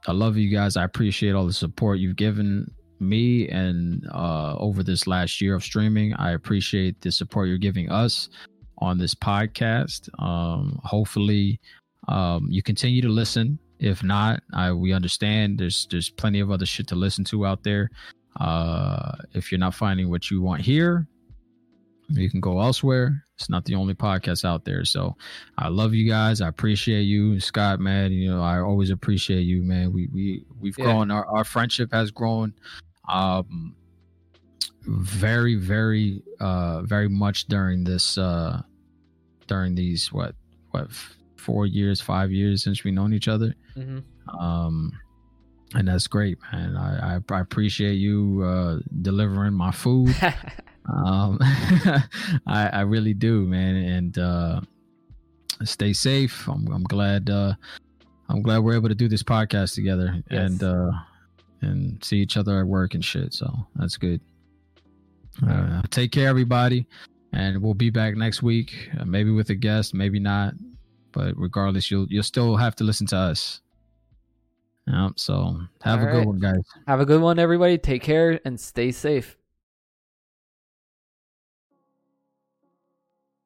I 0.06 0.12
love 0.12 0.36
you 0.36 0.50
guys. 0.50 0.76
I 0.76 0.84
appreciate 0.84 1.34
all 1.34 1.46
the 1.46 1.52
support 1.52 1.98
you've 1.98 2.16
given 2.16 2.70
me 3.00 3.48
and 3.48 4.06
uh, 4.12 4.56
over 4.58 4.82
this 4.82 5.06
last 5.06 5.40
year 5.40 5.54
of 5.54 5.64
streaming. 5.64 6.14
I 6.14 6.32
appreciate 6.32 7.00
the 7.00 7.10
support 7.10 7.48
you're 7.48 7.58
giving 7.58 7.90
us 7.90 8.28
on 8.78 8.98
this 8.98 9.14
podcast. 9.14 10.08
Um, 10.22 10.78
hopefully, 10.84 11.60
um, 12.08 12.48
you 12.50 12.62
continue 12.62 13.02
to 13.02 13.08
listen. 13.08 13.58
If 13.78 14.02
not, 14.02 14.42
I, 14.54 14.72
we 14.72 14.92
understand. 14.92 15.58
There's 15.58 15.86
there's 15.90 16.08
plenty 16.10 16.40
of 16.40 16.50
other 16.50 16.66
shit 16.66 16.86
to 16.88 16.94
listen 16.94 17.24
to 17.26 17.46
out 17.46 17.62
there. 17.62 17.90
Uh, 18.40 19.12
if 19.34 19.50
you're 19.50 19.58
not 19.58 19.74
finding 19.74 20.08
what 20.10 20.30
you 20.30 20.40
want 20.42 20.62
here, 20.62 21.06
you 22.08 22.30
can 22.30 22.40
go 22.40 22.60
elsewhere. 22.60 23.22
It's 23.34 23.50
not 23.50 23.64
the 23.66 23.74
only 23.74 23.94
podcast 23.94 24.44
out 24.44 24.64
there. 24.64 24.84
So 24.84 25.14
I 25.58 25.68
love 25.68 25.92
you 25.92 26.08
guys. 26.08 26.40
I 26.40 26.48
appreciate 26.48 27.02
you, 27.02 27.38
Scott, 27.40 27.80
man. 27.80 28.12
You 28.12 28.30
know, 28.30 28.42
I 28.42 28.60
always 28.60 28.90
appreciate 28.90 29.42
you, 29.42 29.62
man. 29.62 29.92
We 29.92 30.08
we 30.12 30.44
we've 30.60 30.78
Yeah. 30.78 30.84
grown. 30.84 31.10
Our 31.10 31.26
our 31.26 31.44
friendship 31.44 31.92
has 31.92 32.10
grown. 32.10 32.54
Um, 33.08 33.74
very 34.88 35.56
very 35.56 36.22
uh 36.40 36.82
very 36.82 37.08
much 37.08 37.46
during 37.46 37.82
this 37.82 38.16
uh 38.16 38.62
during 39.48 39.74
these 39.74 40.12
what 40.12 40.34
what 40.70 40.88
four 41.46 41.64
years 41.78 42.00
five 42.00 42.30
years 42.40 42.62
since 42.64 42.78
we 42.84 42.90
known 42.90 43.12
each 43.18 43.28
other. 43.34 43.50
Hmm 43.74 43.98
um 44.40 44.76
and 45.74 45.86
that's 45.88 46.06
great 46.16 46.38
man. 46.52 46.76
I 46.76 46.90
i, 47.16 47.20
I 47.38 47.40
appreciate 47.40 47.98
you 48.06 48.42
uh 48.52 48.78
delivering 49.02 49.54
my 49.64 49.72
food. 49.72 50.14
Um 50.88 51.38
i 52.58 52.60
i 52.80 52.82
really 52.94 53.14
do 53.28 53.34
man. 53.54 53.74
And 53.96 54.12
uh 54.18 54.60
stay 55.64 55.92
safe. 55.92 56.46
I'm, 56.48 56.64
I'm 56.76 56.84
glad 56.94 57.22
uh 57.30 57.54
i'm 58.28 58.40
glad 58.42 58.58
we're 58.58 58.76
able 58.80 58.88
to 58.88 58.94
do 59.04 59.08
this 59.08 59.22
podcast 59.34 59.74
together 59.74 60.08
Yes. 60.30 60.50
and 60.50 60.62
uh 60.62 60.90
and 61.66 62.04
see 62.04 62.18
each 62.24 62.36
other 62.36 62.60
at 62.60 62.66
work 62.66 62.94
and 62.94 63.04
shit. 63.04 63.34
So 63.34 63.46
that's 63.78 63.96
good. 63.96 64.20
Uh, 65.46 65.82
take 65.90 66.12
care 66.12 66.28
everybody. 66.28 66.86
And 67.32 67.60
we'll 67.62 67.74
be 67.86 67.90
back 67.90 68.14
next 68.16 68.42
week 68.42 68.70
uh, 68.98 69.04
maybe 69.04 69.30
with 69.30 69.50
a 69.50 69.54
guest 69.56 69.92
maybe 69.92 70.20
not 70.20 70.54
but 71.16 71.32
regardless 71.36 71.90
you'll 71.90 72.06
you'll 72.10 72.22
still 72.22 72.56
have 72.56 72.76
to 72.76 72.84
listen 72.84 73.06
to 73.08 73.16
us 73.16 73.60
Yep, 74.88 75.18
so 75.18 75.62
have 75.82 76.00
All 76.00 76.06
a 76.06 76.10
good 76.12 76.26
one 76.26 76.38
guys 76.38 76.62
Have 76.86 77.00
a 77.00 77.04
good 77.04 77.20
one, 77.20 77.40
everybody. 77.40 77.76
Take 77.76 78.02
care 78.02 78.38
and 78.44 78.60
stay 78.60 78.92
safe. 78.92 79.36